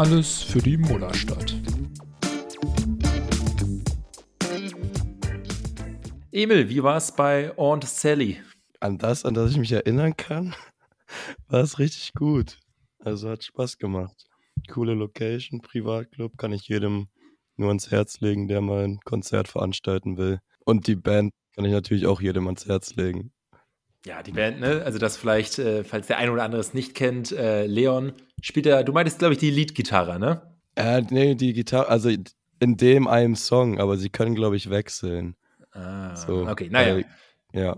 Alles 0.00 0.40
für 0.42 0.60
die 0.60 0.78
Mullerstadt. 0.78 1.54
Emil, 6.32 6.70
wie 6.70 6.82
war 6.82 6.96
es 6.96 7.12
bei 7.12 7.54
Aunt 7.58 7.84
Sally? 7.84 8.40
An 8.80 8.96
das, 8.96 9.26
an 9.26 9.34
das 9.34 9.50
ich 9.50 9.58
mich 9.58 9.72
erinnern 9.72 10.16
kann, 10.16 10.54
war 11.48 11.60
es 11.60 11.78
richtig 11.78 12.14
gut. 12.14 12.58
Also 13.00 13.28
hat 13.28 13.44
Spaß 13.44 13.76
gemacht. 13.76 14.24
Coole 14.70 14.94
Location, 14.94 15.60
Privatclub, 15.60 16.38
kann 16.38 16.54
ich 16.54 16.66
jedem 16.66 17.08
nur 17.56 17.68
ans 17.68 17.90
Herz 17.90 18.20
legen, 18.20 18.48
der 18.48 18.62
mal 18.62 18.84
ein 18.84 19.00
Konzert 19.04 19.48
veranstalten 19.48 20.16
will. 20.16 20.38
Und 20.64 20.86
die 20.86 20.96
Band 20.96 21.34
kann 21.54 21.66
ich 21.66 21.72
natürlich 21.72 22.06
auch 22.06 22.22
jedem 22.22 22.46
ans 22.46 22.66
Herz 22.66 22.94
legen. 22.94 23.34
Ja, 24.06 24.22
die 24.22 24.32
Band, 24.32 24.60
ne? 24.60 24.82
Also 24.84 24.98
das 24.98 25.16
vielleicht, 25.16 25.58
äh, 25.58 25.84
falls 25.84 26.06
der 26.06 26.18
eine 26.18 26.32
oder 26.32 26.42
andere 26.42 26.60
es 26.60 26.72
nicht 26.72 26.94
kennt, 26.94 27.32
äh, 27.32 27.66
Leon 27.66 28.12
spielt 28.40 28.66
er, 28.66 28.82
du 28.82 28.92
meintest, 28.92 29.18
glaube 29.18 29.34
ich, 29.34 29.38
die 29.38 29.50
Leadgitarre, 29.50 30.18
ne? 30.18 30.56
Äh, 30.74 31.02
nee, 31.10 31.34
die 31.34 31.52
Gitarre, 31.52 31.88
also 31.88 32.10
in 32.60 32.76
dem 32.76 33.06
einen 33.06 33.36
Song, 33.36 33.78
aber 33.78 33.96
sie 33.96 34.08
können, 34.08 34.34
glaube 34.34 34.56
ich, 34.56 34.70
wechseln. 34.70 35.36
Ah, 35.72 36.16
so, 36.16 36.46
okay, 36.46 36.68
naja. 36.70 36.96
Weil, 36.96 37.06
ja. 37.52 37.76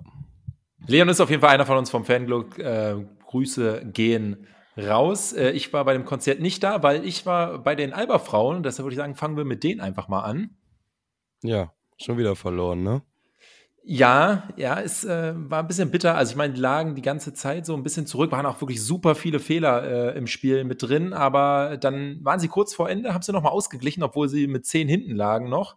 Leon 0.86 1.08
ist 1.08 1.20
auf 1.20 1.30
jeden 1.30 1.42
Fall 1.42 1.50
einer 1.50 1.66
von 1.66 1.78
uns 1.78 1.90
vom 1.90 2.04
Fanclub. 2.04 2.58
Äh, 2.58 2.96
Grüße 3.26 3.90
gehen 3.92 4.46
raus. 4.76 5.32
Äh, 5.32 5.50
ich 5.50 5.72
war 5.72 5.84
bei 5.84 5.92
dem 5.92 6.04
Konzert 6.04 6.40
nicht 6.40 6.62
da, 6.62 6.82
weil 6.82 7.04
ich 7.06 7.26
war 7.26 7.58
bei 7.58 7.74
den 7.74 7.92
Alba-Frauen. 7.92 8.62
Deshalb 8.62 8.84
würde 8.84 8.94
ich 8.94 8.98
sagen, 8.98 9.14
fangen 9.14 9.36
wir 9.36 9.44
mit 9.44 9.64
denen 9.64 9.80
einfach 9.80 10.08
mal 10.08 10.22
an. 10.22 10.56
Ja, 11.42 11.72
schon 11.98 12.18
wieder 12.18 12.36
verloren, 12.36 12.82
ne? 12.82 13.02
Ja, 13.84 14.48
ja, 14.56 14.80
es 14.80 15.04
äh, 15.04 15.34
war 15.34 15.60
ein 15.60 15.66
bisschen 15.66 15.90
bitter. 15.90 16.14
Also 16.14 16.30
ich 16.30 16.36
meine, 16.36 16.54
die 16.54 16.60
lagen 16.60 16.94
die 16.94 17.02
ganze 17.02 17.34
Zeit 17.34 17.66
so 17.66 17.74
ein 17.74 17.82
bisschen 17.82 18.06
zurück, 18.06 18.30
waren 18.30 18.46
auch 18.46 18.60
wirklich 18.60 18.80
super 18.80 19.16
viele 19.16 19.40
Fehler 19.40 20.12
äh, 20.14 20.16
im 20.16 20.28
Spiel 20.28 20.62
mit 20.62 20.82
drin, 20.82 21.12
aber 21.12 21.78
dann 21.78 22.18
waren 22.24 22.38
sie 22.38 22.46
kurz 22.46 22.74
vor 22.74 22.88
Ende, 22.88 23.12
haben 23.12 23.22
sie 23.22 23.32
nochmal 23.32 23.50
ausgeglichen, 23.50 24.04
obwohl 24.04 24.28
sie 24.28 24.46
mit 24.46 24.66
zehn 24.66 24.88
hinten 24.88 25.16
lagen 25.16 25.48
noch. 25.48 25.76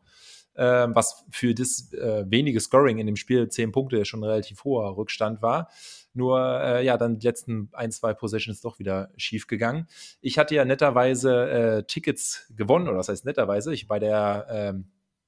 Äh, 0.53 0.87
was 0.93 1.25
für 1.31 1.55
das 1.55 1.91
äh, 1.93 2.25
wenige 2.27 2.59
Scoring 2.59 2.99
in 2.99 3.07
dem 3.07 3.15
Spiel, 3.15 3.49
zehn 3.49 3.71
Punkte, 3.71 4.05
schon 4.05 4.19
ein 4.21 4.29
relativ 4.29 4.63
hoher 4.63 4.95
Rückstand 4.95 5.41
war. 5.41 5.69
Nur, 6.13 6.39
äh, 6.61 6.85
ja, 6.85 6.97
dann 6.97 7.17
die 7.17 7.27
letzten 7.27 7.69
ein, 7.73 7.91
zwei 7.91 8.13
Possessions 8.13 8.61
doch 8.61 8.77
wieder 8.79 9.09
schief 9.17 9.47
gegangen. 9.47 9.87
Ich 10.21 10.37
hatte 10.37 10.55
ja 10.55 10.63
netterweise 10.63 11.49
äh, 11.49 11.83
Tickets 11.83 12.45
gewonnen, 12.55 12.87
oder 12.87 12.97
das 12.97 13.09
heißt 13.09 13.25
netterweise, 13.25 13.73
ich 13.73 13.87
bei 13.87 13.99
der 13.99 14.45
ähm, 14.49 14.85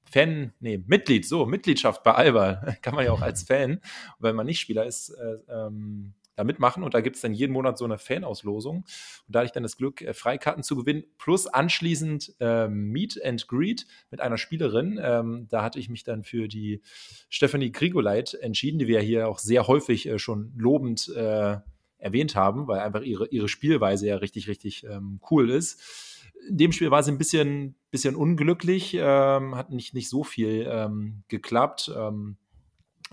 Fan, 0.08 0.52
nee, 0.60 0.82
Mitglied, 0.86 1.26
so, 1.26 1.46
Mitgliedschaft 1.46 2.02
bei 2.02 2.12
Alba, 2.12 2.76
kann 2.82 2.94
man 2.94 3.04
ja 3.04 3.12
auch 3.12 3.22
als 3.22 3.42
Fan, 3.42 3.80
wenn 4.18 4.36
man 4.36 4.46
nicht 4.46 4.60
Spieler 4.60 4.86
ist, 4.86 5.10
äh, 5.10 5.36
ähm, 5.48 6.14
da 6.38 6.44
mitmachen 6.44 6.84
und 6.84 6.94
da 6.94 7.00
gibt 7.00 7.16
es 7.16 7.22
dann 7.22 7.34
jeden 7.34 7.52
Monat 7.52 7.78
so 7.78 7.84
eine 7.84 7.98
Fanauslosung. 7.98 8.76
Und 8.76 8.86
da 9.26 9.40
hatte 9.40 9.46
ich 9.46 9.52
dann 9.52 9.64
das 9.64 9.76
Glück, 9.76 10.02
äh, 10.02 10.14
Freikarten 10.14 10.62
zu 10.62 10.76
gewinnen, 10.76 11.02
plus 11.18 11.48
anschließend 11.48 12.36
äh, 12.38 12.68
Meet 12.68 13.24
and 13.24 13.48
Greet 13.48 13.86
mit 14.12 14.20
einer 14.20 14.38
Spielerin. 14.38 15.00
Ähm, 15.02 15.46
da 15.50 15.64
hatte 15.64 15.80
ich 15.80 15.88
mich 15.88 16.04
dann 16.04 16.22
für 16.22 16.46
die 16.46 16.80
Stephanie 17.28 17.72
Grigoleit 17.72 18.34
entschieden, 18.34 18.78
die 18.78 18.86
wir 18.86 19.00
hier 19.00 19.26
auch 19.28 19.40
sehr 19.40 19.66
häufig 19.66 20.06
äh, 20.06 20.20
schon 20.20 20.52
lobend 20.56 21.08
äh, 21.08 21.56
erwähnt 21.98 22.36
haben, 22.36 22.68
weil 22.68 22.78
einfach 22.78 23.02
ihre, 23.02 23.26
ihre 23.26 23.48
Spielweise 23.48 24.06
ja 24.06 24.16
richtig, 24.18 24.46
richtig 24.46 24.84
ähm, 24.84 25.18
cool 25.30 25.50
ist 25.50 26.14
in 26.48 26.56
dem 26.56 26.72
Spiel 26.72 26.90
war 26.90 27.02
sie 27.02 27.12
ein 27.12 27.18
bisschen, 27.18 27.74
bisschen 27.90 28.16
unglücklich, 28.16 28.94
ähm, 28.94 29.54
hat 29.54 29.70
nicht, 29.70 29.94
nicht 29.94 30.08
so 30.08 30.24
viel 30.24 30.68
ähm, 30.70 31.22
geklappt. 31.28 31.90
Ähm, 31.96 32.36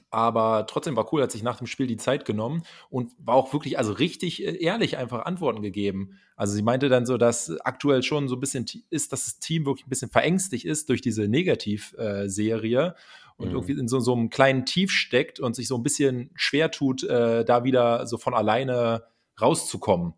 aber 0.09 0.65
trotzdem 0.67 0.95
war 0.95 1.11
cool, 1.13 1.21
hat 1.21 1.31
sich 1.31 1.43
nach 1.43 1.57
dem 1.57 1.67
Spiel 1.67 1.87
die 1.87 1.97
Zeit 1.97 2.25
genommen 2.25 2.63
und 2.89 3.11
war 3.17 3.35
auch 3.35 3.53
wirklich, 3.53 3.77
also 3.77 3.93
richtig 3.93 4.45
äh, 4.45 4.55
ehrlich 4.55 4.97
einfach 4.97 5.25
Antworten 5.25 5.61
gegeben. 5.61 6.19
Also 6.35 6.53
sie 6.53 6.61
meinte 6.61 6.89
dann 6.89 7.05
so, 7.05 7.17
dass 7.17 7.51
aktuell 7.61 8.03
schon 8.03 8.27
so 8.27 8.35
ein 8.35 8.39
bisschen 8.39 8.65
ist, 8.89 9.13
dass 9.13 9.25
das 9.25 9.39
Team 9.39 9.65
wirklich 9.65 9.85
ein 9.85 9.89
bisschen 9.89 10.09
verängstigt 10.09 10.65
ist 10.65 10.89
durch 10.89 11.01
diese 11.01 11.27
Negativserie 11.27 12.87
äh, 12.87 12.93
und 13.37 13.49
mhm. 13.49 13.55
irgendwie 13.55 13.73
in 13.73 13.87
so, 13.87 13.99
so 13.99 14.13
einem 14.13 14.29
kleinen 14.29 14.65
Tief 14.65 14.91
steckt 14.91 15.39
und 15.39 15.55
sich 15.55 15.67
so 15.67 15.75
ein 15.75 15.83
bisschen 15.83 16.29
schwer 16.35 16.71
tut, 16.71 17.03
äh, 17.03 17.45
da 17.45 17.63
wieder 17.63 18.07
so 18.07 18.17
von 18.17 18.33
alleine 18.33 19.03
rauszukommen. 19.39 20.13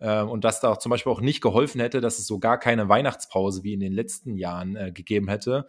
Ähm, 0.00 0.28
und 0.28 0.44
dass 0.44 0.60
da 0.60 0.70
auch 0.70 0.78
zum 0.78 0.90
Beispiel 0.90 1.12
auch 1.12 1.20
nicht 1.20 1.40
geholfen 1.40 1.80
hätte, 1.80 2.00
dass 2.00 2.18
es 2.18 2.26
so 2.26 2.38
gar 2.38 2.58
keine 2.58 2.88
Weihnachtspause 2.88 3.62
wie 3.62 3.74
in 3.74 3.80
den 3.80 3.92
letzten 3.92 4.36
Jahren 4.36 4.76
äh, 4.76 4.92
gegeben 4.92 5.28
hätte. 5.28 5.66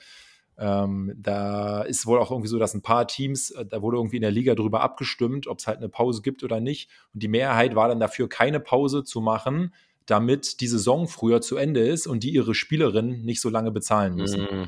Ähm, 0.57 1.13
da 1.17 1.81
ist 1.81 2.05
wohl 2.05 2.19
auch 2.19 2.31
irgendwie 2.31 2.47
so, 2.47 2.57
dass 2.57 2.73
ein 2.73 2.81
paar 2.81 3.07
Teams, 3.07 3.51
äh, 3.51 3.65
da 3.65 3.81
wurde 3.81 3.97
irgendwie 3.97 4.15
in 4.17 4.21
der 4.21 4.31
Liga 4.31 4.55
drüber 4.55 4.81
abgestimmt, 4.81 5.47
ob 5.47 5.59
es 5.59 5.67
halt 5.67 5.77
eine 5.77 5.89
Pause 5.89 6.21
gibt 6.21 6.43
oder 6.43 6.59
nicht. 6.59 6.89
Und 7.13 7.23
die 7.23 7.27
Mehrheit 7.27 7.75
war 7.75 7.89
dann 7.89 7.99
dafür, 7.99 8.29
keine 8.29 8.59
Pause 8.59 9.03
zu 9.03 9.19
machen, 9.19 9.73
damit 10.05 10.61
die 10.61 10.67
Saison 10.67 11.07
früher 11.07 11.41
zu 11.41 11.57
Ende 11.57 11.85
ist 11.85 12.07
und 12.07 12.23
die 12.23 12.29
ihre 12.29 12.55
Spielerinnen 12.55 13.25
nicht 13.25 13.41
so 13.41 13.49
lange 13.49 13.71
bezahlen 13.71 14.15
müssen. 14.15 14.41
Mhm. 14.43 14.67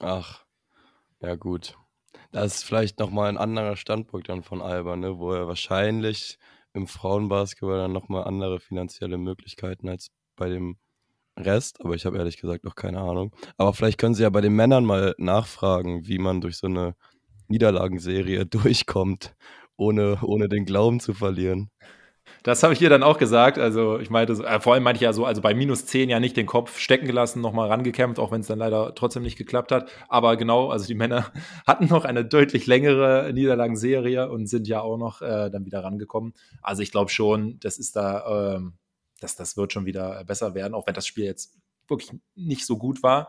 Ach, 0.00 0.44
ja 1.20 1.34
gut. 1.34 1.76
Das 2.32 2.56
ist 2.56 2.64
vielleicht 2.64 2.98
nochmal 2.98 3.28
ein 3.28 3.38
anderer 3.38 3.76
Standpunkt 3.76 4.28
dann 4.28 4.42
von 4.42 4.62
Alba, 4.62 4.96
ne, 4.96 5.18
wo 5.18 5.32
er 5.32 5.48
wahrscheinlich 5.48 6.38
im 6.76 6.86
Frauenbasketball 6.86 7.78
dann 7.78 7.92
nochmal 7.92 8.24
andere 8.24 8.60
finanzielle 8.60 9.18
Möglichkeiten 9.18 9.88
als 9.88 10.08
bei 10.36 10.48
dem 10.48 10.76
Rest, 11.38 11.80
aber 11.82 11.94
ich 11.94 12.06
habe 12.06 12.18
ehrlich 12.18 12.38
gesagt 12.38 12.64
noch 12.64 12.74
keine 12.74 13.00
Ahnung. 13.00 13.34
Aber 13.56 13.74
vielleicht 13.74 13.98
können 13.98 14.14
Sie 14.14 14.22
ja 14.22 14.30
bei 14.30 14.40
den 14.40 14.54
Männern 14.54 14.84
mal 14.84 15.14
nachfragen, 15.18 16.06
wie 16.06 16.18
man 16.18 16.40
durch 16.40 16.56
so 16.58 16.66
eine 16.66 16.94
Niederlagenserie 17.48 18.46
durchkommt, 18.46 19.34
ohne, 19.76 20.18
ohne 20.22 20.48
den 20.48 20.64
Glauben 20.64 21.00
zu 21.00 21.14
verlieren. 21.14 21.70
Das 22.46 22.62
habe 22.62 22.72
ich 22.72 22.80
ihr 22.80 22.88
dann 22.88 23.02
auch 23.02 23.18
gesagt. 23.18 23.58
Also 23.58 23.98
ich 23.98 24.08
meinte, 24.08 24.34
äh, 24.34 24.60
vor 24.60 24.74
allem 24.74 24.84
meinte 24.84 24.98
ich 24.98 25.02
ja 25.02 25.12
so, 25.12 25.26
also 25.26 25.42
bei 25.42 25.52
minus 25.52 25.84
10 25.86 26.08
ja 26.08 26.20
nicht 26.20 26.36
den 26.36 26.46
Kopf 26.46 26.78
stecken 26.78 27.04
gelassen, 27.04 27.40
nochmal 27.40 27.68
rangekämpft, 27.68 28.20
auch 28.20 28.30
wenn 28.30 28.42
es 28.42 28.46
dann 28.46 28.60
leider 28.60 28.94
trotzdem 28.94 29.24
nicht 29.24 29.36
geklappt 29.36 29.72
hat. 29.72 29.90
Aber 30.08 30.36
genau, 30.36 30.70
also 30.70 30.86
die 30.86 30.94
Männer 30.94 31.32
hatten 31.66 31.86
noch 31.86 32.04
eine 32.04 32.24
deutlich 32.24 32.68
längere 32.68 33.32
Niederlagenserie 33.34 34.30
und 34.30 34.46
sind 34.46 34.68
ja 34.68 34.80
auch 34.80 34.96
noch 34.96 35.22
äh, 35.22 35.50
dann 35.50 35.66
wieder 35.66 35.82
rangekommen. 35.82 36.34
Also 36.62 36.84
ich 36.84 36.92
glaube 36.92 37.10
schon, 37.10 37.58
das 37.58 37.78
ist 37.78 37.96
da, 37.96 38.54
ähm, 38.54 38.74
dass 39.18 39.34
das 39.34 39.56
wird 39.56 39.72
schon 39.72 39.84
wieder 39.84 40.22
besser 40.22 40.54
werden, 40.54 40.74
auch 40.74 40.86
wenn 40.86 40.94
das 40.94 41.08
Spiel 41.08 41.24
jetzt 41.24 41.58
wirklich 41.88 42.16
nicht 42.36 42.64
so 42.64 42.78
gut 42.78 43.02
war. 43.02 43.28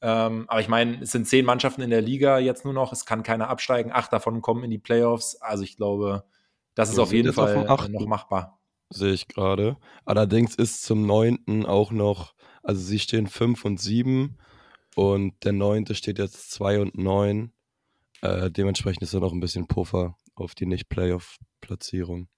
Ähm, 0.00 0.46
aber 0.48 0.58
ich 0.58 0.68
meine, 0.68 1.00
es 1.02 1.12
sind 1.12 1.28
zehn 1.28 1.44
Mannschaften 1.44 1.82
in 1.82 1.90
der 1.90 2.02
Liga 2.02 2.40
jetzt 2.40 2.64
nur 2.64 2.74
noch, 2.74 2.92
es 2.92 3.06
kann 3.06 3.22
keiner 3.22 3.50
absteigen, 3.50 3.92
acht 3.92 4.12
davon 4.12 4.42
kommen 4.42 4.64
in 4.64 4.70
die 4.70 4.78
Playoffs. 4.78 5.40
Also 5.40 5.62
ich 5.62 5.76
glaube, 5.76 6.24
das 6.78 6.90
ist 6.90 7.00
auf 7.00 7.12
jeden 7.12 7.32
Fall 7.32 7.66
auf 7.66 7.88
noch 7.88 8.06
machbar. 8.06 8.60
Sehe 8.88 9.12
ich 9.12 9.26
gerade. 9.26 9.78
Allerdings 10.04 10.54
ist 10.54 10.84
zum 10.84 11.06
9. 11.06 11.66
auch 11.66 11.90
noch, 11.90 12.34
also 12.62 12.80
sie 12.80 13.00
stehen 13.00 13.26
5 13.26 13.64
und 13.64 13.80
7 13.80 14.38
und 14.94 15.34
der 15.42 15.54
9. 15.54 15.86
steht 15.96 16.20
jetzt 16.20 16.52
2 16.52 16.80
und 16.82 16.96
9. 16.96 17.52
Äh, 18.22 18.52
dementsprechend 18.52 19.02
ist 19.02 19.12
da 19.12 19.18
noch 19.18 19.32
ein 19.32 19.40
bisschen 19.40 19.66
Puffer 19.66 20.14
auf 20.36 20.54
die 20.54 20.66
Nicht-Playoff-Platzierung. 20.66 22.28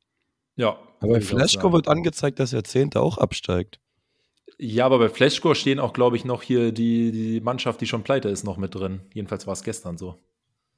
Ja. 0.57 0.78
Aber 1.01 1.12
bei 1.12 1.21
Flashcore 1.21 1.75
wird 1.75 1.89
angezeigt, 1.89 2.39
dass 2.39 2.53
der 2.53 2.65
10. 2.65 2.95
auch 2.95 3.19
absteigt. 3.19 3.78
Ja, 4.57 4.87
aber 4.87 4.99
bei 5.01 5.11
Flashcore 5.11 5.55
stehen 5.55 5.78
auch, 5.78 5.93
glaube 5.93 6.17
ich, 6.17 6.25
noch 6.25 6.41
hier 6.41 6.72
die, 6.72 7.12
die 7.12 7.41
Mannschaft, 7.43 7.83
die 7.83 7.87
schon 7.87 8.05
pleite 8.05 8.31
ist, 8.31 8.45
noch 8.45 8.57
mit 8.57 8.75
drin. 8.75 9.03
Jedenfalls 9.12 9.47
war 9.47 9.53
es 9.53 9.62
gestern 9.62 9.99
so. 9.99 10.17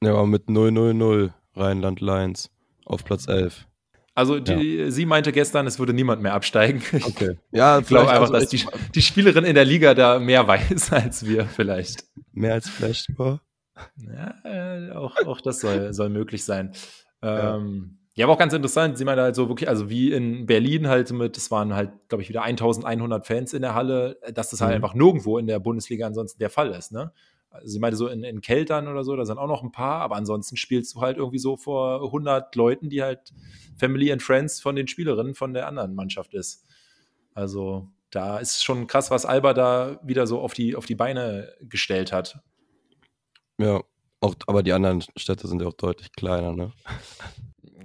Ja, 0.03 0.11
aber 0.15 0.27
mit 0.27 0.49
0-0-0 0.49 1.31
Rheinland-Lions 1.55 2.49
auf 2.85 3.03
Platz 3.03 3.27
11. 3.27 3.67
Also 4.15 4.39
die, 4.39 4.77
ja. 4.77 4.91
sie 4.91 5.05
meinte 5.05 5.31
gestern, 5.31 5.65
es 5.65 5.79
würde 5.79 5.93
niemand 5.93 6.21
mehr 6.21 6.33
absteigen. 6.33 6.83
Okay. 7.03 7.37
Ja, 7.51 7.79
ich 7.79 7.87
glaube 7.87 8.09
einfach, 8.09 8.21
also 8.21 8.33
dass 8.33 8.47
die, 8.47 8.63
die, 8.93 9.01
Spielerin 9.01 9.43
in 9.43 9.55
der 9.55 9.65
Liga 9.65 9.93
da 9.93 10.19
mehr 10.19 10.47
weiß 10.47 10.93
als 10.93 11.25
wir 11.25 11.45
vielleicht. 11.45 12.05
Mehr 12.31 12.53
als 12.53 12.69
Flashcore? 12.69 13.41
Ja, 13.97 14.35
äh, 14.43 14.91
auch, 14.91 15.15
auch 15.25 15.41
das 15.41 15.59
soll, 15.59 15.93
soll 15.93 16.09
möglich 16.09 16.45
sein. 16.45 16.73
Ähm, 17.23 17.97
ja. 18.13 18.25
aber 18.25 18.33
auch 18.33 18.37
ganz 18.37 18.53
interessant, 18.53 18.97
sie 18.97 19.05
meinte 19.05 19.23
halt 19.23 19.35
so 19.35 19.49
wirklich, 19.49 19.67
also 19.67 19.89
wie 19.89 20.11
in 20.11 20.45
Berlin 20.45 20.87
halt 20.87 21.11
mit, 21.11 21.35
es 21.37 21.49
waren 21.49 21.73
halt, 21.73 21.91
glaube 22.07 22.21
ich, 22.21 22.29
wieder 22.29 22.43
1100 22.43 23.25
Fans 23.25 23.53
in 23.53 23.63
der 23.63 23.73
Halle, 23.73 24.19
dass 24.33 24.51
das 24.51 24.61
halt 24.61 24.71
mhm. 24.71 24.75
einfach 24.75 24.93
nirgendwo 24.93 25.39
in 25.39 25.47
der 25.47 25.59
Bundesliga 25.59 26.05
ansonsten 26.05 26.39
der 26.39 26.51
Fall 26.51 26.71
ist, 26.71 26.91
ne? 26.91 27.11
Also 27.53 27.67
sie 27.67 27.79
meinte 27.79 27.97
so 27.97 28.07
in, 28.07 28.23
in 28.23 28.41
Keltern 28.41 28.87
oder 28.87 29.03
so, 29.03 29.15
da 29.15 29.25
sind 29.25 29.37
auch 29.37 29.47
noch 29.47 29.61
ein 29.61 29.71
paar, 29.71 30.01
aber 30.01 30.15
ansonsten 30.15 30.57
spielst 30.57 30.95
du 30.95 31.01
halt 31.01 31.17
irgendwie 31.17 31.37
so 31.37 31.55
vor 31.55 32.03
100 32.03 32.55
Leuten, 32.55 32.89
die 32.89 33.03
halt 33.03 33.31
Family 33.77 34.11
and 34.11 34.23
Friends 34.23 34.59
von 34.59 34.75
den 34.75 34.87
Spielerinnen 34.87 35.35
von 35.35 35.53
der 35.53 35.67
anderen 35.67 35.93
Mannschaft 35.93 36.33
ist. 36.33 36.65
Also 37.35 37.87
da 38.09 38.39
ist 38.39 38.63
schon 38.63 38.87
krass, 38.87 39.11
was 39.11 39.25
Alba 39.25 39.53
da 39.53 39.99
wieder 40.03 40.25
so 40.25 40.39
auf 40.39 40.53
die, 40.53 40.75
auf 40.75 40.87
die 40.87 40.95
Beine 40.95 41.53
gestellt 41.61 42.11
hat. 42.11 42.39
Ja, 43.59 43.83
auch, 44.19 44.35
aber 44.47 44.63
die 44.63 44.73
anderen 44.73 45.03
Städte 45.15 45.47
sind 45.47 45.61
ja 45.61 45.67
auch 45.67 45.73
deutlich 45.73 46.11
kleiner, 46.11 46.53
ne? 46.53 46.71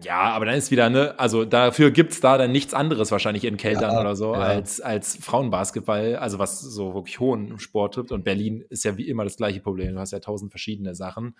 Ja, 0.02 0.30
aber 0.30 0.46
dann 0.46 0.54
ist 0.54 0.70
wieder, 0.70 0.90
ne, 0.90 1.18
also 1.18 1.44
dafür 1.44 1.90
gibt 1.90 2.12
es 2.12 2.20
da 2.20 2.38
dann 2.38 2.52
nichts 2.52 2.74
anderes 2.74 3.10
wahrscheinlich 3.10 3.44
in 3.44 3.56
Keltern 3.56 3.92
ja, 3.92 4.00
oder 4.00 4.16
so 4.16 4.32
ja. 4.34 4.40
als, 4.40 4.80
als 4.80 5.16
Frauenbasketball, 5.16 6.16
also 6.16 6.38
was 6.38 6.60
so 6.60 6.94
wirklich 6.94 7.18
hohen 7.20 7.58
Sport 7.58 7.94
trifft. 7.94 8.12
Und 8.12 8.24
Berlin 8.24 8.64
ist 8.68 8.84
ja 8.84 8.96
wie 8.96 9.08
immer 9.08 9.24
das 9.24 9.36
gleiche 9.36 9.60
Problem. 9.60 9.94
Du 9.94 10.00
hast 10.00 10.12
ja 10.12 10.20
tausend 10.20 10.50
verschiedene 10.50 10.94
Sachen. 10.94 11.34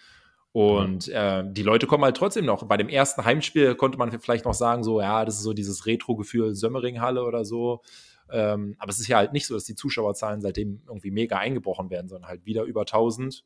Und 0.53 1.09
äh, 1.09 1.45
die 1.47 1.63
Leute 1.63 1.87
kommen 1.87 2.05
halt 2.05 2.17
trotzdem 2.17 2.47
noch. 2.47 2.65
Bei 2.65 2.77
dem 2.77 2.89
ersten 2.89 3.25
Heimspiel 3.25 3.75
konnte 3.75 3.99
man 3.99 4.19
vielleicht 4.19 4.45
noch 4.45 4.55
sagen, 4.55 4.83
so, 4.83 5.01
ja, 5.01 5.25
das 5.25 5.37
ist 5.37 5.43
so 5.43 5.53
dieses 5.53 5.87
Retro-Gefühl 5.87 6.55
Sömmering-Halle 6.55 7.23
oder 7.23 7.45
so. 7.45 7.83
Ähm, 8.31 8.75
aber 8.79 8.91
es 8.91 8.99
ist 8.99 9.09
ja 9.09 9.19
halt 9.19 9.33
nicht 9.33 9.47
so, 9.47 9.55
dass 9.55 9.65
die 9.65 9.75
Zuschauerzahlen 9.75 10.41
seitdem 10.41 10.83
irgendwie 10.87 11.11
mega 11.11 11.39
eingebrochen 11.39 11.91
werden, 11.91 12.09
sondern 12.09 12.29
halt 12.29 12.45
wieder 12.45 12.65
über 12.65 12.83
1000. 12.83 13.45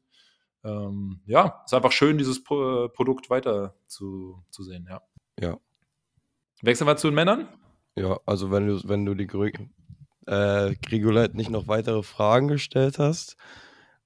Ähm, 0.65 1.21
ja, 1.27 1.63
ist 1.65 1.75
einfach 1.75 1.93
schön, 1.93 2.19
dieses 2.19 2.43
Pro 2.43 2.89
Produkt 2.89 3.31
weiter 3.31 3.75
zu, 3.87 4.43
zu 4.51 4.63
sehen, 4.63 4.87
ja. 4.89 5.03
Ja. 5.41 5.59
Wechseln 6.63 6.87
wir 6.87 6.97
zu 6.97 7.09
den 7.09 7.15
Männern? 7.15 7.49
Ja, 7.97 8.19
also 8.27 8.51
wenn 8.51 8.69
du, 8.69 8.81
wenn 8.89 9.05
du 9.05 9.15
die 9.15 9.27
äh, 10.27 10.75
Grigolette 10.77 11.37
nicht 11.37 11.51
noch 11.51 11.69
weitere 11.69 12.03
Fragen 12.03 12.49
gestellt 12.49 12.99
hast, 12.99 13.37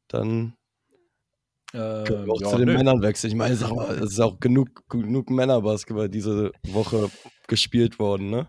dann 0.09 0.57
äh, 1.73 2.05
können 2.05 2.27
wir 2.27 2.33
auch 2.33 2.41
ja, 2.41 2.49
zu 2.49 2.59
den 2.59 2.69
nö. 2.69 2.75
Männern 2.75 3.03
wechseln. 3.03 3.31
Ich 3.31 3.37
meine, 3.37 3.55
sag 3.57 3.75
mal, 3.75 3.95
es 3.97 4.13
ist 4.13 4.21
auch 4.21 4.41
genug, 4.41 4.89
genug 4.89 5.31
Männerbasketball 5.31 6.09
diese 6.09 6.53
Woche 6.69 7.11
gespielt 7.49 7.99
worden, 7.99 8.31
ne? 8.31 8.49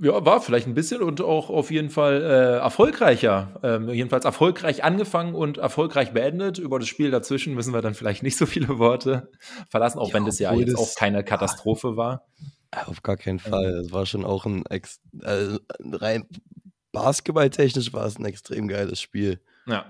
Ja, 0.00 0.24
war 0.24 0.40
vielleicht 0.40 0.66
ein 0.66 0.74
bisschen 0.74 1.02
und 1.02 1.20
auch 1.20 1.50
auf 1.50 1.70
jeden 1.70 1.90
Fall 1.90 2.22
äh, 2.22 2.58
erfolgreicher. 2.58 3.60
Ähm, 3.62 3.88
jedenfalls 3.88 4.24
erfolgreich 4.24 4.84
angefangen 4.84 5.34
und 5.34 5.58
erfolgreich 5.58 6.12
beendet. 6.12 6.58
Über 6.58 6.78
das 6.78 6.88
Spiel 6.88 7.10
dazwischen 7.10 7.54
müssen 7.54 7.72
wir 7.72 7.82
dann 7.82 7.94
vielleicht 7.94 8.22
nicht 8.22 8.36
so 8.36 8.46
viele 8.46 8.78
Worte 8.78 9.30
verlassen, 9.68 9.98
auch 9.98 10.08
ja, 10.08 10.14
wenn 10.14 10.26
das 10.26 10.38
ja 10.38 10.52
jetzt 10.54 10.72
das, 10.72 10.80
auch 10.80 10.94
keine 10.94 11.24
Katastrophe 11.24 11.96
war. 11.96 12.26
Auf 12.86 13.02
gar 13.02 13.16
keinen 13.16 13.38
Fall. 13.38 13.82
Es 13.84 13.92
war 13.92 14.04
schon 14.04 14.24
auch 14.24 14.46
ein 14.46 14.66
Ex 14.66 15.00
äh, 15.22 15.58
rein 15.92 16.26
basketballtechnisch 16.94 17.92
war 17.92 18.06
es 18.06 18.18
ein 18.18 18.24
extrem 18.24 18.68
geiles 18.68 19.00
Spiel. 19.00 19.40
Ja. 19.66 19.84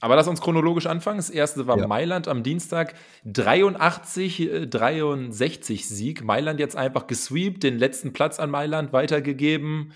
Aber 0.00 0.16
lass 0.16 0.28
uns 0.28 0.40
chronologisch 0.40 0.86
anfangen. 0.86 1.18
Das 1.18 1.30
erste 1.30 1.66
war 1.66 1.78
ja. 1.78 1.86
Mailand 1.86 2.28
am 2.28 2.42
Dienstag. 2.42 2.94
83, 3.24 4.68
63 4.68 5.80
äh, 5.80 5.84
Sieg. 5.84 6.24
Mailand 6.24 6.60
jetzt 6.60 6.76
einfach 6.76 7.06
gesweept, 7.06 7.62
den 7.62 7.78
letzten 7.78 8.12
Platz 8.12 8.38
an 8.38 8.50
Mailand 8.50 8.92
weitergegeben. 8.92 9.92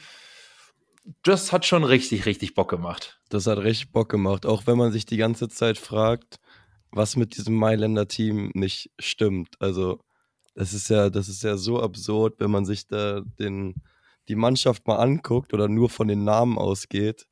Das 1.23 1.53
hat 1.53 1.67
schon 1.67 1.85
richtig, 1.85 2.27
richtig 2.27 2.55
Bock 2.55 2.71
gemacht. 2.71 3.21
Das 3.29 3.47
hat 3.47 3.59
richtig 3.59 3.93
Bock 3.93 4.09
gemacht. 4.09 4.47
Auch 4.47 4.67
wenn 4.67 4.79
man 4.79 4.93
sich 4.93 5.05
die 5.05 5.17
ganze 5.17 5.49
Zeit 5.49 5.79
fragt, 5.79 6.37
was 6.91 7.17
mit 7.17 7.37
diesem 7.37 7.55
Mailänder 7.55 8.09
Team 8.09 8.51
nicht 8.55 8.91
stimmt. 8.99 9.57
Also, 9.59 10.01
das 10.55 10.75
ist 10.75 10.89
ja, 10.91 11.11
das 11.11 11.29
ist 11.29 11.43
ja 11.43 11.57
so 11.57 11.83
absurd, 11.83 12.35
wenn 12.39 12.51
man 12.51 12.65
sich 12.65 12.87
da 12.87 13.23
den, 13.39 13.75
die 14.29 14.37
Mannschaft 14.37 14.87
mal 14.87 14.97
anguckt 14.97 15.53
oder 15.55 15.69
nur 15.69 15.91
von 15.91 16.09
den 16.09 16.25
Namen 16.25 16.57
ausgeht 16.57 17.27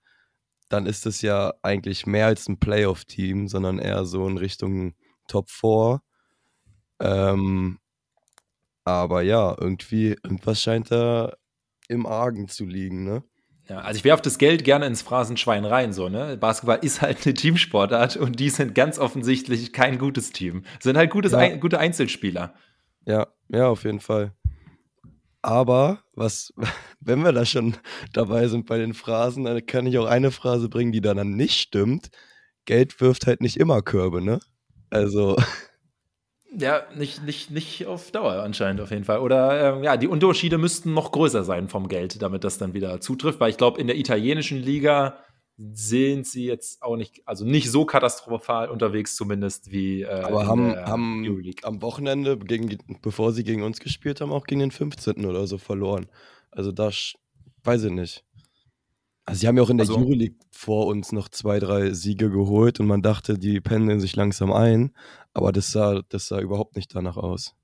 dann 0.69 0.87
ist 0.87 1.07
es 1.07 1.23
ja 1.23 1.55
eigentlich 1.63 2.07
mehr 2.07 2.27
als 2.27 2.49
ein 2.49 2.59
Playoff-Team, 2.59 3.49
sondern 3.49 3.79
eher 3.79 4.05
so 4.05 4.27
in 4.27 4.39
Richtung 4.39 4.95
Top 5.29 5.51
4. 5.51 6.01
Ähm, 7.01 7.79
aber 8.85 9.23
ja, 9.23 9.57
irgendwie, 9.59 10.17
irgendwas 10.23 10.63
scheint 10.63 10.91
da 10.91 11.35
im 11.89 12.07
Argen 12.07 12.49
zu 12.49 12.65
liegen, 12.65 13.05
ne? 13.05 13.23
Ja, 13.69 13.79
also 13.79 13.99
ich 13.99 14.05
werfe 14.05 14.23
das 14.23 14.39
Geld 14.39 14.63
gerne 14.63 14.87
ins 14.87 15.03
Phrasenschwein 15.03 15.65
rein, 15.65 15.93
so, 15.93 16.09
ne? 16.09 16.37
Basketball 16.37 16.79
ist 16.83 17.03
halt 17.03 17.27
eine 17.27 17.35
Teamsportart 17.35 18.17
und 18.17 18.39
die 18.39 18.51
sind 18.51 18.77
ganz 18.77 18.99
offensichtlich 18.99 19.73
kein 19.73 19.99
gutes 19.99 20.31
Team. 20.31 20.65
Sind 20.81 20.97
halt 20.97 21.11
gutes, 21.11 21.33
ja. 21.33 21.39
ein, 21.39 21.59
gute 21.59 21.81
Einzelspieler. 21.81 22.55
Ja, 23.07 23.27
ja, 23.49 23.69
auf 23.69 23.83
jeden 23.83 24.01
Fall. 24.01 24.33
Aber 25.43 26.01
was, 26.15 26.53
wenn 27.07 27.23
wir 27.23 27.33
da 27.33 27.45
schon 27.45 27.77
dabei 28.13 28.49
sind 28.49 28.67
bei 28.67 28.79
den 28.79 28.95
Phrasen, 28.95 29.45
dann 29.45 29.65
kann 29.65 29.87
ich 29.87 29.99
auch 29.99 30.07
eine 30.07 30.31
Phrase 30.31 30.69
bringen, 30.69 30.93
die 30.93 31.01
dann 31.01 31.37
nicht 31.37 31.61
stimmt. 31.61 32.11
Geld 32.65 33.01
wirft 33.01 33.27
halt 33.27 33.41
nicht 33.41 33.57
immer 33.57 33.83
Körbe, 33.83 34.23
ne? 34.23 34.41
Also. 34.91 35.37
Ja, 36.59 36.85
nicht, 36.97 37.23
nicht, 37.23 37.51
nicht 37.51 37.87
auf 37.87 38.13
Dauer 38.13 38.43
anscheinend 38.43 38.81
auf 38.81 38.91
jeden 38.91 39.05
Fall. 39.05 39.19
Oder 39.19 39.75
ähm, 39.75 39.83
ja, 39.83 39.99
die 39.99 40.09
Unterschiede 40.09 40.57
müssten 40.57 40.95
noch 40.95 41.13
größer 41.13 41.45
sein 41.45 41.69
vom 41.69 41.87
Geld, 41.87 42.23
damit 42.23 42.45
das 42.45 42.57
dann 42.57 42.73
wieder 42.73 42.99
zutrifft, 43.01 43.41
weil 43.41 43.51
ich 43.51 43.59
glaube, 43.59 43.79
in 43.79 43.89
der 43.89 43.99
italienischen 43.99 44.57
Liga 44.57 45.19
sind 45.59 46.27
sie 46.27 46.47
jetzt 46.47 46.83
auch 46.83 46.97
nicht, 46.97 47.21
also 47.27 47.45
nicht 47.45 47.71
so 47.71 47.85
katastrophal 47.85 48.71
unterwegs 48.71 49.17
zumindest 49.17 49.71
wie 49.71 50.03
äh, 50.03 50.09
Aber 50.09 50.47
haben, 50.47 50.77
haben 50.77 51.27
am 51.63 51.83
Wochenende, 51.83 52.39
gegen, 52.39 52.79
bevor 53.03 53.33
sie 53.33 53.45
gegen 53.45 53.63
uns 53.63 53.81
gespielt 53.81 54.21
haben, 54.21 54.33
auch 54.33 54.47
gegen 54.47 54.61
den 54.61 54.71
15. 54.71 55.27
oder 55.27 55.47
so 55.47 55.59
verloren. 55.59 56.07
Also 56.57 56.73
das 56.73 57.15
weiß 57.65 57.85
ich 57.85 57.93
nicht. 57.93 58.25
Also 59.27 59.41
sie 59.41 59.49
haben 59.49 59.57
ja 59.57 59.63
auch 59.63 59.71
in 59.71 59.77
der 59.77 59.89
also, 59.89 59.99
Euroleague 59.99 60.39
vor 60.53 60.87
uns 60.87 61.13
noch 61.13 61.29
zwei, 61.29 61.59
drei 61.59 61.93
Siege 61.93 62.31
geholt 62.31 62.81
und 62.81 62.87
man 62.87 63.03
dachte, 63.03 63.39
die 63.39 63.61
pendeln 63.61 64.01
sich 64.01 64.17
langsam 64.17 64.53
ein, 64.53 64.95
aber 65.35 65.53
das 65.53 65.73
sah, 65.73 66.03
das 66.09 66.29
sah 66.29 66.41
überhaupt 66.41 66.77
nicht 66.77 66.95
danach 66.95 67.17
aus. 67.17 67.55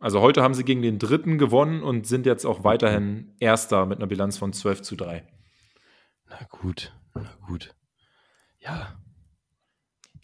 Also 0.00 0.20
heute 0.20 0.42
haben 0.42 0.54
sie 0.54 0.64
gegen 0.64 0.82
den 0.82 0.98
dritten 0.98 1.38
gewonnen 1.38 1.82
und 1.82 2.06
sind 2.06 2.24
jetzt 2.24 2.46
auch 2.46 2.64
weiterhin 2.64 3.34
Erster 3.38 3.84
mit 3.84 3.98
einer 3.98 4.06
Bilanz 4.06 4.38
von 4.38 4.52
12 4.52 4.82
zu 4.82 4.96
3. 4.96 5.26
Na 6.30 6.38
gut, 6.48 6.94
na 7.14 7.24
gut. 7.46 7.74
Ja. 8.60 8.96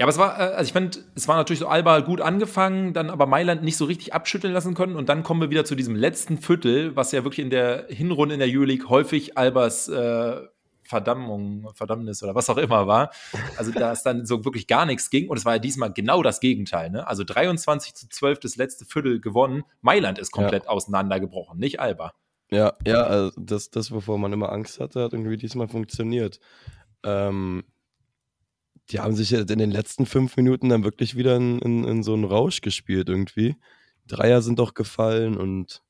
Ja, 0.02 0.06
aber 0.06 0.10
es 0.10 0.18
war, 0.18 0.36
äh, 0.36 0.54
also 0.54 0.64
ich 0.66 0.72
finde, 0.72 0.98
es 1.14 1.28
war 1.28 1.36
natürlich 1.36 1.60
so 1.60 1.68
Alba 1.68 2.00
gut 2.00 2.20
angefangen, 2.20 2.92
dann 2.92 3.08
aber 3.08 3.26
Mailand 3.26 3.62
nicht 3.62 3.76
so 3.76 3.84
richtig 3.84 4.12
abschütteln 4.12 4.52
lassen 4.52 4.74
können 4.74 4.96
und 4.96 5.08
dann 5.08 5.22
kommen 5.22 5.40
wir 5.40 5.50
wieder 5.50 5.64
zu 5.64 5.76
diesem 5.76 5.94
letzten 5.94 6.38
Viertel, 6.38 6.96
was 6.96 7.12
ja 7.12 7.22
wirklich 7.22 7.38
in 7.38 7.50
der 7.50 7.86
Hinrunde 7.88 8.34
in 8.34 8.40
der 8.40 8.48
Euroleague 8.50 8.88
häufig 8.88 9.38
Albas 9.38 9.88
äh, 9.88 10.40
Verdammung, 10.82 11.70
Verdammnis 11.74 12.20
oder 12.24 12.34
was 12.34 12.50
auch 12.50 12.56
immer 12.56 12.88
war. 12.88 13.12
Also 13.56 13.70
da 13.70 13.92
ist 13.92 14.02
dann 14.02 14.26
so 14.26 14.44
wirklich 14.44 14.66
gar 14.66 14.86
nichts 14.86 15.08
ging 15.08 15.28
und 15.28 15.36
es 15.36 15.44
war 15.44 15.52
ja 15.52 15.58
diesmal 15.60 15.92
genau 15.92 16.24
das 16.24 16.40
Gegenteil. 16.40 16.90
Ne? 16.90 17.06
Also 17.06 17.22
23 17.22 17.94
zu 17.94 18.08
12 18.08 18.40
das 18.40 18.56
letzte 18.56 18.84
Viertel 18.84 19.20
gewonnen. 19.20 19.62
Mailand 19.82 20.18
ist 20.18 20.32
komplett 20.32 20.64
ja. 20.64 20.70
auseinandergebrochen, 20.70 21.60
nicht 21.60 21.78
Alba. 21.78 22.12
Ja, 22.50 22.72
ja, 22.84 23.04
also 23.04 23.40
das, 23.40 23.70
das, 23.70 23.92
wovor 23.92 24.18
man 24.18 24.32
immer 24.32 24.50
Angst 24.50 24.80
hatte, 24.80 25.04
hat 25.04 25.12
irgendwie 25.12 25.36
diesmal 25.36 25.68
funktioniert. 25.68 26.40
Ähm, 27.04 27.62
die 28.92 29.00
haben 29.00 29.16
sich 29.16 29.32
in 29.32 29.46
den 29.46 29.70
letzten 29.70 30.04
fünf 30.04 30.36
Minuten 30.36 30.68
dann 30.68 30.84
wirklich 30.84 31.16
wieder 31.16 31.36
in, 31.36 31.58
in, 31.60 31.84
in 31.84 32.02
so 32.02 32.12
einen 32.12 32.24
Rausch 32.24 32.60
gespielt 32.60 33.08
irgendwie. 33.08 33.56
Dreier 34.06 34.42
sind 34.42 34.58
doch 34.58 34.74
gefallen 34.74 35.36
und 35.36 35.82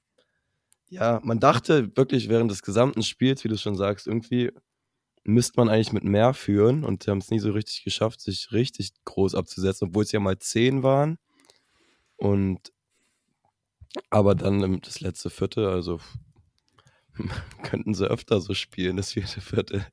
ja, 0.89 1.21
man 1.25 1.41
dachte 1.41 1.97
wirklich 1.97 2.29
während 2.29 2.51
des 2.51 2.63
gesamten 2.63 3.03
Spiels, 3.03 3.43
wie 3.43 3.49
du 3.49 3.57
schon 3.57 3.77
sagst, 3.77 4.07
irgendwie 4.07 4.53
müsste 5.25 5.59
man 5.59 5.69
eigentlich 5.69 5.93
mit 5.93 6.05
mehr 6.05 6.35
führen 6.35 6.85
und 6.85 7.07
die 7.07 7.11
haben 7.11 7.19
es 7.19 7.31
nie 7.31 7.39
so 7.39 7.51
richtig 7.51 7.83
geschafft, 7.83 8.21
sich 8.21 8.53
richtig 8.53 8.93
groß 9.05 9.35
abzusetzen, 9.35 9.89
obwohl 9.89 10.05
es 10.05 10.13
ja 10.13 10.21
mal 10.21 10.39
zehn 10.39 10.83
waren. 10.83 11.19
Und 12.17 12.73
aber 14.11 14.35
dann 14.35 14.81
das 14.81 15.01
letzte 15.01 15.31
Viertel, 15.31 15.67
also 15.67 16.01
könnten 17.63 17.94
sie 17.94 18.09
öfter 18.09 18.41
so 18.41 18.55
spielen, 18.55 18.97
das 18.97 19.13
vierte 19.13 19.41
Viertel. 19.41 19.87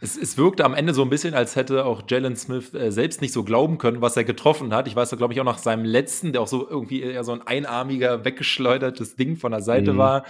Es, 0.00 0.16
es 0.16 0.36
wirkte 0.38 0.64
am 0.64 0.74
Ende 0.74 0.94
so 0.94 1.02
ein 1.02 1.10
bisschen, 1.10 1.34
als 1.34 1.56
hätte 1.56 1.84
auch 1.84 2.02
Jalen 2.08 2.36
Smith 2.36 2.72
äh, 2.74 2.92
selbst 2.92 3.20
nicht 3.20 3.32
so 3.32 3.42
glauben 3.42 3.78
können, 3.78 4.00
was 4.00 4.16
er 4.16 4.24
getroffen 4.24 4.74
hat. 4.74 4.86
Ich 4.86 4.94
weiß, 4.94 5.10
glaube 5.16 5.32
ich, 5.32 5.40
auch 5.40 5.44
nach 5.44 5.58
seinem 5.58 5.84
letzten, 5.84 6.32
der 6.32 6.42
auch 6.42 6.46
so 6.46 6.68
irgendwie 6.68 7.02
eher 7.02 7.24
so 7.24 7.32
ein 7.32 7.46
einarmiger, 7.46 8.24
weggeschleudertes 8.24 9.16
Ding 9.16 9.36
von 9.36 9.52
der 9.52 9.62
Seite 9.62 9.94
mhm. 9.94 9.98
war, 9.98 10.24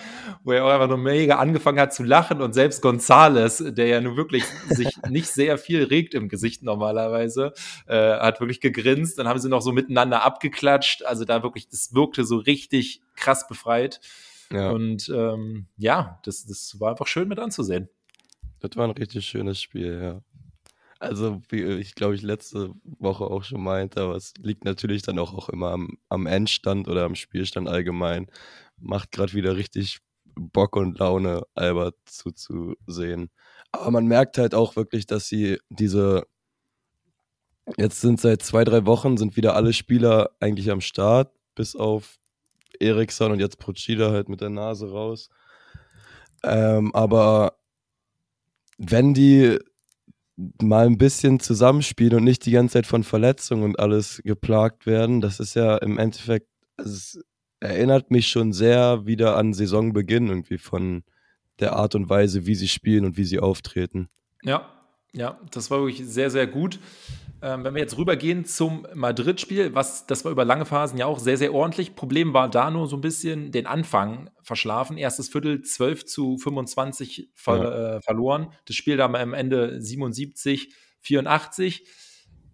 wo 0.45 0.53
er 0.53 0.65
auch 0.65 0.71
einfach 0.71 0.89
nur 0.89 0.99
mega 0.99 1.37
angefangen 1.37 1.81
hat 1.81 1.93
zu 1.93 2.03
lachen 2.03 2.41
und 2.41 2.55
selbst 2.55 2.83
Gonzales, 2.83 3.63
der 3.67 3.87
ja 3.87 4.01
nun 4.01 4.17
wirklich 4.17 4.45
sich 4.69 4.97
nicht 5.09 5.29
sehr 5.29 5.59
viel 5.59 5.85
regt 5.85 6.15
im 6.15 6.29
Gesicht 6.29 6.63
normalerweise, 6.63 7.53
äh, 7.87 8.19
hat 8.19 8.41
wirklich 8.41 8.61
gegrinst. 8.61 9.19
Dann 9.19 9.29
haben 9.29 9.39
sie 9.39 9.49
noch 9.49 9.63
so 9.63 9.73
miteinander 9.73 10.25
abgeklatscht. 10.25 11.05
Also 11.05 11.25
da 11.25 11.43
wirklich, 11.43 11.69
das 11.69 11.95
wirkte 11.95 12.25
so 12.25 12.37
richtig 12.37 13.03
krass 13.17 13.47
befreit. 13.47 14.01
Ja. 14.51 14.71
Und 14.71 15.11
ähm, 15.15 15.67
ja, 15.77 16.21
das, 16.25 16.47
das 16.47 16.81
war 16.81 16.91
einfach 16.91 17.07
schön 17.07 17.29
mit 17.29 17.39
anzusehen. 17.39 17.89
Das 18.61 18.77
war 18.77 18.85
ein 18.85 18.93
richtig 18.93 19.27
schönes 19.27 19.61
Spiel, 19.61 20.01
ja. 20.03 20.23
Also, 21.01 21.41
wie 21.49 21.63
ich 21.63 21.95
glaube, 21.95 22.17
ich 22.17 22.23
letzte 22.23 22.73
Woche 22.83 23.25
auch 23.25 23.45
schon 23.45 23.63
meinte, 23.63 24.01
aber 24.01 24.17
es 24.17 24.35
liegt 24.41 24.65
natürlich 24.65 25.03
dann 25.03 25.19
auch, 25.21 25.33
auch 25.33 25.49
immer 25.49 25.71
am, 25.71 25.97
am 26.09 26.27
Endstand 26.27 26.89
oder 26.89 27.05
am 27.05 27.15
Spielstand 27.15 27.69
allgemein. 27.69 28.27
Macht 28.79 29.13
gerade 29.13 29.33
wieder 29.35 29.57
richtig 29.57 30.01
Bock 30.35 30.77
und 30.77 30.99
Laune, 30.99 31.43
Albert 31.55 31.97
zuzusehen. 32.05 33.31
Aber 33.73 33.91
man 33.93 34.07
merkt 34.07 34.39
halt 34.39 34.55
auch 34.55 34.77
wirklich, 34.77 35.07
dass 35.07 35.29
sie 35.29 35.59
diese. 35.71 36.27
Jetzt 37.77 38.01
sind 38.01 38.21
seit 38.21 38.43
zwei, 38.43 38.65
drei 38.65 38.87
Wochen 38.87 39.19
sind 39.19 39.37
wieder 39.37 39.55
alle 39.55 39.73
Spieler 39.75 40.31
eigentlich 40.41 40.71
am 40.71 40.81
Start, 40.81 41.33
bis 41.55 41.77
auf 41.77 42.19
Eriksson 42.81 43.33
und 43.33 43.41
jetzt 43.41 43.59
Procida 43.59 44.11
halt 44.11 44.29
mit 44.29 44.41
der 44.41 44.51
Nase 44.51 44.91
raus. 44.91 45.29
Ähm, 46.45 46.95
aber 46.95 47.58
wenn 48.79 49.13
die 49.13 49.59
mal 50.63 50.87
ein 50.87 50.99
bisschen 50.99 51.41
zusammenspielen 51.41 52.19
und 52.19 52.25
nicht 52.25 52.47
die 52.47 52.53
ganze 52.53 52.75
Zeit 52.75 52.87
von 52.87 53.03
Verletzungen 53.03 53.65
und 53.65 53.79
alles 53.79 54.23
geplagt 54.25 54.87
werden, 54.87 55.21
das 55.21 55.41
ist 55.41 55.55
ja 55.55 55.77
im 55.79 55.99
Endeffekt, 55.99 56.49
es 56.77 57.21
erinnert 57.61 58.11
mich 58.11 58.29
schon 58.29 58.53
sehr 58.53 59.05
wieder 59.05 59.37
an 59.37 59.53
Saisonbeginn 59.53 60.29
irgendwie 60.29 60.59
von 60.59 61.03
der 61.59 61.75
Art 61.75 61.97
und 61.97 62.09
Weise, 62.09 62.47
wie 62.47 62.55
sie 62.55 62.69
spielen 62.69 63.05
und 63.05 63.17
wie 63.17 63.25
sie 63.25 63.41
auftreten. 63.41 64.09
Ja, 64.43 64.69
ja, 65.13 65.39
das 65.51 65.71
war 65.71 65.81
wirklich 65.81 66.07
sehr, 66.07 66.31
sehr 66.31 66.47
gut. 66.47 66.79
Ähm, 67.41 67.63
wenn 67.63 67.75
wir 67.75 67.81
jetzt 67.81 67.97
rübergehen 67.97 68.45
zum 68.45 68.87
Madrid-Spiel, 68.95 69.75
was 69.75 70.07
das 70.07 70.25
war 70.25 70.33
über 70.33 70.45
lange 70.45 70.67
Phasen 70.67 70.99
ja 70.99 71.07
auch 71.07 71.21
sehr, 71.21 71.37
sehr 71.37 71.55
ordentlich. 71.55 71.95
Problem 71.95 72.35
war 72.35 72.51
da 72.51 72.71
nur 72.71 72.89
so 72.89 72.97
ein 72.97 73.01
bisschen 73.01 73.53
den 73.53 73.67
Anfang 73.67 74.31
verschlafen. 74.43 74.99
Erstes 74.99 75.29
Viertel 75.29 75.63
12 75.63 76.05
zu 76.05 76.39
25 76.39 77.31
ver 77.35 77.57
ja. 77.57 77.97
äh, 77.97 78.01
verloren. 78.01 78.53
Das 78.67 78.75
Spiel 78.75 78.97
da 78.97 79.05
am 79.05 79.35
Ende 79.35 79.81
77, 79.81 80.75
84. 81.01 81.85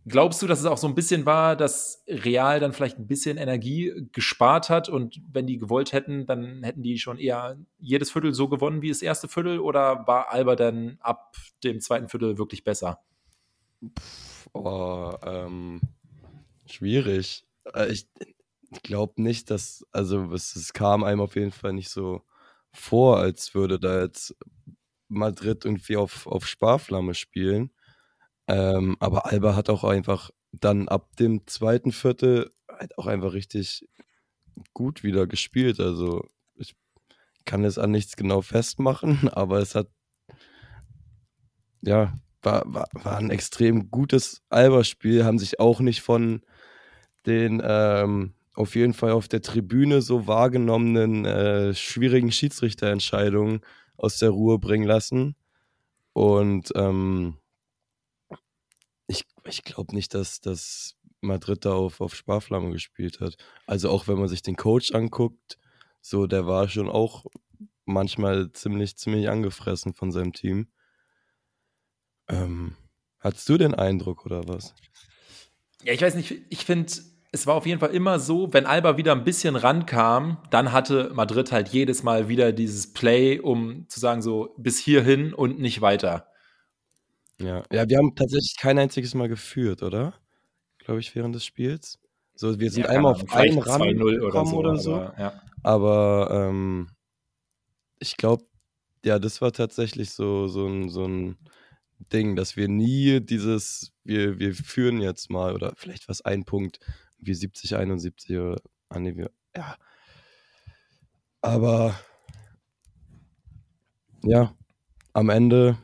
Glaubst 0.07 0.43
du, 0.43 0.47
dass 0.47 0.61
es 0.61 0.67
auch 0.67 0.76
so 0.76 0.87
ein 0.87 0.95
bisschen 0.95 1.25
war, 1.25 1.57
dass 1.57 2.05
Real 2.07 2.61
dann 2.61 2.75
vielleicht 2.75 2.99
ein 2.99 3.07
bisschen 3.07 3.38
Energie 3.38 4.07
gespart 4.12 4.69
hat 4.69 4.91
und 4.91 5.23
wenn 5.33 5.47
die 5.47 5.57
gewollt 5.57 5.95
hätten, 5.95 6.26
dann 6.26 6.62
hätten 6.62 6.83
die 6.83 6.99
schon 6.99 7.17
eher 7.17 7.57
jedes 7.79 8.11
Viertel 8.11 8.35
so 8.35 8.50
gewonnen 8.50 8.83
wie 8.83 8.91
das 8.91 9.00
erste 9.00 9.29
Viertel 9.29 9.61
oder 9.61 10.07
war 10.07 10.31
Alba 10.31 10.57
dann 10.57 10.99
ab 11.00 11.35
dem 11.62 11.81
zweiten 11.81 12.11
Viertel 12.11 12.37
wirklich 12.37 12.64
besser? 12.64 12.99
Oh, 14.54 15.12
ähm, 15.23 15.80
schwierig. 16.66 17.44
Äh, 17.75 17.92
ich, 17.92 18.08
glaube 18.82 19.23
nicht, 19.23 19.50
dass, 19.50 19.84
also 19.92 20.32
es, 20.32 20.56
es 20.56 20.73
kam 20.73 21.04
einem 21.04 21.20
auf 21.20 21.37
jeden 21.37 21.52
Fall 21.52 21.73
nicht 21.73 21.90
so 21.90 22.23
vor, 22.73 23.18
als 23.18 23.54
würde 23.54 23.78
da 23.78 24.02
jetzt 24.02 24.34
Madrid 25.08 25.64
irgendwie 25.64 25.96
auf, 25.96 26.26
auf 26.26 26.46
Sparflamme 26.46 27.14
spielen. 27.14 27.70
Ähm, 28.49 28.96
aber 29.00 29.26
Alba 29.26 29.56
hat 29.56 29.70
auch 29.70 29.84
einfach 29.84 30.30
dann 30.52 30.88
ab 30.88 31.16
dem 31.16 31.46
zweiten 31.46 31.92
Viertel 31.92 32.50
halt 32.68 32.99
auch 32.99 33.06
einfach 33.06 33.32
richtig 33.32 33.88
gut 34.73 35.02
wieder 35.02 35.26
gespielt. 35.26 35.80
Also 35.80 36.26
ich 36.56 36.75
kann 37.44 37.64
es 37.64 37.78
an 37.78 37.90
nichts 37.90 38.16
genau 38.16 38.42
festmachen, 38.42 39.28
aber 39.32 39.58
es 39.58 39.75
hat 39.75 39.88
ja 41.82 42.14
war, 42.44 42.62
war, 42.66 42.88
war 42.92 43.16
ein 43.18 43.30
extrem 43.30 43.90
gutes 43.90 44.42
Alba-Spiel, 44.50 45.24
haben 45.24 45.38
sich 45.38 45.60
auch 45.60 45.80
nicht 45.80 46.02
von 46.02 46.42
den 47.26 47.62
ähm, 47.64 48.34
auf 48.54 48.76
jeden 48.76 48.94
Fall 48.94 49.12
auf 49.12 49.28
der 49.28 49.42
Tribüne 49.42 50.02
so 50.02 50.26
wahrgenommenen 50.26 51.24
äh, 51.24 51.74
schwierigen 51.74 52.30
Schiedsrichterentscheidungen 52.30 53.60
aus 53.96 54.18
der 54.18 54.30
Ruhe 54.30 54.58
bringen 54.58 54.86
lassen. 54.86 55.36
Und 56.12 56.70
ähm, 56.76 57.38
ich, 59.08 59.24
ich 59.48 59.64
glaube 59.64 59.94
nicht, 59.94 60.14
dass, 60.14 60.40
dass 60.40 60.96
Madrid 61.20 61.64
da 61.64 61.74
auf, 61.74 62.00
auf 62.00 62.14
Sparflamme 62.14 62.70
gespielt 62.70 63.20
hat. 63.20 63.36
Also 63.66 63.90
auch 63.90 64.06
wenn 64.06 64.18
man 64.18 64.28
sich 64.28 64.42
den 64.42 64.56
Coach 64.56 64.92
anguckt, 64.92 65.58
so 66.00 66.26
der 66.26 66.46
war 66.46 66.68
schon 66.68 66.88
auch 66.88 67.24
manchmal 67.86 68.52
ziemlich, 68.52 68.96
ziemlich 68.96 69.28
angefressen 69.28 69.94
von 69.94 70.12
seinem 70.12 70.32
Team. 70.32 70.68
Ähm, 72.28 72.76
hattest 73.21 73.49
du 73.49 73.59
den 73.59 73.75
Eindruck 73.75 74.25
oder 74.26 74.47
was? 74.47 74.75
Ja, 75.83 75.93
ich 75.93 76.00
weiß 76.00 76.14
nicht, 76.14 76.43
ich 76.49 76.64
finde, 76.64 76.93
es 77.33 77.47
war 77.47 77.57
auf 77.57 77.66
jeden 77.66 77.81
Fall 77.81 77.90
immer 77.90 78.21
so, 78.21 78.52
wenn 78.52 78.64
Alba 78.64 78.97
wieder 78.97 79.12
ein 79.12 79.25
bisschen 79.25 79.57
rankam, 79.57 80.38
dann 80.50 80.73
hatte 80.73 81.11
Madrid 81.14 81.50
halt 81.50 81.69
jedes 81.69 82.02
Mal 82.02 82.28
wieder 82.28 82.52
dieses 82.52 82.93
Play, 82.93 83.40
um 83.40 83.88
zu 83.88 83.99
sagen, 83.99 84.23
so 84.23 84.54
bis 84.57 84.78
hierhin 84.78 85.35
und 85.35 85.59
nicht 85.59 85.81
weiter. 85.81 86.28
Ja, 87.40 87.64
ja 87.73 87.88
wir 87.88 87.99
haben 87.99 88.14
tatsächlich 88.14 88.57
kein 88.57 88.78
einziges 88.78 89.14
Mal 89.14 89.28
geführt, 89.28 89.83
oder? 89.83 90.14
Glaube 90.78 91.00
ich, 91.00 91.14
während 91.16 91.35
des 91.35 91.45
Spiels. 91.45 91.99
So, 92.37 92.59
wir 92.61 92.71
sind 92.71 92.85
ja, 92.85 92.90
einmal 92.90 93.14
auf 93.14 93.35
einen 93.35 93.59
Rand 93.59 93.99
gekommen 93.99 94.23
oder 94.23 94.47
so. 94.47 94.57
Oder 94.57 94.76
so. 94.76 94.95
Aber, 94.95 95.21
ja. 95.21 95.43
aber 95.62 96.28
ähm, 96.31 96.88
ich 97.99 98.16
glaube, 98.16 98.45
ja, 99.04 99.19
das 99.19 99.40
war 99.40 99.52
tatsächlich 99.52 100.11
so, 100.11 100.47
so 100.47 100.66
ein, 100.66 100.88
so 100.88 101.04
ein 101.04 101.37
Ding, 101.98 102.36
dass 102.36 102.56
wir 102.56 102.68
nie 102.68 103.20
dieses, 103.20 103.92
wir, 104.04 104.38
wir 104.38 104.54
führen 104.54 105.00
jetzt 105.00 105.30
mal, 105.30 105.54
oder 105.54 105.74
vielleicht 105.76 106.08
was 106.08 106.22
ein 106.22 106.44
Punkt, 106.44 106.80
wie 107.18 107.34
70, 107.34 107.76
71 107.76 108.38
oder, 108.38 108.60
ah, 108.88 108.98
nee, 108.98 109.16
wir, 109.16 109.30
ja. 109.56 109.76
Aber, 111.40 111.98
ja, 114.22 114.54
am 115.12 115.28
Ende, 115.28 115.76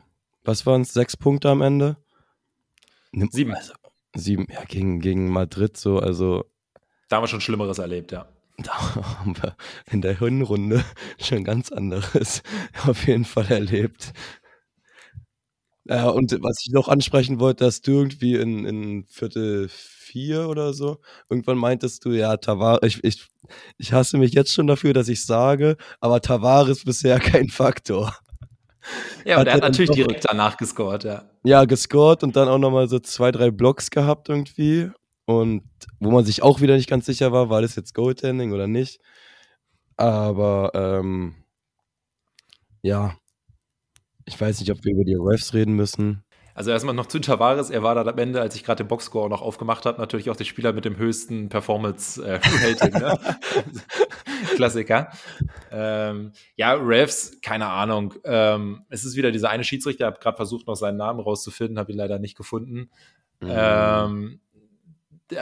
was 0.43 0.65
waren 0.65 0.81
es, 0.81 0.93
sechs 0.93 1.15
Punkte 1.15 1.49
am 1.49 1.61
Ende? 1.61 1.97
Sieben. 3.11 3.53
Also, 3.53 3.73
sieben, 4.15 4.47
ja, 4.49 4.63
gegen, 4.65 4.99
gegen 4.99 5.29
Madrid 5.29 5.77
so, 5.77 5.99
also. 5.99 6.45
Da 7.09 7.17
haben 7.17 7.23
wir 7.23 7.27
schon 7.27 7.41
Schlimmeres 7.41 7.77
erlebt, 7.79 8.11
ja. 8.11 8.27
Da 8.57 9.19
haben 9.19 9.35
wir 9.41 9.55
in 9.89 10.01
der 10.01 10.19
Hinrunde 10.19 10.83
schon 11.19 11.43
ganz 11.43 11.71
anderes 11.71 12.43
auf 12.87 13.07
jeden 13.07 13.25
Fall 13.25 13.51
erlebt. 13.51 14.13
Ja, 15.85 16.09
und 16.09 16.31
was 16.41 16.57
ich 16.63 16.71
noch 16.71 16.87
ansprechen 16.87 17.39
wollte, 17.39 17.63
dass 17.65 17.81
du 17.81 17.91
irgendwie 17.91 18.35
in, 18.35 18.65
in 18.65 19.05
Viertel 19.07 19.67
vier 19.69 20.47
oder 20.47 20.73
so, 20.73 20.99
irgendwann 21.29 21.57
meintest 21.57 22.05
du, 22.05 22.11
ja, 22.11 22.37
Tavares, 22.37 22.81
ich, 22.83 23.03
ich, 23.03 23.27
ich 23.77 23.91
hasse 23.91 24.17
mich 24.17 24.33
jetzt 24.33 24.53
schon 24.53 24.67
dafür, 24.67 24.93
dass 24.93 25.07
ich 25.07 25.25
sage, 25.25 25.77
aber 25.99 26.21
Tavares 26.21 26.83
bisher 26.83 27.19
kein 27.19 27.49
Faktor. 27.49 28.15
Ja, 29.25 29.39
und 29.39 29.47
er 29.47 29.53
hat 29.53 29.61
natürlich 29.61 29.91
direkt 29.91 30.25
danach 30.27 30.57
gescored, 30.57 31.03
ja. 31.03 31.29
Ja, 31.43 31.65
gescored 31.65 32.23
und 32.23 32.35
dann 32.35 32.47
auch 32.47 32.57
nochmal 32.57 32.87
so 32.87 32.99
zwei, 32.99 33.31
drei 33.31 33.51
Blocks 33.51 33.89
gehabt 33.89 34.29
irgendwie. 34.29 34.89
Und 35.25 35.63
wo 35.99 36.11
man 36.11 36.25
sich 36.25 36.41
auch 36.43 36.61
wieder 36.61 36.75
nicht 36.75 36.89
ganz 36.89 37.05
sicher 37.05 37.31
war, 37.31 37.49
war 37.49 37.61
das 37.61 37.75
jetzt 37.75 37.93
Goaltending 37.93 38.53
oder 38.53 38.67
nicht. 38.67 38.99
Aber 39.97 40.71
ähm, 40.73 41.35
ja, 42.81 43.15
ich 44.31 44.39
weiß 44.39 44.61
nicht, 44.61 44.71
ob 44.71 44.83
wir 44.83 44.93
über 44.93 45.03
die 45.03 45.15
Refs 45.15 45.53
reden 45.53 45.73
müssen. 45.73 46.23
Also 46.53 46.71
erstmal 46.71 46.95
noch 46.95 47.05
zu 47.05 47.19
Tavares. 47.19 47.69
Er 47.69 47.83
war 47.83 47.95
dann 47.95 48.07
am 48.07 48.17
Ende, 48.17 48.41
als 48.41 48.55
ich 48.55 48.63
gerade 48.63 48.83
den 48.83 48.87
Boxscore 48.87 49.29
noch 49.29 49.41
aufgemacht 49.41 49.85
habe, 49.85 49.99
natürlich 49.99 50.29
auch 50.29 50.35
der 50.35 50.43
Spieler 50.43 50.73
mit 50.73 50.85
dem 50.85 50.97
höchsten 50.97 51.49
Performance-Rating. 51.49 52.93
Äh, 52.93 52.99
ne? 52.99 53.19
Klassiker. 54.55 55.09
Ähm, 55.71 56.31
ja, 56.55 56.73
Refs, 56.73 57.39
keine 57.41 57.67
Ahnung. 57.67 58.13
Ähm, 58.23 58.83
es 58.89 59.05
ist 59.05 59.15
wieder 59.15 59.31
dieser 59.31 59.49
eine 59.49 59.63
Schiedsrichter, 59.63 60.05
ich 60.05 60.11
habe 60.11 60.19
gerade 60.19 60.37
versucht, 60.37 60.67
noch 60.67 60.75
seinen 60.75 60.97
Namen 60.97 61.19
rauszufinden, 61.19 61.79
habe 61.79 61.91
ihn 61.91 61.97
leider 61.97 62.19
nicht 62.19 62.35
gefunden. 62.35 62.89
Mhm. 63.39 63.49
Ähm, 63.49 64.39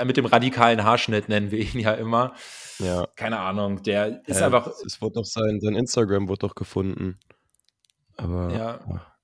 mit 0.05 0.17
dem 0.17 0.25
radikalen 0.25 0.83
Haarschnitt 0.83 1.29
nennen 1.29 1.49
wir 1.51 1.59
ihn 1.59 1.79
ja 1.79 1.93
immer. 1.93 2.33
Ja. 2.77 3.07
Keine 3.15 3.39
Ahnung, 3.39 3.81
der 3.81 4.21
ist 4.27 4.39
ja, 4.39 4.45
einfach. 4.45 4.67
Es 4.85 5.01
wurde 5.01 5.15
doch 5.15 5.25
sein, 5.25 5.59
sein 5.59 5.75
Instagram 5.75 6.27
wurde 6.27 6.47
doch 6.47 6.55
gefunden. 6.55 7.17
Aber 8.19 8.53
ja, 8.53 8.79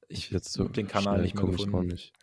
ich 0.08 0.32
jetzt 0.32 0.54
so 0.54 0.68
den 0.68 0.88
Kanal 0.88 1.22
nicht 1.22 1.36
mehr 1.36 1.46
gefunden. 1.46 1.88
Nicht. 1.88 2.14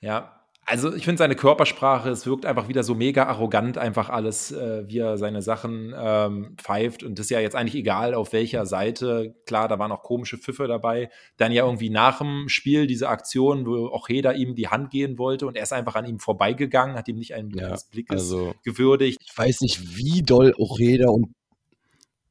Ja, 0.00 0.42
also 0.64 0.94
ich 0.94 1.04
finde 1.04 1.18
seine 1.18 1.34
Körpersprache, 1.34 2.08
es 2.10 2.24
wirkt 2.24 2.46
einfach 2.46 2.68
wieder 2.68 2.84
so 2.84 2.94
mega 2.94 3.26
arrogant, 3.26 3.78
einfach 3.78 4.08
alles, 4.08 4.52
äh, 4.52 4.84
wie 4.86 4.98
er 4.98 5.18
seine 5.18 5.42
Sachen 5.42 5.92
ähm, 5.96 6.54
pfeift. 6.56 7.02
Und 7.02 7.18
das 7.18 7.26
ist 7.26 7.30
ja 7.30 7.40
jetzt 7.40 7.56
eigentlich 7.56 7.74
egal, 7.74 8.14
auf 8.14 8.32
welcher 8.32 8.64
Seite. 8.64 9.34
Klar, 9.44 9.66
da 9.66 9.80
waren 9.80 9.90
auch 9.90 10.04
komische 10.04 10.38
Pfiffe 10.38 10.68
dabei. 10.68 11.10
Dann 11.36 11.50
ja 11.50 11.64
irgendwie 11.64 11.90
nach 11.90 12.18
dem 12.18 12.48
Spiel 12.48 12.86
diese 12.86 13.08
Aktion, 13.08 13.66
wo 13.66 13.88
auch 13.88 14.08
jeder 14.08 14.34
ihm 14.36 14.54
die 14.54 14.68
Hand 14.68 14.90
gehen 14.90 15.18
wollte 15.18 15.46
und 15.46 15.56
er 15.56 15.64
ist 15.64 15.72
einfach 15.72 15.96
an 15.96 16.06
ihm 16.06 16.20
vorbeigegangen, 16.20 16.96
hat 16.96 17.08
ihm 17.08 17.18
nicht 17.18 17.34
einen 17.34 17.50
ja, 17.50 17.76
Blickes 17.90 18.20
also, 18.20 18.54
gewürdigt. 18.62 19.20
Ich 19.20 19.36
weiß 19.36 19.62
nicht, 19.62 19.96
wie 19.96 20.22
doll 20.22 20.54
Ojeda 20.56 21.08
und 21.10 21.34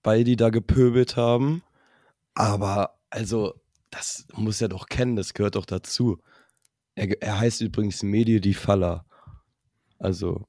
Baldi 0.03 0.37
da 0.37 0.49
gepöbelt 0.49 1.17
haben, 1.17 1.63
aber 2.33 3.00
also 3.11 3.61
das 3.91 4.25
muss 4.33 4.61
er 4.61 4.69
doch 4.69 4.87
kennen, 4.87 5.15
das 5.15 5.33
gehört 5.33 5.55
doch 5.55 5.65
dazu. 5.65 6.19
Er, 6.95 7.21
er 7.21 7.39
heißt 7.39 7.61
übrigens 7.61 8.03
Medi 8.03 8.41
Di 8.41 8.53
Falla. 8.53 9.05
Also, 9.99 10.47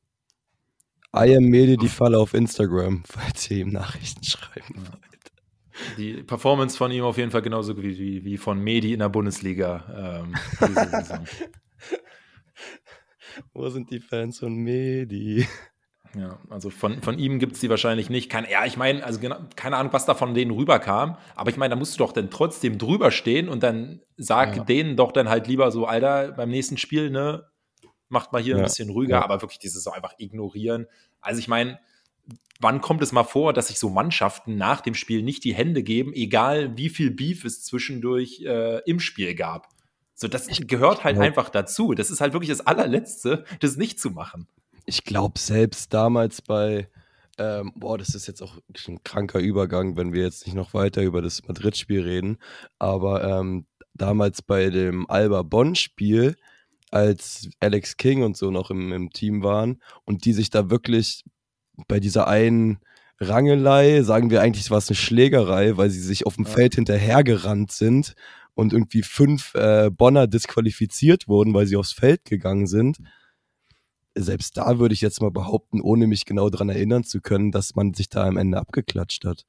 I 1.14 1.37
am 1.37 1.45
Medi 1.45 1.76
Di 1.76 1.88
Falla 1.88 2.19
auf 2.19 2.33
Instagram, 2.35 3.02
falls 3.07 3.50
ihr 3.50 3.59
ihm 3.59 3.71
Nachrichten 3.71 4.25
schreiben 4.25 4.76
wollt. 4.76 5.02
Die 5.99 6.23
Performance 6.23 6.76
von 6.76 6.92
ihm 6.92 7.02
auf 7.04 7.19
jeden 7.19 7.31
Fall 7.31 7.42
genauso 7.42 7.76
wie, 7.76 7.99
wie, 7.99 8.25
wie 8.25 8.37
von 8.37 8.61
Medi 8.61 8.92
in 8.92 9.00
der 9.00 9.09
Bundesliga. 9.09 10.23
Ähm, 10.23 10.35
Wo 13.54 13.69
sind 13.71 13.90
die 13.90 14.00
Fans 14.00 14.38
von 14.38 14.54
Medi? 14.54 15.47
Ja, 16.14 16.38
also 16.50 16.69
von, 16.69 17.00
von 17.00 17.19
ihm 17.19 17.38
gibt 17.38 17.54
es 17.54 17.61
die 17.61 17.71
wahrscheinlich 17.71 18.11
nicht. 18.11 18.31
Kein, 18.31 18.47
ja, 18.50 18.66
ich 18.66 18.76
meine, 18.76 19.04
also 19.04 19.19
genau, 19.19 19.37
keine 19.57 19.76
Ahnung, 19.76 19.92
was 19.92 20.04
da 20.04 20.14
von 20.14 20.35
denen 20.35 20.50
rüberkam. 20.50 21.16
Aber 21.35 21.50
ich 21.50 21.57
meine, 21.57 21.71
da 21.71 21.76
musst 21.76 21.95
du 21.95 21.99
doch 21.99 22.12
dann 22.12 22.31
trotzdem 22.31 22.76
drüber 22.76 23.11
stehen 23.11 23.49
und 23.49 23.62
dann 23.62 24.00
sag 24.19 24.57
ja. 24.57 24.64
denen 24.64 24.97
doch 24.97 25.12
dann 25.12 25.28
halt 25.28 25.47
lieber 25.47 25.71
so, 25.71 25.87
Alter, 25.87 26.33
beim 26.33 26.50
nächsten 26.50 26.76
Spiel, 26.76 27.11
ne, 27.11 27.47
macht 28.09 28.33
mal 28.33 28.42
hier 28.42 28.57
ja. 28.57 28.59
ein 28.59 28.64
bisschen 28.64 28.90
ruhiger, 28.90 29.16
ja. 29.16 29.25
aber 29.25 29.40
wirklich 29.40 29.59
dieses 29.59 29.83
so 29.83 29.90
einfach 29.90 30.12
ignorieren. 30.19 30.87
Also 31.23 31.38
ich 31.38 31.49
meine, 31.49 31.81
wann 32.61 32.83
kommt 32.83 33.02
es 33.02 33.12
mal 33.12 33.25
vor, 33.25 33.54
dass 33.54 33.69
sich 33.69 33.78
so 33.78 33.88
Mannschaften 33.88 34.57
nach 34.57 34.83
dem 34.83 34.95
Spiel 34.95 35.23
nicht 35.23 35.45
die 35.45 35.54
Hände 35.54 35.83
geben, 35.83 36.12
egal 36.12 36.76
wie 36.76 36.90
viel 36.90 37.11
Beef 37.11 37.45
es 37.47 37.64
zwischendurch 37.64 38.42
äh, 38.45 38.81
im 38.85 39.00
Spiel 39.00 39.35
gab? 39.35 39.69
So, 40.14 40.28
das 40.28 40.47
gehört 40.66 41.04
halt 41.04 41.19
einfach 41.19 41.49
dazu. 41.49 41.95
Das 41.95 42.11
ist 42.11 42.21
halt 42.21 42.35
wirklich 42.35 42.50
das 42.50 42.64
allerletzte, 42.64 43.45
das 43.61 43.76
nicht 43.76 43.99
zu 43.99 44.11
machen 44.11 44.47
ich 44.86 45.04
glaube 45.04 45.38
selbst 45.38 45.92
damals 45.94 46.42
bei, 46.42 46.88
ähm, 47.38 47.72
boah, 47.76 47.98
das 47.98 48.14
ist 48.14 48.26
jetzt 48.26 48.42
auch 48.42 48.58
ein 48.88 49.02
kranker 49.04 49.38
Übergang, 49.38 49.96
wenn 49.96 50.12
wir 50.12 50.22
jetzt 50.22 50.46
nicht 50.46 50.54
noch 50.54 50.74
weiter 50.74 51.02
über 51.02 51.22
das 51.22 51.46
Madrid-Spiel 51.46 52.02
reden, 52.02 52.38
aber 52.78 53.24
ähm, 53.24 53.66
damals 53.94 54.42
bei 54.42 54.70
dem 54.70 55.08
Alba 55.08 55.42
Bonn-Spiel, 55.42 56.36
als 56.90 57.48
Alex 57.58 57.96
King 57.96 58.22
und 58.22 58.36
so 58.36 58.50
noch 58.50 58.70
im, 58.70 58.92
im 58.92 59.10
Team 59.10 59.42
waren 59.42 59.80
und 60.04 60.26
die 60.26 60.34
sich 60.34 60.50
da 60.50 60.68
wirklich 60.70 61.24
bei 61.88 62.00
dieser 62.00 62.28
einen 62.28 62.80
Rangelei, 63.18 64.02
sagen 64.02 64.30
wir 64.30 64.42
eigentlich, 64.42 64.70
war 64.70 64.78
es 64.78 64.88
eine 64.88 64.96
Schlägerei, 64.96 65.76
weil 65.76 65.90
sie 65.90 66.00
sich 66.00 66.26
auf 66.26 66.36
dem 66.36 66.44
ja. 66.44 66.50
Feld 66.50 66.74
hinterhergerannt 66.74 67.72
sind 67.72 68.14
und 68.54 68.72
irgendwie 68.72 69.02
fünf 69.02 69.54
äh, 69.54 69.90
Bonner 69.90 70.26
disqualifiziert 70.26 71.28
wurden, 71.28 71.54
weil 71.54 71.66
sie 71.66 71.76
aufs 71.76 71.92
Feld 71.92 72.24
gegangen 72.24 72.66
sind. 72.66 72.98
Selbst 74.14 74.57
da 74.57 74.78
würde 74.78 74.95
ich 74.95 75.00
jetzt 75.00 75.23
mal 75.23 75.31
behaupten, 75.31 75.81
ohne 75.81 76.07
mich 76.07 76.26
genau 76.26 76.50
daran 76.50 76.69
erinnern 76.69 77.04
zu 77.04 77.21
können, 77.21 77.50
dass 77.50 77.75
man 77.75 77.95
sich 77.95 78.09
da 78.09 78.26
am 78.26 78.37
Ende 78.37 78.59
abgeklatscht 78.59 79.25
hat. 79.25 79.45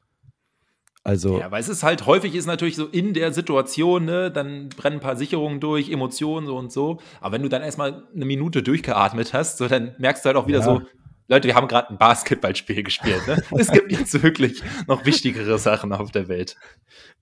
Also. 1.05 1.37
Ja, 1.37 1.51
weil 1.51 1.59
es 1.59 1.67
ist 1.67 1.83
halt 1.83 2.05
häufig 2.05 2.33
ist 2.33 2.45
natürlich 2.45 2.77
so 2.77 2.85
in 2.85 3.13
der 3.13 3.33
Situation, 3.33 4.05
ne, 4.05 4.31
dann 4.31 4.69
brennen 4.69 4.97
ein 4.97 5.01
paar 5.01 5.17
Sicherungen 5.17 5.59
durch, 5.59 5.89
Emotionen 5.89 6.47
so 6.47 6.55
und 6.55 6.71
so. 6.71 6.99
Aber 7.19 7.33
wenn 7.33 7.43
du 7.43 7.49
dann 7.49 7.61
erstmal 7.61 8.07
eine 8.15 8.25
Minute 8.25 8.63
durchgeatmet 8.63 9.33
hast, 9.33 9.57
so 9.57 9.67
dann 9.67 9.95
merkst 9.97 10.23
du 10.23 10.27
halt 10.27 10.37
auch 10.37 10.47
wieder 10.47 10.59
ja. 10.59 10.65
so, 10.65 10.81
Leute, 11.27 11.47
wir 11.47 11.55
haben 11.55 11.67
gerade 11.67 11.89
ein 11.89 11.97
Basketballspiel 11.97 12.83
gespielt. 12.83 13.27
Ne? 13.27 13.43
es 13.57 13.71
gibt 13.71 13.91
jetzt 13.91 14.23
wirklich 14.23 14.61
noch 14.87 15.05
wichtigere 15.05 15.57
Sachen 15.59 15.91
auf 15.91 16.11
der 16.11 16.29
Welt. 16.29 16.55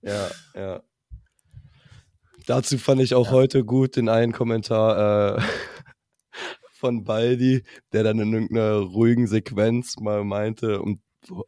Ja, 0.02 0.28
ja. 0.54 0.82
Dazu 2.46 2.78
fand 2.78 3.00
ich 3.00 3.14
auch 3.14 3.26
ja. 3.26 3.32
heute 3.32 3.64
gut 3.64 3.96
den 3.96 4.08
einen 4.08 4.32
Kommentar 4.32 5.38
äh, 5.38 5.42
von 6.82 7.04
Baldi, 7.04 7.62
der 7.92 8.02
dann 8.02 8.18
in 8.18 8.32
irgendeiner 8.32 8.78
ruhigen 8.80 9.28
Sequenz 9.28 10.00
mal 10.00 10.24
meinte, 10.24 10.82
und 10.82 11.00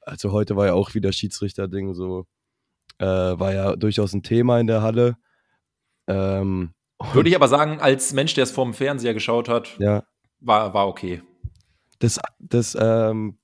also 0.02 0.30
heute 0.30 0.54
war 0.54 0.66
ja 0.66 0.74
auch 0.74 0.94
wieder 0.94 1.12
Schiedsrichter-Ding, 1.12 1.92
so 1.92 2.26
äh, 2.98 3.04
war 3.04 3.52
ja 3.52 3.74
durchaus 3.74 4.12
ein 4.12 4.22
Thema 4.22 4.60
in 4.60 4.68
der 4.68 4.80
Halle. 4.80 5.16
Ähm, 6.06 6.72
Würde 7.12 7.28
ich 7.28 7.34
aber 7.34 7.48
sagen, 7.48 7.80
als 7.80 8.12
Mensch, 8.12 8.34
der 8.34 8.44
es 8.44 8.52
vorm 8.52 8.74
Fernseher 8.74 9.12
geschaut 9.12 9.48
hat, 9.48 9.76
ja. 9.80 10.04
war, 10.38 10.72
war 10.72 10.86
okay. 10.86 11.20
Das, 11.98 12.20
das 12.38 12.76
ähm, 12.80 13.38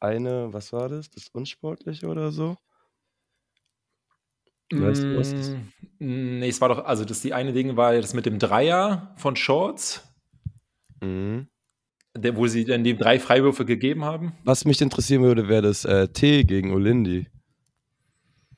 eine, 0.00 0.52
was 0.52 0.72
war 0.72 0.88
das? 0.88 1.10
Das 1.10 1.28
Unsportliche 1.28 2.08
oder 2.08 2.32
so? 2.32 2.56
Weißt 4.72 5.04
du, 5.04 5.16
was 5.16 5.30
das? 5.32 5.50
Mm, 6.00 6.40
nee, 6.40 6.48
es 6.48 6.60
war 6.60 6.70
doch, 6.70 6.84
also 6.84 7.04
das 7.04 7.20
die 7.20 7.32
eine 7.32 7.52
Ding 7.52 7.76
war 7.76 7.94
das 7.94 8.14
mit 8.14 8.26
dem 8.26 8.40
Dreier 8.40 9.14
von 9.16 9.36
Shorts. 9.36 10.02
Mhm. 11.00 11.48
Der, 12.16 12.36
wo 12.36 12.46
sie 12.46 12.64
dann 12.64 12.82
die 12.82 12.96
drei 12.96 13.18
Freiwürfe 13.18 13.64
gegeben 13.64 14.04
haben. 14.04 14.32
Was 14.44 14.64
mich 14.64 14.80
interessieren 14.80 15.22
würde, 15.22 15.48
wäre 15.48 15.62
das 15.62 15.84
äh, 15.84 16.08
T 16.08 16.44
gegen 16.44 16.72
Olindi. 16.72 17.26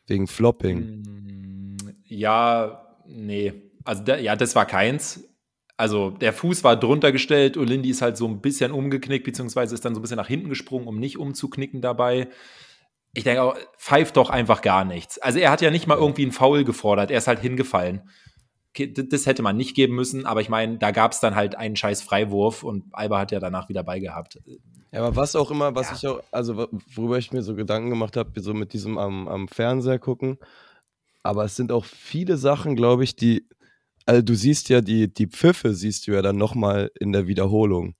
Wegen 0.06 0.28
Flopping. 0.28 1.02
Mm, 1.02 1.76
ja, 2.04 2.86
nee. 3.06 3.52
Also 3.84 4.04
da, 4.04 4.16
ja, 4.16 4.36
das 4.36 4.54
war 4.54 4.64
keins. 4.64 5.28
Also 5.76 6.10
der 6.10 6.32
Fuß 6.32 6.62
war 6.62 6.76
drunter 6.76 7.10
gestellt, 7.12 7.56
Olindi 7.56 7.90
ist 7.90 8.02
halt 8.02 8.16
so 8.16 8.26
ein 8.26 8.40
bisschen 8.40 8.72
umgeknickt, 8.72 9.24
beziehungsweise 9.24 9.74
ist 9.74 9.84
dann 9.84 9.94
so 9.94 10.00
ein 10.00 10.02
bisschen 10.02 10.16
nach 10.16 10.28
hinten 10.28 10.48
gesprungen, 10.48 10.86
um 10.86 10.98
nicht 10.98 11.18
umzuknicken 11.18 11.80
dabei 11.80 12.28
ich 13.14 13.24
denke 13.24 13.42
auch, 13.42 13.56
pfeift 13.76 14.16
doch 14.16 14.30
einfach 14.30 14.62
gar 14.62 14.84
nichts. 14.84 15.18
Also 15.18 15.38
er 15.38 15.50
hat 15.50 15.60
ja 15.60 15.70
nicht 15.70 15.86
mal 15.86 15.98
irgendwie 15.98 16.22
einen 16.22 16.32
Foul 16.32 16.64
gefordert, 16.64 17.10
er 17.10 17.18
ist 17.18 17.26
halt 17.26 17.40
hingefallen. 17.40 18.02
Das 18.86 19.26
hätte 19.26 19.42
man 19.42 19.56
nicht 19.56 19.74
geben 19.74 19.94
müssen, 19.94 20.26
aber 20.26 20.40
ich 20.40 20.48
meine, 20.48 20.78
da 20.78 20.90
gab 20.90 21.12
es 21.12 21.20
dann 21.20 21.34
halt 21.34 21.56
einen 21.56 21.76
scheiß 21.76 22.02
Freiwurf 22.02 22.62
und 22.62 22.84
Alba 22.92 23.18
hat 23.18 23.32
ja 23.32 23.40
danach 23.40 23.68
wieder 23.68 23.82
beigehabt. 23.82 24.40
Ja, 24.92 25.00
aber 25.00 25.16
was 25.16 25.36
auch 25.36 25.50
immer, 25.50 25.74
was 25.74 25.90
ja. 25.90 25.96
ich 25.96 26.06
auch, 26.06 26.22
also 26.30 26.68
worüber 26.94 27.18
ich 27.18 27.32
mir 27.32 27.42
so 27.42 27.54
Gedanken 27.54 27.90
gemacht 27.90 28.16
habe, 28.16 28.40
so 28.40 28.54
mit 28.54 28.72
diesem 28.72 28.98
am, 28.98 29.28
am 29.28 29.48
Fernseher 29.48 29.98
gucken, 29.98 30.38
aber 31.22 31.44
es 31.44 31.56
sind 31.56 31.72
auch 31.72 31.84
viele 31.84 32.36
Sachen, 32.38 32.76
glaube 32.76 33.04
ich, 33.04 33.16
die, 33.16 33.46
also 34.06 34.22
du 34.22 34.34
siehst 34.34 34.68
ja 34.68 34.80
die, 34.80 35.12
die 35.12 35.26
Pfiffe, 35.26 35.74
siehst 35.74 36.06
du 36.06 36.12
ja 36.12 36.22
dann 36.22 36.36
nochmal 36.36 36.90
in 36.98 37.12
der 37.12 37.26
Wiederholung. 37.26 37.94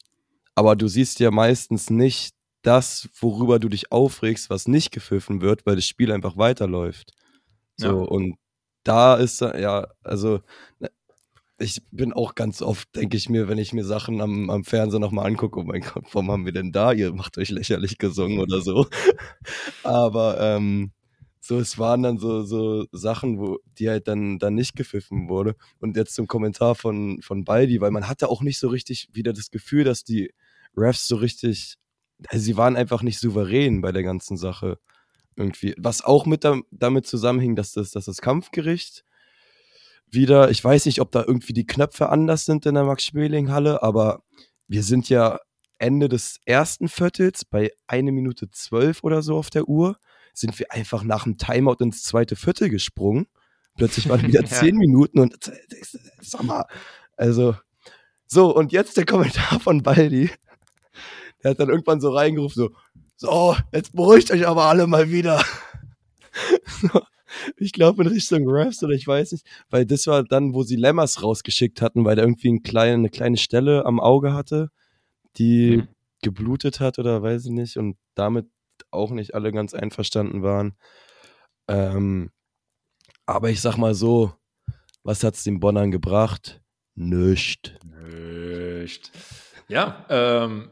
Aber 0.55 0.77
du 0.77 0.89
siehst 0.89 1.21
ja 1.21 1.31
meistens 1.31 1.91
nicht 1.91 2.35
das, 2.63 3.09
worüber 3.21 3.59
du 3.59 3.69
dich 3.69 3.93
aufregst, 3.93 4.51
was 4.51 4.67
nicht 4.67 4.91
gepfiffen 4.91 5.41
wird, 5.41 5.67
weil 5.67 5.77
das 5.77 5.87
Spiel 5.87 6.11
einfach 6.11 6.37
weiterläuft. 6.37 7.13
So, 7.77 7.87
ja. 7.87 7.93
und 7.93 8.37
da 8.89 9.17
ist, 9.17 9.41
ja, 9.41 9.89
also, 10.03 10.41
ne, 10.81 10.91
ich 11.59 11.83
bin 11.91 12.13
auch 12.13 12.35
ganz 12.35 12.63
oft, 12.63 12.95
denke 12.97 13.17
ich 13.17 13.29
mir, 13.29 13.49
wenn 13.49 13.59
ich 13.59 13.73
mir 13.73 13.85
Sachen 13.85 14.21
am, 14.21 14.51
am 14.51 14.65
Fernseher 14.65 15.01
nochmal 15.01 15.27
angucke, 15.27 15.61
oh 15.61 15.65
mein 15.65 15.83
Gott, 15.83 16.05
warum 16.13 16.31
haben 16.31 16.45
wir 16.47 16.53
denn 16.53 16.73
da? 16.73 16.93
Ihr 16.93 17.13
macht 17.13 17.39
euch 17.39 17.51
lächerlich 17.51 17.99
gesungen 17.99 18.39
oder 18.41 18.61
so. 18.61 18.87
Aber 19.85 20.41
ähm, 20.41 20.93
so, 21.41 21.59
es 21.59 21.79
waren 21.79 22.03
dann 22.03 22.19
so, 22.19 22.43
so 22.45 22.87
Sachen, 22.93 23.39
wo 23.39 23.59
die 23.79 23.89
halt 23.89 24.09
dann, 24.09 24.39
dann 24.39 24.55
nicht 24.55 24.77
gepfiffen 24.77 25.29
wurde. 25.29 25.57
Und 25.81 25.97
jetzt 25.97 26.15
zum 26.15 26.27
Kommentar 26.29 26.75
von, 26.75 27.21
von 27.23 27.45
Baldi, 27.45 27.81
weil 27.81 27.91
man 27.91 28.09
hatte 28.09 28.29
auch 28.29 28.43
nicht 28.43 28.59
so 28.59 28.69
richtig 28.69 29.09
wieder 29.13 29.33
das 29.33 29.51
Gefühl, 29.51 29.85
dass 29.85 30.05
die 30.05 30.33
Refs 30.77 31.09
so 31.09 31.17
richtig 31.17 31.77
also 32.27 32.45
sie 32.45 32.57
waren 32.57 32.77
einfach 32.77 33.03
nicht 33.03 33.21
souverän 33.21 33.81
bei 33.81 33.93
der 33.93 34.03
ganzen 34.03 34.37
Sache 34.37 34.79
irgendwie. 35.39 35.75
Was 35.79 36.05
auch 36.05 36.27
mit 36.27 36.45
da, 36.45 36.61
damit 36.71 37.07
zusammenhing, 37.07 37.57
dass 37.57 37.73
das, 37.73 37.91
dass 37.91 38.07
das 38.07 38.21
Kampfgericht 38.21 39.05
wieder, 40.11 40.51
ich 40.51 40.63
weiß 40.63 40.87
nicht, 40.87 41.01
ob 41.01 41.13
da 41.13 41.25
irgendwie 41.27 41.53
die 41.53 41.67
Knöpfe 41.67 42.09
anders 42.09 42.45
sind 42.45 42.67
in 42.67 42.75
der 42.75 42.85
Max-Schmeling-Halle, 42.85 43.83
aber 43.83 44.23
wir 44.67 44.83
sind 44.83 45.09
ja 45.09 45.41
Ende 45.79 46.09
des 46.09 46.41
ersten 46.45 46.89
Viertels 46.89 47.45
bei 47.45 47.71
eine 47.87 48.13
Minute 48.13 48.51
zwölf 48.51 49.05
oder 49.05 49.23
so 49.23 49.37
auf 49.37 49.51
der 49.51 49.69
Uhr, 49.69 49.99
sind 50.35 50.59
wir 50.59 50.73
einfach 50.73 51.05
nach 51.05 51.25
dem 51.25 51.37
Timeout 51.37 51.77
ins 51.81 52.03
zweite 52.03 52.37
Viertel 52.37 52.69
gesprungen. 52.69 53.27
Plötzlich 53.77 54.09
waren 54.09 54.23
wieder 54.27 54.45
zehn 54.45 54.75
ja. 54.75 54.79
Minuten 54.79 55.21
und 55.21 55.53
sag 56.21 56.43
mal, 56.43 56.65
also 57.17 57.55
so, 58.27 58.55
und 58.55 58.73
jetzt 58.73 58.97
der 58.97 59.07
Kommentar 59.07 59.59
von 59.61 59.83
Baldi. 59.83 60.31
Der 61.43 61.53
hat 61.53 61.61
dann 61.61 61.71
irgendwann 61.71 62.01
so 62.01 62.11
reingerufen, 62.11 62.63
so, 62.63 62.71
so, 63.19 63.57
jetzt 63.73 63.95
beruhigt 63.95 64.31
euch 64.31 64.47
aber 64.47 64.67
alle 64.67 64.87
mal 64.87 65.11
wieder. 65.11 65.45
ich 67.57 67.73
glaube 67.73 68.05
in 68.05 68.09
Richtung 68.09 68.49
Refs 68.49 68.81
oder 68.85 68.95
ich 68.95 69.09
weiß 69.09 69.33
nicht, 69.33 69.45
weil 69.71 69.85
das 69.87 70.07
war 70.07 70.23
dann, 70.23 70.55
wo 70.55 70.63
sie 70.63 70.77
Lemmers 70.77 71.21
rausgeschickt 71.21 71.83
hatten, 71.83 72.05
weil 72.05 72.15
der 72.15 72.25
irgendwie 72.25 72.53
ein 72.53 72.63
kleine, 72.63 72.95
eine 72.95 73.11
kleine 73.11 73.37
Stelle 73.37 73.85
am 73.87 73.99
Auge 73.99 74.35
hatte, 74.35 74.71
die 75.37 75.79
mhm. 75.79 75.89
geblutet 76.23 76.79
hat 76.79 77.01
oder 77.01 77.21
weiß 77.21 77.47
ich 77.47 77.51
nicht 77.51 77.77
und 77.77 77.97
damit 78.15 78.47
auch 78.93 79.11
nicht 79.11 79.35
alle 79.35 79.51
ganz 79.51 79.75
einverstanden 79.75 80.45
waren. 80.45 80.77
Ähm, 81.67 82.31
aber 83.27 83.51
ich 83.51 83.61
sag 83.61 83.79
mal 83.79 83.97
so, 83.97 84.33
was 85.03 85.25
hat's 85.25 85.43
den 85.43 85.59
Bonnern 85.59 85.91
gebracht? 85.91 86.61
Nüscht. 86.95 87.75
Nüscht. 87.85 89.11
Ja, 89.67 90.07
ähm, 90.09 90.71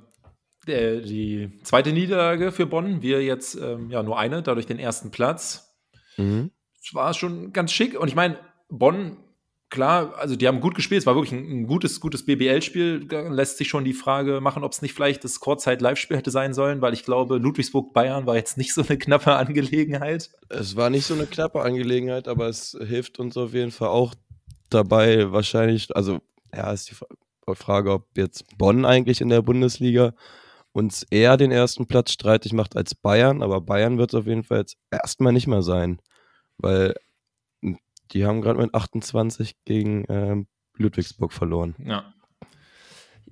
der, 0.66 1.00
die 1.00 1.50
zweite 1.62 1.92
Niederlage 1.92 2.52
für 2.52 2.66
Bonn, 2.66 3.02
wir 3.02 3.22
jetzt 3.22 3.54
ähm, 3.54 3.90
ja 3.90 4.02
nur 4.02 4.18
eine, 4.18 4.42
dadurch 4.42 4.66
den 4.66 4.78
ersten 4.78 5.10
Platz. 5.10 5.74
Mhm. 6.16 6.50
War 6.92 7.14
schon 7.14 7.52
ganz 7.52 7.72
schick. 7.72 7.98
Und 7.98 8.08
ich 8.08 8.14
meine, 8.14 8.38
Bonn, 8.68 9.16
klar, 9.70 10.14
also 10.18 10.36
die 10.36 10.46
haben 10.46 10.60
gut 10.60 10.74
gespielt, 10.74 11.00
es 11.00 11.06
war 11.06 11.14
wirklich 11.16 11.32
ein, 11.32 11.62
ein 11.62 11.66
gutes, 11.66 12.00
gutes 12.00 12.24
BBL-Spiel. 12.24 13.06
Da 13.06 13.28
lässt 13.28 13.58
sich 13.58 13.68
schon 13.68 13.84
die 13.84 13.92
Frage 13.92 14.40
machen, 14.40 14.64
ob 14.64 14.72
es 14.72 14.82
nicht 14.82 14.94
vielleicht 14.94 15.24
das 15.24 15.40
Kurzzeit-Live-Spiel 15.40 16.16
hätte 16.16 16.30
sein 16.30 16.54
sollen, 16.54 16.80
weil 16.80 16.94
ich 16.94 17.04
glaube, 17.04 17.38
Ludwigsburg-Bayern 17.38 18.26
war 18.26 18.36
jetzt 18.36 18.56
nicht 18.56 18.72
so 18.72 18.82
eine 18.86 18.98
knappe 18.98 19.34
Angelegenheit. 19.34 20.30
Es 20.48 20.76
war 20.76 20.90
nicht 20.90 21.06
so 21.06 21.14
eine 21.14 21.26
knappe 21.26 21.60
Angelegenheit, 21.62 22.28
aber 22.28 22.48
es 22.48 22.76
hilft 22.80 23.18
uns 23.18 23.36
auf 23.36 23.52
jeden 23.52 23.72
Fall 23.72 23.88
auch 23.88 24.14
dabei, 24.70 25.32
wahrscheinlich, 25.32 25.94
also 25.94 26.20
ja, 26.54 26.72
ist 26.72 26.90
die 26.90 27.54
Frage, 27.54 27.92
ob 27.92 28.16
jetzt 28.16 28.56
Bonn 28.58 28.84
eigentlich 28.84 29.20
in 29.20 29.28
der 29.28 29.42
Bundesliga 29.42 30.14
uns 30.76 31.04
eher 31.10 31.36
den 31.38 31.50
ersten 31.50 31.86
Platz 31.86 32.12
streitig 32.12 32.52
macht 32.52 32.76
als 32.76 32.94
Bayern, 32.94 33.42
aber 33.42 33.62
Bayern 33.62 33.96
wird 33.96 34.12
es 34.12 34.20
auf 34.20 34.26
jeden 34.26 34.44
Fall 34.44 34.58
jetzt 34.58 34.76
erstmal 34.90 35.32
nicht 35.32 35.46
mehr 35.46 35.62
sein, 35.62 36.00
weil 36.58 36.94
die 38.12 38.26
haben 38.26 38.42
gerade 38.42 38.60
mit 38.60 38.74
28 38.74 39.54
gegen 39.64 40.04
äh, 40.04 40.44
Ludwigsburg 40.76 41.32
verloren. 41.32 41.74
Ja. 41.84 42.12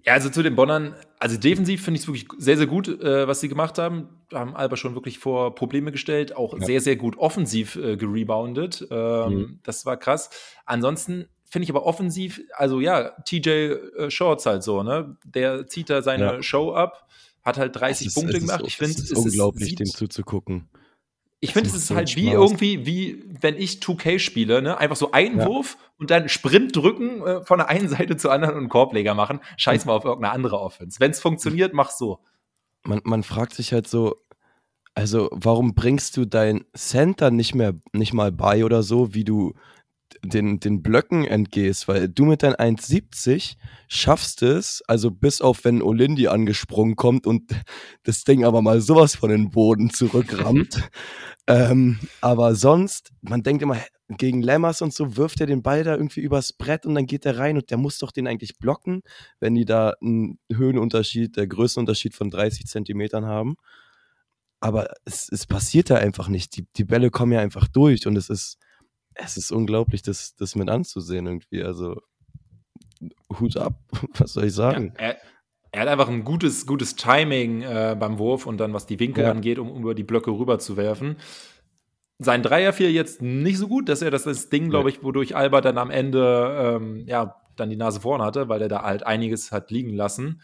Ja, 0.07 0.12
also 0.12 0.28
zu 0.28 0.42
den 0.42 0.54
Bonnern, 0.54 0.94
also 1.18 1.38
defensiv 1.38 1.83
finde 1.83 1.96
ich 1.96 2.02
es 2.02 2.09
wirklich 2.09 2.26
sehr, 2.37 2.59
sehr 2.59 2.66
gut, 2.66 2.88
äh, 2.88 3.26
was 3.26 3.40
sie 3.40 3.48
gemacht 3.48 3.78
haben. 3.78 4.09
Da 4.28 4.40
haben 4.40 4.54
Alba 4.54 4.76
schon 4.76 4.94
wirklich 4.94 5.18
vor 5.18 5.54
Probleme 5.54 5.92
gestellt, 5.92 6.37
auch 6.37 6.59
ja. 6.59 6.64
sehr, 6.64 6.80
sehr 6.83 6.96
gut 6.96 7.16
offensiv 7.16 7.76
äh, 7.76 7.96
gereboundet. 7.96 8.87
Ähm, 8.90 9.33
mhm. 9.33 9.61
Das 9.62 9.87
war 9.87 9.96
krass. 9.96 10.28
Ansonsten 10.66 11.26
finde 11.46 11.64
ich 11.64 11.70
aber 11.70 11.87
offensiv, 11.87 12.42
also 12.54 12.80
ja, 12.80 13.11
TJ 13.24 13.48
äh, 13.48 14.11
Shorts 14.11 14.44
halt 14.44 14.62
so, 14.62 14.83
ne? 14.83 15.16
Der 15.24 15.66
zieht 15.68 15.88
da 15.88 16.02
seine 16.02 16.24
ja. 16.24 16.42
Show 16.42 16.74
ab 16.74 17.04
hat 17.44 17.59
halt 17.59 17.76
30 17.76 18.09
ist, 18.09 18.14
Punkte 18.14 18.40
gemacht. 18.40 18.62
ich 18.66 18.76
finde 18.76 18.94
es 18.94 19.11
ist 19.11 19.16
unglaublich, 19.16 19.72
ist, 19.72 19.80
dem 19.80 19.87
zuzugucken. 19.87 20.68
Ich 21.40 21.52
finde, 21.52 21.68
es 21.68 21.74
ist 21.74 21.90
halt 21.90 22.09
Spaß. 22.11 22.22
wie 22.22 22.30
irgendwie, 22.30 22.87
wie 22.87 23.24
wenn 23.40 23.57
ich 23.59 23.80
2K 23.80 24.18
spiele, 24.18 24.62
ne? 24.62 24.78
Einfach 24.78 24.96
so 24.96 25.12
Einwurf 25.12 25.76
ja. 25.78 25.88
und 25.98 26.11
dann 26.11 26.30
Sprint 26.30 26.74
drücken 26.74 27.20
äh, 27.22 27.44
von 27.44 27.59
der 27.59 27.68
einen 27.68 27.88
Seite 27.88 28.16
zur 28.16 28.33
anderen 28.33 28.54
und 28.54 28.61
einen 28.61 28.68
Korbleger 28.70 29.14
machen. 29.14 29.40
Scheiß 29.59 29.85
mal 29.85 29.92
auf 29.92 30.04
irgendeine 30.04 30.33
andere 30.33 30.59
Offense. 30.59 31.00
Wenn 31.00 31.11
es 31.11 31.20
funktioniert, 31.20 31.74
mach 31.74 31.90
so. 31.90 32.20
Man, 32.83 33.02
man 33.04 33.22
fragt 33.22 33.54
sich 33.54 33.74
halt 33.74 33.87
so, 33.87 34.16
also 34.94 35.28
warum 35.33 35.74
bringst 35.74 36.16
du 36.16 36.24
dein 36.24 36.64
Center 36.74 37.30
nicht 37.30 37.54
mehr, 37.54 37.74
nicht 37.92 38.14
mal 38.14 38.33
bei 38.33 38.64
oder 38.64 38.83
so, 38.83 39.12
wie 39.12 39.24
du 39.24 39.54
den, 40.22 40.61
den 40.61 40.83
Blöcken 40.83 41.24
entgehst, 41.24 41.88
weil 41.88 42.09
du 42.09 42.24
mit 42.24 42.42
deinen 42.42 42.55
1,70 42.55 43.57
schaffst 43.88 44.42
es, 44.42 44.83
also 44.87 45.11
bis 45.11 45.40
auf 45.40 45.64
wenn 45.64 45.83
Olindi 45.83 46.29
angesprungen 46.29 46.96
kommt 46.96 47.27
und 47.27 47.53
das 48.03 48.24
Ding 48.24 48.44
aber 48.44 48.62
mal 48.62 48.81
sowas 48.81 49.16
von 49.16 49.31
den 49.31 49.50
Boden 49.50 49.90
zurückrammt. 49.90 50.88
ähm, 51.46 51.98
aber 52.20 52.55
sonst, 52.55 53.12
man 53.22 53.42
denkt 53.42 53.62
immer, 53.62 53.79
gegen 54.09 54.42
Lammers 54.42 54.83
und 54.83 54.92
so 54.92 55.16
wirft 55.16 55.40
er 55.40 55.46
den 55.46 55.62
Ball 55.62 55.83
da 55.83 55.94
irgendwie 55.94 56.20
übers 56.20 56.53
Brett 56.53 56.85
und 56.87 56.94
dann 56.94 57.07
geht 57.07 57.24
er 57.24 57.38
rein 57.38 57.57
und 57.57 57.70
der 57.70 57.79
muss 57.79 57.98
doch 57.98 58.12
den 58.12 58.27
eigentlich 58.27 58.59
blocken, 58.59 59.00
wenn 59.40 59.55
die 59.55 59.64
da 59.64 59.94
einen 60.03 60.38
Höhenunterschied, 60.53 61.37
der 61.37 61.46
Größenunterschied 61.46 62.14
von 62.14 62.31
30 62.31 62.66
Zentimetern 62.66 63.24
haben. 63.24 63.57
Aber 64.61 64.88
es, 65.05 65.29
es 65.31 65.46
passiert 65.46 65.90
da 65.90 65.96
einfach 65.96 66.29
nicht. 66.29 66.57
Die, 66.57 66.66
die 66.77 66.85
Bälle 66.85 67.11
kommen 67.11 67.33
ja 67.33 67.40
einfach 67.40 67.68
durch 67.68 68.07
und 68.07 68.16
es 68.16 68.31
ist, 68.31 68.59
es 69.14 69.37
ist 69.37 69.53
unglaublich, 69.53 70.03
das, 70.03 70.35
das 70.37 70.55
mit 70.55 70.68
anzusehen 70.68 71.27
irgendwie. 71.27 71.62
Also 71.62 72.00
Hut 73.38 73.57
ab, 73.57 73.74
was 74.18 74.35
soll 74.35 74.44
ich 74.44 74.55
sagen? 74.55 74.92
Ja, 74.98 75.07
er, 75.07 75.16
er, 75.72 75.81
hat 75.83 75.88
einfach 75.88 76.09
ein 76.09 76.24
gutes, 76.24 76.66
gutes 76.66 76.96
Timing 76.96 77.62
äh, 77.62 77.96
beim 77.98 78.18
Wurf 78.18 78.46
und 78.46 78.59
dann, 78.59 78.72
was 78.72 78.87
die 78.87 79.00
Winkel 79.00 79.24
ja. 79.24 79.31
angeht, 79.31 79.59
um, 79.59 79.77
über 79.77 79.94
die 79.94 80.05
Blöcke 80.05 80.31
rüber 80.31 80.59
zu 80.59 80.77
werfen. 80.77 81.16
Sein 82.18 82.42
Dreier 82.42 82.72
fiel 82.72 82.90
jetzt 82.90 83.22
nicht 83.22 83.59
so 83.59 83.66
gut, 83.66 83.88
dass 83.88 84.00
er 84.00 84.11
das, 84.11 84.22
das 84.22 84.48
Ding, 84.48 84.70
glaube 84.70 84.88
ich, 84.88 85.03
wodurch 85.03 85.35
Albert 85.35 85.64
dann 85.64 85.79
am 85.79 85.90
Ende 85.90 86.79
ähm, 86.81 87.05
ja, 87.07 87.37
dann 87.57 87.70
die 87.70 87.77
Nase 87.77 88.00
vorn 88.00 88.22
hatte, 88.22 88.48
weil 88.48 88.62
er 88.62 88.68
da 88.68 88.83
halt 88.83 89.05
einiges 89.05 89.50
hat 89.50 89.70
liegen 89.70 89.94
lassen. 89.94 90.40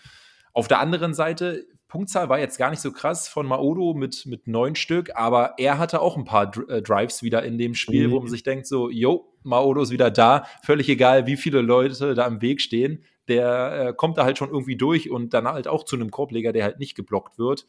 Auf 0.53 0.67
der 0.67 0.81
anderen 0.81 1.15
Seite 1.15 1.65
Punktzahl 1.91 2.29
war 2.31 2.39
jetzt 2.39 2.57
gar 2.57 2.71
nicht 2.71 2.81
so 2.81 2.93
krass 2.93 3.29
von 3.29 3.47
Maodo 3.47 3.93
mit, 3.93 4.25
mit 4.25 4.47
neun 4.47 4.77
Stück, 4.77 5.11
aber 5.15 5.55
er 5.59 5.79
hatte 5.79 6.01
auch 6.01 6.17
ein 6.17 6.25
paar 6.25 6.51
äh, 6.69 6.81
Drives 6.81 7.23
wieder 7.23 7.43
in 7.43 7.59
dem 7.59 7.75
Spiel, 7.75 8.09
mhm. 8.09 8.13
wo 8.13 8.21
man 8.21 8.29
sich 8.29 8.43
denkt, 8.43 8.67
so, 8.67 8.89
yo, 8.89 9.35
Maodo 9.43 9.83
ist 9.83 9.91
wieder 9.91 10.11
da, 10.11 10.47
völlig 10.63 10.89
egal, 10.89 11.27
wie 11.27 11.37
viele 11.37 11.61
Leute 11.61 12.15
da 12.15 12.27
im 12.27 12.41
Weg 12.41 12.63
stehen, 12.63 13.05
der 13.29 13.89
äh, 13.89 13.93
kommt 13.93 14.17
da 14.17 14.25
halt 14.25 14.39
schon 14.39 14.51
irgendwie 14.51 14.77
durch 14.77 15.11
und 15.11 15.35
dann 15.35 15.47
halt 15.47 15.69
auch 15.69 15.85
zu 15.85 15.97
einem 15.97 16.11
Korbleger, 16.11 16.53
der 16.53 16.65
halt 16.65 16.79
nicht 16.79 16.95
geblockt 16.95 17.39
wird. 17.39 17.67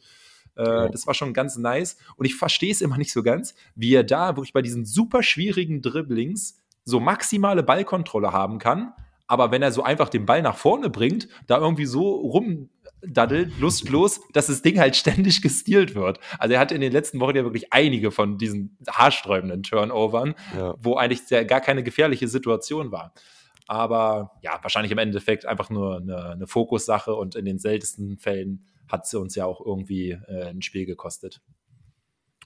Äh, 0.55 0.63
ja. 0.63 0.89
Das 0.89 1.07
war 1.07 1.13
schon 1.13 1.33
ganz 1.33 1.57
nice. 1.57 1.97
Und 2.15 2.25
ich 2.25 2.35
verstehe 2.35 2.71
es 2.71 2.81
immer 2.81 2.97
nicht 2.97 3.11
so 3.11 3.23
ganz, 3.23 3.55
wie 3.75 3.93
er 3.93 4.03
da 4.03 4.35
wirklich 4.37 4.53
bei 4.53 4.61
diesen 4.61 4.85
super 4.85 5.23
schwierigen 5.23 5.81
Dribblings 5.81 6.61
so 6.83 6.99
maximale 6.99 7.63
Ballkontrolle 7.63 8.31
haben 8.31 8.59
kann. 8.59 8.93
Aber 9.27 9.51
wenn 9.51 9.61
er 9.61 9.71
so 9.71 9.83
einfach 9.83 10.09
den 10.09 10.25
Ball 10.25 10.41
nach 10.41 10.57
vorne 10.57 10.89
bringt, 10.89 11.27
da 11.47 11.57
irgendwie 11.57 11.85
so 11.85 12.09
rum 12.09 12.69
daddelt, 13.01 13.59
lustlos, 13.59 14.21
dass 14.33 14.47
das 14.47 14.61
Ding 14.61 14.79
halt 14.79 14.95
ständig 14.95 15.41
gestealt 15.41 15.95
wird. 15.95 16.19
Also 16.37 16.53
er 16.53 16.59
hatte 16.59 16.75
in 16.75 16.81
den 16.81 16.91
letzten 16.91 17.19
Wochen 17.19 17.35
ja 17.35 17.43
wirklich 17.43 17.73
einige 17.73 18.11
von 18.11 18.37
diesen 18.37 18.77
haarsträubenden 18.87 19.63
Turnovern, 19.63 20.35
ja. 20.55 20.75
wo 20.79 20.95
eigentlich 20.95 21.23
sehr, 21.23 21.45
gar 21.45 21.61
keine 21.61 21.83
gefährliche 21.83 22.27
Situation 22.27 22.91
war. 22.91 23.13
Aber 23.67 24.31
ja, 24.41 24.59
wahrscheinlich 24.61 24.91
im 24.91 24.97
Endeffekt 24.97 25.45
einfach 25.45 25.69
nur 25.69 25.97
eine, 25.97 26.31
eine 26.31 26.47
Fokussache 26.47 27.15
und 27.15 27.35
in 27.35 27.45
den 27.45 27.59
seltensten 27.59 28.17
Fällen 28.17 28.65
hat 28.87 29.07
sie 29.07 29.19
uns 29.19 29.35
ja 29.35 29.45
auch 29.45 29.65
irgendwie 29.65 30.11
äh, 30.11 30.49
ein 30.49 30.61
Spiel 30.61 30.85
gekostet. 30.85 31.41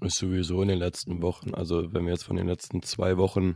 Ist 0.02 0.18
sowieso 0.18 0.62
in 0.62 0.68
den 0.68 0.78
letzten 0.78 1.22
Wochen, 1.22 1.54
also 1.54 1.94
wenn 1.94 2.06
wir 2.06 2.12
jetzt 2.12 2.26
von 2.26 2.36
den 2.36 2.48
letzten 2.48 2.82
zwei 2.84 3.18
Wochen 3.18 3.56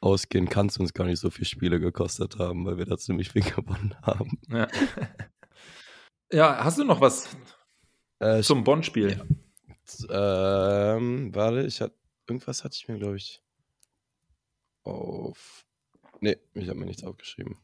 ausgehen, 0.00 0.48
kann 0.48 0.66
es 0.66 0.78
uns 0.78 0.94
gar 0.94 1.04
nicht 1.04 1.20
so 1.20 1.30
viele 1.30 1.44
Spiele 1.44 1.78
gekostet 1.78 2.38
haben, 2.38 2.64
weil 2.64 2.78
wir 2.78 2.86
da 2.86 2.96
ziemlich 2.96 3.30
viel 3.30 3.42
gewonnen 3.56 3.94
haben. 4.02 4.38
Ja. 4.48 4.66
Ja, 6.32 6.62
hast 6.64 6.78
du 6.78 6.84
noch 6.84 7.00
was 7.00 7.28
äh, 8.20 8.42
zum 8.42 8.62
Bonn-Spiel? 8.62 9.20
Ja. 10.08 11.04
Ähm, 11.04 11.34
warte, 11.34 11.66
ich 11.66 11.80
hatte 11.80 11.94
irgendwas 12.28 12.62
hatte 12.62 12.76
ich 12.76 12.86
mir, 12.86 12.98
glaube 12.98 13.16
ich, 13.16 13.42
auf. 14.84 15.66
Nee, 16.20 16.36
ich 16.54 16.68
habe 16.68 16.78
mir 16.78 16.86
nichts 16.86 17.02
aufgeschrieben. 17.02 17.56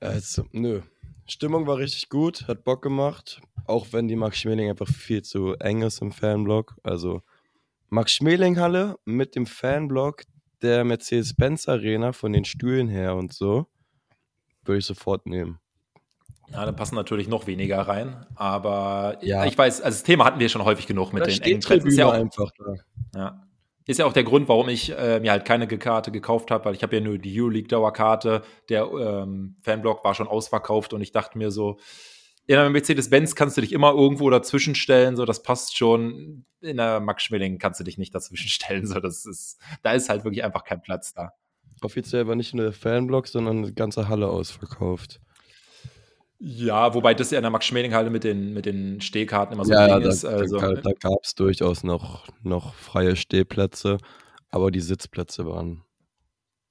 Äh, 0.00 0.20
so, 0.20 0.44
nö. 0.52 0.82
Stimmung 1.26 1.66
war 1.66 1.78
richtig 1.78 2.10
gut, 2.10 2.46
hat 2.48 2.64
Bock 2.64 2.82
gemacht, 2.82 3.40
auch 3.64 3.86
wenn 3.92 4.08
die 4.08 4.16
Max 4.16 4.38
Schmeling 4.38 4.68
einfach 4.68 4.88
viel 4.88 5.22
zu 5.22 5.54
eng 5.54 5.80
ist 5.80 6.02
im 6.02 6.12
Fanblock. 6.12 6.76
Also 6.82 7.22
Max 7.88 8.12
Schmeling 8.12 8.58
Halle 8.58 8.98
mit 9.06 9.34
dem 9.34 9.46
Fanblock 9.46 10.24
der 10.60 10.84
Mercedes-Benz 10.84 11.68
Arena 11.68 12.12
von 12.12 12.34
den 12.34 12.44
Stühlen 12.44 12.88
her 12.88 13.16
und 13.16 13.32
so, 13.32 13.66
würde 14.64 14.80
ich 14.80 14.84
sofort 14.84 15.24
nehmen. 15.24 15.60
Ja, 16.52 16.64
da 16.64 16.72
passen 16.72 16.94
natürlich 16.94 17.28
noch 17.28 17.46
weniger 17.46 17.80
rein, 17.80 18.26
aber 18.34 19.18
ja. 19.22 19.44
ich 19.44 19.56
weiß, 19.56 19.80
also 19.80 19.96
das 19.96 20.02
Thema 20.02 20.24
hatten 20.24 20.38
wir 20.38 20.48
schon 20.48 20.64
häufig 20.64 20.86
genug 20.86 21.12
mit 21.12 21.22
da 21.22 21.26
den 21.26 21.40
engen 21.40 21.60
Grenzen. 21.60 21.88
Ist 21.88 21.98
ja 21.98 22.06
auch, 22.06 22.12
einfach 22.12 22.50
da. 22.58 23.18
Ja. 23.18 23.46
Ist 23.86 23.98
ja 23.98 24.06
auch 24.06 24.12
der 24.12 24.24
Grund, 24.24 24.48
warum 24.48 24.68
ich 24.68 24.96
äh, 24.96 25.20
mir 25.20 25.30
halt 25.30 25.44
keine 25.44 25.66
Karte 25.66 26.10
gekauft 26.10 26.50
habe, 26.50 26.64
weil 26.66 26.74
ich 26.74 26.82
habe 26.82 26.96
ja 26.96 27.02
nur 27.02 27.18
die 27.18 27.38
Euroleague-Dauerkarte. 27.38 28.42
Der 28.70 28.84
ähm, 28.84 29.56
Fanblock 29.60 30.04
war 30.04 30.14
schon 30.14 30.28
ausverkauft 30.28 30.94
und 30.94 31.02
ich 31.02 31.12
dachte 31.12 31.36
mir 31.36 31.50
so, 31.50 31.78
in 32.46 32.56
einer 32.56 32.70
Mercedes-Benz 32.70 33.34
kannst 33.34 33.56
du 33.56 33.60
dich 33.60 33.72
immer 33.72 33.92
irgendwo 33.92 34.28
dazwischen 34.30 34.74
stellen, 34.74 35.16
so 35.16 35.24
das 35.24 35.42
passt 35.42 35.76
schon. 35.76 36.44
In 36.60 36.78
der 36.78 37.00
Max 37.00 37.24
Schmeling 37.24 37.58
kannst 37.58 37.80
du 37.80 37.84
dich 37.84 37.98
nicht 37.98 38.14
dazwischen 38.14 38.48
stellen, 38.48 38.86
so 38.86 39.00
das 39.00 39.26
ist, 39.26 39.60
da 39.82 39.92
ist 39.92 40.08
halt 40.08 40.24
wirklich 40.24 40.44
einfach 40.44 40.64
kein 40.64 40.80
Platz 40.80 41.12
da. 41.12 41.32
Offiziell 41.82 42.26
war 42.26 42.36
nicht 42.36 42.54
nur 42.54 42.64
der 42.64 42.72
Fanblock, 42.72 43.28
sondern 43.28 43.64
die 43.64 43.74
ganze 43.74 44.08
Halle 44.08 44.28
ausverkauft. 44.28 45.20
Ja, 46.46 46.92
wobei 46.92 47.14
das 47.14 47.30
ja 47.30 47.38
in 47.38 47.42
der 47.42 47.50
Max-Schmeling-Halle 47.50 48.10
mit 48.10 48.22
den, 48.22 48.52
mit 48.52 48.66
den 48.66 49.00
Stehkarten 49.00 49.54
immer 49.54 49.64
so 49.64 49.72
ja, 49.72 49.84
ein 49.84 49.92
Ding 49.94 50.02
da, 50.02 50.08
ist. 50.10 50.26
Also, 50.26 50.58
da, 50.58 50.74
da 50.74 50.92
gab 50.92 51.24
es 51.24 51.34
durchaus 51.34 51.84
noch, 51.84 52.26
noch 52.42 52.74
freie 52.74 53.16
Stehplätze, 53.16 53.96
aber 54.50 54.70
die 54.70 54.80
Sitzplätze 54.80 55.46
waren 55.46 55.84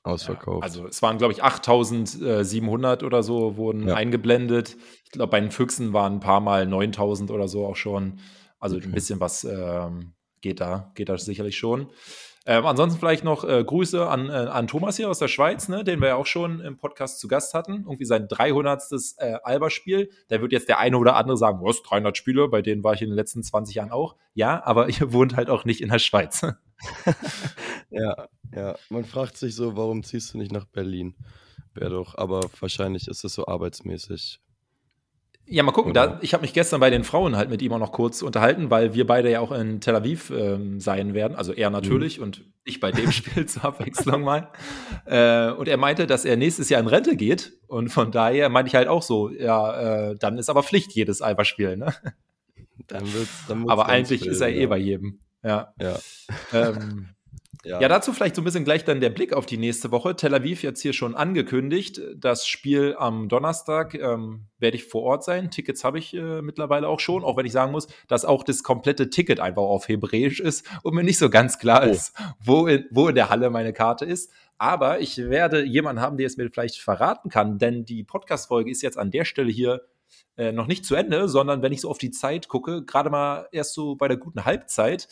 ausverkauft. 0.03 0.59
Ja, 0.59 0.63
also 0.63 0.85
es 0.85 1.01
waren, 1.01 1.17
glaube 1.17 1.33
ich, 1.33 1.41
8700 1.41 3.01
oder 3.01 3.23
so 3.23 3.57
wurden 3.57 3.87
ja. 3.87 3.95
eingeblendet. 3.95 4.77
Ich 5.05 5.11
glaube, 5.11 5.31
bei 5.31 5.39
den 5.39 5.49
Füchsen 5.49 5.91
waren 5.91 6.13
ein 6.13 6.19
paar 6.19 6.39
Mal 6.41 6.67
9000 6.67 7.31
oder 7.31 7.47
so 7.47 7.65
auch 7.65 7.75
schon. 7.75 8.19
Also 8.59 8.75
okay. 8.75 8.85
ein 8.85 8.91
bisschen 8.91 9.19
was 9.19 9.43
ähm, 9.43 10.13
geht 10.41 10.61
da, 10.61 10.91
geht 10.93 11.09
da 11.09 11.17
sicherlich 11.17 11.57
schon. 11.57 11.87
Ähm, 12.45 12.65
ansonsten 12.65 12.99
vielleicht 12.99 13.23
noch 13.23 13.45
äh, 13.45 13.63
Grüße 13.63 14.05
an, 14.07 14.29
äh, 14.29 14.33
an 14.33 14.67
Thomas 14.67 14.97
hier 14.97 15.09
aus 15.09 15.19
der 15.19 15.29
Schweiz, 15.29 15.69
ne, 15.69 15.85
den 15.85 16.01
wir 16.01 16.09
ja 16.09 16.15
auch 16.15 16.25
schon 16.25 16.59
im 16.59 16.77
Podcast 16.77 17.19
zu 17.19 17.29
Gast 17.29 17.53
hatten. 17.53 17.83
Irgendwie 17.85 18.03
sein 18.03 18.27
300. 18.27 18.83
Äh, 19.17 19.35
Alba-Spiel. 19.43 20.09
Da 20.27 20.41
wird 20.41 20.51
jetzt 20.51 20.67
der 20.67 20.79
eine 20.79 20.97
oder 20.97 21.15
andere 21.15 21.37
sagen, 21.37 21.59
was, 21.63 21.81
300 21.83 22.17
Spiele, 22.17 22.49
bei 22.49 22.61
denen 22.61 22.83
war 22.83 22.93
ich 22.93 23.01
in 23.01 23.09
den 23.09 23.15
letzten 23.15 23.43
20 23.43 23.75
Jahren 23.75 23.91
auch. 23.91 24.17
Ja, 24.33 24.61
aber 24.65 24.89
ihr 24.89 25.13
wohnt 25.13 25.37
halt 25.37 25.49
auch 25.49 25.63
nicht 25.63 25.79
in 25.79 25.89
der 25.89 25.99
Schweiz. 25.99 26.41
ja, 27.89 28.27
ja. 28.53 28.75
Man 28.89 29.05
fragt 29.05 29.37
sich 29.37 29.55
so, 29.55 29.77
warum 29.77 30.03
ziehst 30.03 30.33
du 30.33 30.37
nicht 30.37 30.51
nach 30.51 30.65
Berlin? 30.65 31.15
Wäre 31.73 31.91
doch, 31.91 32.15
aber 32.17 32.41
wahrscheinlich 32.59 33.07
ist 33.07 33.23
es 33.23 33.33
so 33.33 33.47
arbeitsmäßig 33.47 34.41
ja, 35.45 35.61
mal 35.61 35.71
gucken. 35.71 35.93
Da, 35.93 36.19
ich 36.21 36.33
habe 36.33 36.41
mich 36.41 36.53
gestern 36.53 36.79
bei 36.79 36.89
den 36.89 37.03
Frauen 37.03 37.35
halt 37.35 37.49
mit 37.49 37.61
ihm 37.61 37.73
auch 37.73 37.79
noch 37.79 37.91
kurz 37.91 38.21
unterhalten, 38.21 38.69
weil 38.69 38.93
wir 38.93 39.05
beide 39.05 39.29
ja 39.29 39.41
auch 39.41 39.51
in 39.51 39.81
Tel 39.81 39.95
Aviv 39.95 40.31
ähm, 40.31 40.79
sein 40.79 41.13
werden. 41.13 41.35
Also 41.35 41.51
er 41.51 41.69
natürlich 41.69 42.17
mhm. 42.17 42.23
und 42.23 42.45
ich 42.63 42.79
bei 42.79 42.91
dem 42.91 43.11
Spiel 43.11 43.45
zur 43.45 43.65
Abwechslung 43.65 44.21
mal. 44.21 44.49
Äh, 45.05 45.51
und 45.51 45.67
er 45.67 45.77
meinte, 45.77 46.07
dass 46.07 46.23
er 46.23 46.37
nächstes 46.37 46.69
Jahr 46.69 46.79
in 46.79 46.87
Rente 46.87 47.17
geht. 47.17 47.53
Und 47.67 47.89
von 47.89 48.11
daher 48.11 48.49
meinte 48.49 48.69
ich 48.69 48.75
halt 48.75 48.87
auch 48.87 49.01
so, 49.01 49.29
ja, 49.29 50.11
äh, 50.11 50.15
dann 50.17 50.37
ist 50.37 50.49
aber 50.49 50.63
Pflicht 50.63 50.93
jedes 50.93 51.21
Alba-Spiel, 51.21 51.77
ne? 51.77 51.93
Dann 52.87 53.13
wird's, 53.13 53.45
dann 53.47 53.59
wird's 53.59 53.71
aber 53.71 53.87
eigentlich 53.87 54.25
ist 54.25 54.41
er 54.41 54.49
eh 54.49 54.65
bei 54.65 54.77
jedem. 54.77 55.19
Ja. 55.43 55.73
ja. 55.79 55.99
Ähm, 56.53 57.09
ja. 57.65 57.79
ja. 57.79 57.87
dazu 57.87 58.13
vielleicht 58.13 58.35
so 58.35 58.41
ein 58.41 58.45
bisschen 58.45 58.65
gleich 58.65 58.83
dann 58.83 58.99
der 58.99 59.09
Blick 59.09 59.33
auf 59.33 59.45
die 59.45 59.57
nächste 59.57 59.91
Woche. 59.91 60.15
Tel 60.15 60.33
Aviv 60.33 60.63
jetzt 60.63 60.81
hier 60.81 60.93
schon 60.93 61.15
angekündigt. 61.15 62.01
Das 62.15 62.47
Spiel 62.47 62.95
am 62.97 63.29
Donnerstag 63.29 63.93
ähm, 63.93 64.47
werde 64.59 64.77
ich 64.77 64.85
vor 64.85 65.03
Ort 65.03 65.23
sein. 65.23 65.51
Tickets 65.51 65.83
habe 65.83 65.99
ich 65.99 66.13
äh, 66.13 66.41
mittlerweile 66.41 66.87
auch 66.87 66.99
schon, 66.99 67.23
auch 67.23 67.37
wenn 67.37 67.45
ich 67.45 67.51
sagen 67.51 67.71
muss, 67.71 67.87
dass 68.07 68.25
auch 68.25 68.43
das 68.43 68.63
komplette 68.63 69.09
Ticket 69.09 69.39
einfach 69.39 69.63
auf 69.63 69.87
Hebräisch 69.87 70.39
ist 70.39 70.67
und 70.83 70.93
mir 70.93 71.03
nicht 71.03 71.17
so 71.17 71.29
ganz 71.29 71.59
klar 71.59 71.83
oh. 71.85 71.91
ist, 71.91 72.13
wo 72.43 72.67
in, 72.67 72.85
wo 72.91 73.07
in 73.07 73.15
der 73.15 73.29
Halle 73.29 73.49
meine 73.49 73.73
Karte 73.73 74.05
ist. 74.05 74.31
Aber 74.57 74.99
ich 74.99 75.17
werde 75.17 75.63
jemanden 75.63 76.01
haben, 76.01 76.17
der 76.17 76.27
es 76.27 76.37
mir 76.37 76.49
vielleicht 76.49 76.79
verraten 76.79 77.29
kann, 77.29 77.57
denn 77.57 77.85
die 77.85 78.03
Podcast-Folge 78.03 78.71
ist 78.71 78.81
jetzt 78.81 78.97
an 78.97 79.11
der 79.11 79.25
Stelle 79.25 79.51
hier 79.51 79.81
äh, 80.37 80.51
noch 80.51 80.67
nicht 80.67 80.85
zu 80.85 80.95
Ende, 80.95 81.27
sondern 81.27 81.61
wenn 81.61 81.71
ich 81.71 81.81
so 81.81 81.89
auf 81.89 81.97
die 81.97 82.11
Zeit 82.11 82.47
gucke, 82.47 82.83
gerade 82.83 83.09
mal 83.09 83.47
erst 83.51 83.73
so 83.73 83.95
bei 83.95 84.07
der 84.07 84.17
guten 84.17 84.45
Halbzeit. 84.45 85.07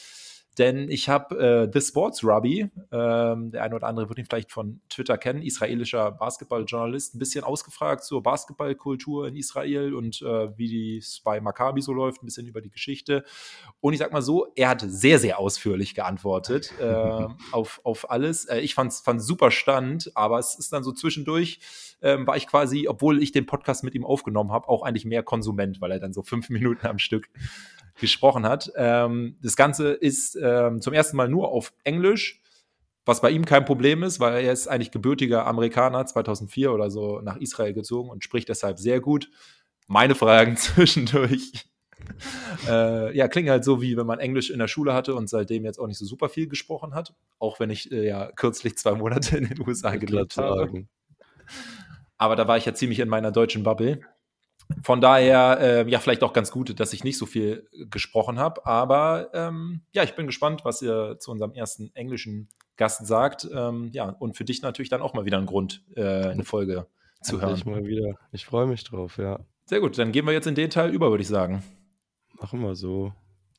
Denn 0.58 0.90
ich 0.90 1.08
habe 1.08 1.38
äh, 1.40 1.72
The 1.74 1.86
Sports 1.86 2.26
Rabbi, 2.26 2.70
ähm, 2.92 3.52
der 3.52 3.64
eine 3.64 3.76
oder 3.76 3.88
andere 3.88 4.10
wird 4.10 4.20
ihn 4.20 4.26
vielleicht 4.26 4.52
von 4.52 4.82
Twitter 4.90 5.18
kennen, 5.18 5.42
israelischer 5.42 6.12
Basketballjournalist, 6.12 7.16
ein 7.16 7.20
bisschen 7.20 7.46
ausgefragt 7.46 8.04
zur 8.04 8.22
Basketballkultur 8.22 9.28
in 9.28 9.38
Israel 9.38 9.94
und 9.94 10.22
äh, 10.22 10.58
wie 10.58 10.98
es 10.98 11.22
bei 11.24 11.40
Maccabi 11.40 11.82
so 11.82 11.94
läuft, 11.94 12.22
ein 12.22 12.26
bisschen 12.26 12.48
über 12.48 12.62
die 12.62 12.70
Geschichte. 12.70 13.24
Und 13.80 13.94
ich 13.94 14.00
sag 14.00 14.12
mal 14.12 14.22
so, 14.22 14.52
er 14.56 14.70
hat 14.70 14.84
sehr, 14.86 15.20
sehr 15.20 15.40
ausführlich 15.40 15.96
geantwortet 15.96 16.74
äh, 16.82 17.28
auf, 17.52 17.80
auf 17.84 18.12
alles. 18.12 18.46
Äh, 18.46 18.60
ich 18.60 18.76
fand 18.76 18.92
es 18.92 19.04
super 19.26 19.52
stand, 19.52 20.12
aber 20.16 20.38
es 20.38 20.56
ist 20.56 20.74
dann 20.74 20.84
so 20.84 20.92
zwischendurch, 20.92 21.60
ähm, 22.02 22.28
war 22.28 22.36
ich 22.36 22.48
quasi, 22.48 22.88
obwohl 22.90 23.24
ich 23.24 23.32
den 23.32 23.46
Podcast 23.46 23.86
mit 23.86 23.96
ihm 23.96 24.06
aufgenommen 24.06 24.52
habe, 24.52 24.68
auch 24.68 24.84
eigentlich 24.84 25.06
mehr 25.06 25.24
Konsument, 25.24 25.80
weil 25.80 25.92
er 25.92 26.00
dann 26.00 26.12
so 26.12 26.24
fünf 26.24 26.50
Minuten 26.50 26.86
am 26.88 27.00
Stück 27.00 27.30
gesprochen 28.02 28.46
hat. 28.46 28.72
Ähm, 28.76 29.38
das 29.42 29.56
Ganze 29.56 29.92
ist 29.94 30.38
ähm, 30.42 30.82
zum 30.82 30.94
ersten 30.94 31.16
Mal 31.16 31.30
nur 31.30 31.50
auf 31.50 31.74
Englisch. 31.86 32.42
was 33.06 33.22
bei 33.22 33.32
ihm 33.32 33.46
kein 33.46 33.66
Problem 33.66 34.04
ist, 34.04 34.20
weil 34.20 34.44
er 34.44 34.52
ist 34.52 34.68
eigentlich 34.68 34.92
gebürtiger 34.92 35.48
Amerikaner, 35.48 36.06
2004 36.06 36.72
oder 36.72 36.92
so 36.92 37.22
nach 37.22 37.38
Israel 37.38 37.74
gezogen 37.74 38.10
und 38.10 38.24
spricht 38.24 38.50
deshalb 38.50 38.78
sehr 38.78 39.00
gut. 39.00 39.30
Meine 39.88 40.16
Fragen 40.16 40.56
zwischendurch. 40.58 41.52
äh, 42.68 43.16
ja, 43.16 43.28
klingen 43.28 43.50
halt 43.50 43.64
so, 43.64 43.82
wie 43.82 43.98
wenn 43.98 44.06
man 44.06 44.20
Englisch 44.20 44.50
in 44.50 44.60
der 44.60 44.68
Schule 44.68 44.94
hatte 44.94 45.16
und 45.16 45.30
seitdem 45.30 45.66
jetzt 45.66 45.80
auch 45.80 45.88
nicht 45.88 45.98
so 45.98 46.06
super 46.06 46.30
viel 46.30 46.48
gesprochen 46.48 46.94
hat. 46.94 47.14
Auch 47.40 47.60
wenn 47.60 47.70
ich 47.70 47.92
äh, 47.92 48.08
ja 48.08 48.32
kürzlich 48.34 48.78
zwei 48.78 48.94
Monate 48.94 49.38
in 49.38 49.48
den 49.48 49.68
USA 49.68 49.96
gelebt 49.96 50.38
habe. 50.38 50.86
Aber 52.18 52.36
da 52.36 52.48
war 52.48 52.58
ich 52.58 52.66
ja 52.66 52.74
ziemlich 52.74 53.00
in 53.00 53.10
meiner 53.10 53.32
deutschen 53.32 53.64
Bubble. 53.64 54.02
Von 54.84 55.02
daher, 55.02 55.58
äh, 55.60 55.90
ja, 55.90 56.00
vielleicht 56.00 56.24
auch 56.24 56.34
ganz 56.34 56.52
gut, 56.52 56.80
dass 56.80 56.94
ich 56.94 57.04
nicht 57.04 57.18
so 57.18 57.26
viel 57.26 57.68
gesprochen 57.90 58.40
habe. 58.40 58.66
Aber 58.66 59.30
ähm, 59.34 59.82
ja, 59.94 60.04
ich 60.04 60.16
bin 60.16 60.28
gespannt, 60.28 60.62
was 60.64 60.82
ihr 60.82 61.18
zu 61.20 61.32
unserem 61.32 61.54
ersten 61.54 61.92
englischen 61.96 62.50
Gast 62.78 63.06
sagt. 63.06 63.48
Ähm, 63.54 63.90
ja, 63.94 64.10
und 64.10 64.38
für 64.38 64.46
dich 64.46 64.62
natürlich 64.62 64.90
dann 64.90 65.02
auch 65.02 65.14
mal 65.14 65.26
wieder 65.26 65.38
ein 65.38 65.46
Grund, 65.46 65.84
äh, 65.96 66.02
eine 66.02 66.44
Folge 66.44 66.88
zu 67.22 67.42
hören. 67.42 67.56
Ich 67.56 67.66
mal 67.66 67.86
wieder. 67.86 68.16
Ich 68.32 68.46
freue 68.46 68.66
mich 68.66 68.84
drauf, 68.84 69.18
ja. 69.18 69.40
Sehr 69.66 69.80
gut, 69.80 69.98
dann 69.98 70.12
gehen 70.12 70.26
wir 70.26 70.34
jetzt 70.34 70.48
in 70.48 70.56
den 70.56 70.70
Teil 70.70 70.92
über, 70.92 71.12
würde 71.12 71.22
ich 71.22 71.28
sagen. 71.28 71.64
Machen 72.40 72.62
wir 72.62 72.76
so. 72.76 73.14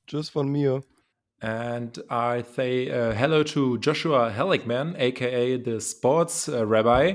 Tschüss 0.07 0.29
von 0.29 0.49
mir. 0.49 0.83
And 1.43 1.99
I 2.09 2.43
say 2.43 2.89
uh, 2.89 3.13
hello 3.15 3.43
to 3.43 3.77
Joshua 3.79 4.31
Halickman, 4.31 4.95
aka 4.97 5.57
the 5.57 5.81
sports 5.81 6.49
uh, 6.49 6.65
rabbi. 6.65 7.15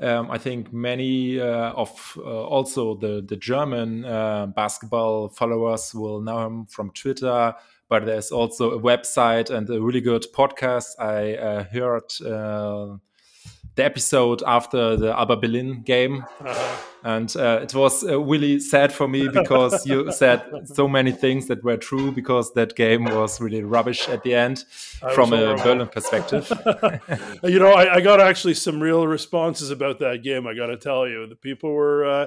Um, 0.00 0.30
I 0.30 0.38
think 0.38 0.72
many 0.72 1.38
uh, 1.38 1.72
of 1.72 2.16
uh, 2.16 2.22
also 2.22 2.94
the, 2.94 3.22
the 3.28 3.36
German 3.36 4.06
uh, 4.06 4.46
basketball 4.46 5.28
followers 5.28 5.94
will 5.94 6.22
know 6.22 6.46
him 6.46 6.66
from 6.66 6.90
Twitter, 6.92 7.54
but 7.90 8.06
there's 8.06 8.32
also 8.32 8.70
a 8.70 8.80
website 8.80 9.50
and 9.50 9.68
a 9.68 9.82
really 9.82 10.00
good 10.00 10.24
podcast. 10.34 10.98
I 10.98 11.34
uh, 11.34 11.64
heard 11.64 12.10
the 13.76 13.84
episode 13.84 14.42
after 14.46 14.96
the 14.96 15.18
Alba 15.18 15.36
Berlin 15.36 15.82
game. 15.84 16.24
-huh. 16.42 16.96
And 17.06 17.36
uh, 17.36 17.60
it 17.62 17.72
was 17.72 18.02
uh, 18.02 18.20
really 18.20 18.58
sad 18.58 18.92
for 18.92 19.06
me 19.06 19.28
because 19.28 19.86
you 19.86 20.10
said 20.20 20.42
so 20.64 20.88
many 20.88 21.12
things 21.12 21.46
that 21.46 21.62
were 21.62 21.76
true 21.76 22.10
because 22.10 22.52
that 22.54 22.74
game 22.74 23.04
was 23.04 23.40
really 23.40 23.62
rubbish 23.62 24.08
at 24.08 24.24
the 24.24 24.34
end 24.34 24.64
from 25.14 25.32
a 25.32 25.54
Berlin 25.54 25.86
perspective. 25.86 26.50
you 27.44 27.60
know, 27.60 27.72
I, 27.72 27.94
I, 27.94 28.00
got 28.00 28.20
actually 28.20 28.54
some 28.54 28.82
real 28.82 29.06
responses 29.06 29.70
about 29.70 30.00
that 30.00 30.24
game. 30.24 30.48
I 30.48 30.54
got 30.54 30.66
to 30.66 30.76
tell 30.76 31.06
you, 31.06 31.28
the 31.28 31.36
people 31.36 31.70
were 31.70 32.04
uh, 32.04 32.26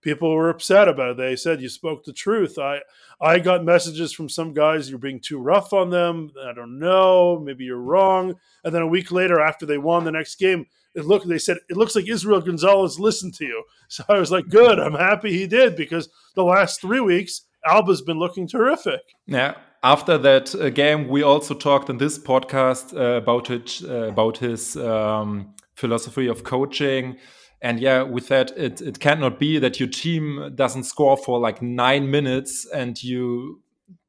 people 0.00 0.34
were 0.34 0.50
upset 0.50 0.88
about 0.88 1.10
it. 1.10 1.16
They 1.18 1.36
said 1.36 1.60
you 1.60 1.68
spoke 1.68 2.02
the 2.02 2.12
truth. 2.12 2.58
I 2.58 2.80
I 3.20 3.38
got 3.38 3.64
messages 3.64 4.12
from 4.12 4.28
some 4.28 4.52
guys 4.52 4.90
you're 4.90 4.98
being 4.98 5.20
too 5.20 5.38
rough 5.38 5.72
on 5.72 5.90
them. 5.90 6.32
I 6.44 6.52
don't 6.52 6.80
know, 6.80 7.38
maybe 7.38 7.64
you're 7.64 7.76
wrong. 7.76 8.34
And 8.64 8.74
then 8.74 8.82
a 8.82 8.88
week 8.88 9.12
later, 9.12 9.40
after 9.40 9.66
they 9.66 9.78
won 9.78 10.04
the 10.04 10.10
next 10.10 10.40
game, 10.40 10.66
it 10.96 11.04
looked 11.04 11.28
they 11.28 11.38
said 11.38 11.58
it 11.68 11.76
looks 11.76 11.94
like 11.94 12.08
Israel 12.08 12.40
Gonzalez 12.40 12.98
listened 12.98 13.34
to 13.34 13.44
you. 13.44 13.64
So 13.88 14.02
I 14.08 14.18
was 14.18 14.32
like, 14.32 14.48
good, 14.48 14.80
I'm 14.80 14.94
happy 14.94 15.30
he 15.32 15.46
did 15.46 15.76
because 15.76 16.08
the 16.34 16.42
last 16.42 16.80
three 16.80 16.98
weeks 16.98 17.42
Alba's 17.64 18.02
been 18.02 18.18
looking 18.18 18.48
terrific. 18.48 19.00
Yeah. 19.26 19.54
After 19.84 20.18
that 20.18 20.72
game, 20.74 21.06
we 21.06 21.22
also 21.22 21.54
talked 21.54 21.88
in 21.88 21.98
this 21.98 22.18
podcast 22.18 22.92
uh, 22.92 23.18
about 23.18 23.48
it, 23.50 23.80
uh, 23.84 24.08
about 24.08 24.38
his 24.38 24.76
um, 24.76 25.54
philosophy 25.76 26.26
of 26.26 26.42
coaching. 26.42 27.18
And 27.62 27.78
yeah, 27.78 28.02
with 28.02 28.26
that, 28.26 28.50
it, 28.56 28.80
it 28.80 28.98
cannot 28.98 29.38
be 29.38 29.60
that 29.60 29.78
your 29.78 29.88
team 29.88 30.52
doesn't 30.56 30.84
score 30.84 31.16
for 31.16 31.38
like 31.38 31.62
nine 31.62 32.10
minutes 32.10 32.66
and 32.74 33.00
you 33.00 33.62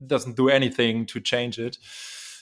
doesn't 0.08 0.36
do 0.36 0.50
anything 0.50 1.06
to 1.06 1.19
change 1.19 1.60
it 1.60 1.78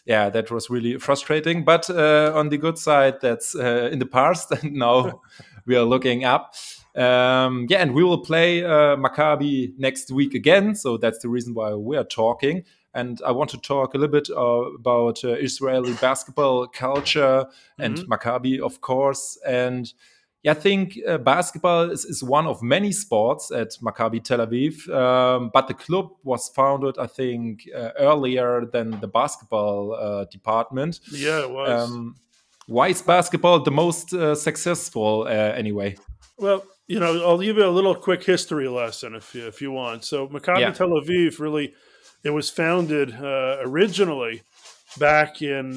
yeah, 0.06 0.30
that 0.30 0.52
was 0.52 0.70
really 0.70 0.98
frustrating. 0.98 1.64
But 1.64 1.90
uh, 1.90 2.32
on 2.36 2.50
the 2.50 2.58
good 2.58 2.78
side, 2.78 3.16
that's 3.22 3.56
uh, 3.56 3.90
in 3.92 4.00
the 4.00 4.06
past, 4.06 4.52
and 4.64 4.74
now 4.74 5.22
we 5.66 5.76
are 5.76 5.84
looking 5.84 6.24
up. 6.24 6.56
Um, 6.96 7.68
yeah, 7.70 7.82
and 7.82 7.94
we 7.94 8.04
will 8.04 8.24
play 8.24 8.64
uh, 8.64 8.96
Maccabi 8.96 9.78
next 9.78 10.12
week 10.12 10.34
again. 10.34 10.76
So 10.76 10.98
that's 10.98 11.20
the 11.20 11.30
reason 11.30 11.54
why 11.54 11.74
we 11.74 11.98
are 11.98 12.06
talking. 12.06 12.64
And 12.94 13.22
I 13.26 13.32
want 13.32 13.50
to 13.50 13.58
talk 13.58 13.94
a 13.94 13.98
little 13.98 14.14
bit 14.14 14.30
uh, 14.30 14.74
about 14.80 15.26
uh, 15.26 15.34
Israeli 15.34 15.94
basketball 16.00 16.68
culture 16.68 17.46
and 17.78 17.98
mm 17.98 18.04
-hmm. 18.04 18.08
Maccabi, 18.08 18.62
of 18.62 18.80
course. 18.80 19.40
And 19.46 19.94
I 20.48 20.54
think 20.54 21.00
uh, 21.08 21.18
basketball 21.18 21.90
is, 21.90 22.06
is 22.06 22.24
one 22.24 22.46
of 22.46 22.62
many 22.62 22.92
sports 22.92 23.52
at 23.52 23.72
Maccabi 23.82 24.24
Tel 24.24 24.46
Aviv, 24.46 24.88
um, 24.94 25.50
but 25.52 25.68
the 25.68 25.74
club 25.74 26.10
was 26.24 26.50
founded, 26.50 26.98
I 27.00 27.08
think, 27.08 27.68
uh, 27.76 27.90
earlier 27.98 28.66
than 28.66 29.00
the 29.00 29.08
basketball 29.08 29.94
uh, 29.94 30.26
department. 30.26 31.00
Yeah, 31.12 31.42
it 31.42 31.50
was. 31.50 31.90
Um, 31.90 32.16
why 32.68 32.90
is 32.90 33.02
basketball 33.02 33.62
the 33.62 33.72
most 33.72 34.14
uh, 34.14 34.36
successful 34.36 35.24
uh, 35.24 35.32
anyway? 35.32 35.96
Well, 36.38 36.64
you 36.88 37.00
know, 37.00 37.26
I'll 37.26 37.40
give 37.40 37.58
you 37.58 37.66
a 37.66 37.70
little 37.70 37.96
quick 37.96 38.24
history 38.24 38.68
lesson 38.68 39.16
if 39.16 39.34
you, 39.34 39.48
if 39.48 39.62
you 39.62 39.72
want. 39.72 40.06
So 40.06 40.28
Maccabi 40.28 40.60
yeah. 40.60 40.72
Tel 40.72 40.90
Aviv 40.90 41.40
really, 41.40 41.74
it 42.24 42.30
was 42.30 42.52
founded 42.52 43.16
uh, 43.16 43.58
originally 43.62 44.44
back 45.00 45.42
in 45.42 45.76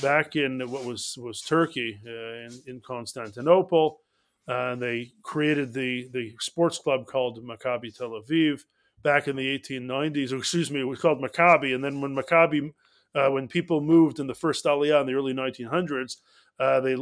back 0.00 0.36
in 0.36 0.60
what 0.70 0.84
was 0.84 1.18
was 1.20 1.42
Turkey 1.42 2.00
in, 2.04 2.50
in 2.66 2.80
Constantinople 2.80 4.00
uh, 4.48 4.72
and 4.72 4.82
they 4.82 5.12
created 5.22 5.72
the 5.72 6.08
the 6.12 6.34
sports 6.40 6.78
club 6.78 7.06
called 7.06 7.44
Maccabi 7.44 7.96
Tel 7.96 8.10
Aviv 8.10 8.62
back 9.02 9.28
in 9.28 9.36
the 9.36 9.58
1890s. 9.58 10.32
Or 10.32 10.38
excuse 10.38 10.70
me, 10.70 10.80
it 10.80 10.84
was 10.84 11.00
called 11.00 11.20
Maccabi. 11.20 11.74
And 11.74 11.82
then 11.82 12.00
when 12.00 12.14
Maccabi, 12.14 12.72
uh, 13.14 13.30
when 13.30 13.48
people 13.48 13.80
moved 13.80 14.18
in 14.18 14.26
the 14.26 14.34
first 14.34 14.64
Aliyah 14.64 15.00
in 15.00 15.06
the 15.06 15.14
early 15.14 15.32
1900s, 15.32 16.16
uh, 16.58 16.80
they 16.80 16.96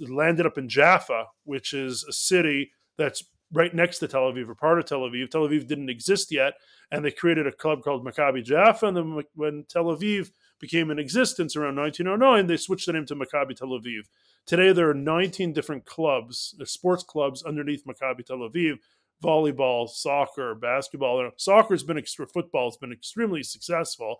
landed 0.00 0.46
up 0.46 0.58
in 0.58 0.68
Jaffa, 0.68 1.26
which 1.44 1.72
is 1.72 2.04
a 2.08 2.12
city 2.12 2.72
that's 2.98 3.22
right 3.52 3.74
next 3.74 3.98
to 3.98 4.08
Tel 4.08 4.32
Aviv 4.32 4.48
or 4.48 4.54
part 4.54 4.78
of 4.78 4.86
Tel 4.86 5.00
Aviv. 5.00 5.30
Tel 5.30 5.48
Aviv 5.48 5.66
didn't 5.66 5.90
exist 5.90 6.32
yet, 6.32 6.54
and 6.90 7.04
they 7.04 7.10
created 7.10 7.46
a 7.46 7.52
club 7.52 7.82
called 7.82 8.04
Maccabi 8.04 8.42
Jaffa. 8.42 8.86
And 8.86 8.96
then 8.96 9.22
when 9.34 9.64
Tel 9.68 9.84
Aviv 9.84 10.30
became 10.58 10.90
in 10.90 10.98
existence 10.98 11.56
around 11.56 11.76
1909, 11.76 12.46
they 12.46 12.56
switched 12.56 12.86
the 12.86 12.92
name 12.92 13.06
to 13.06 13.14
Maccabi 13.14 13.56
Tel 13.56 13.68
Aviv. 13.68 14.08
Today, 14.46 14.72
there 14.72 14.88
are 14.88 14.94
19 14.94 15.52
different 15.52 15.84
clubs, 15.84 16.54
uh, 16.60 16.64
sports 16.64 17.02
clubs 17.02 17.42
underneath 17.42 17.84
Maccabi 17.84 18.24
Tel 18.24 18.38
Aviv 18.38 18.78
volleyball, 19.22 19.88
soccer, 19.88 20.54
basketball. 20.54 21.30
Soccer 21.36 21.74
has 21.74 21.82
been, 21.82 22.02
football 22.32 22.68
has 22.68 22.76
been 22.76 22.92
extremely 22.92 23.42
successful. 23.42 24.18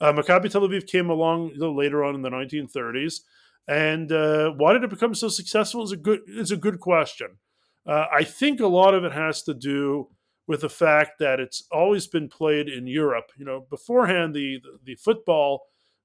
Uh, 0.00 0.12
Maccabi 0.12 0.50
Tel 0.50 0.62
Aviv 0.62 0.86
came 0.86 1.10
along 1.10 1.52
later 1.56 2.04
on 2.04 2.14
in 2.14 2.22
the 2.22 2.30
1930s. 2.30 3.20
And 3.68 4.10
uh, 4.10 4.50
why 4.56 4.72
did 4.72 4.82
it 4.82 4.90
become 4.90 5.14
so 5.14 5.28
successful 5.28 5.84
is 5.84 5.92
a 5.92 5.96
good, 5.96 6.20
is 6.26 6.50
a 6.50 6.56
good 6.56 6.80
question. 6.80 7.38
Uh, 7.86 8.06
I 8.12 8.24
think 8.24 8.60
a 8.60 8.66
lot 8.66 8.94
of 8.94 9.04
it 9.04 9.12
has 9.12 9.42
to 9.44 9.54
do 9.54 10.08
with 10.48 10.62
the 10.62 10.68
fact 10.68 11.18
that 11.20 11.38
it's 11.38 11.64
always 11.70 12.08
been 12.08 12.28
played 12.28 12.68
in 12.68 12.86
Europe. 12.86 13.30
You 13.36 13.44
know, 13.44 13.66
beforehand, 13.70 14.34
the, 14.34 14.60
the, 14.62 14.78
the 14.84 14.94
football 14.96 15.62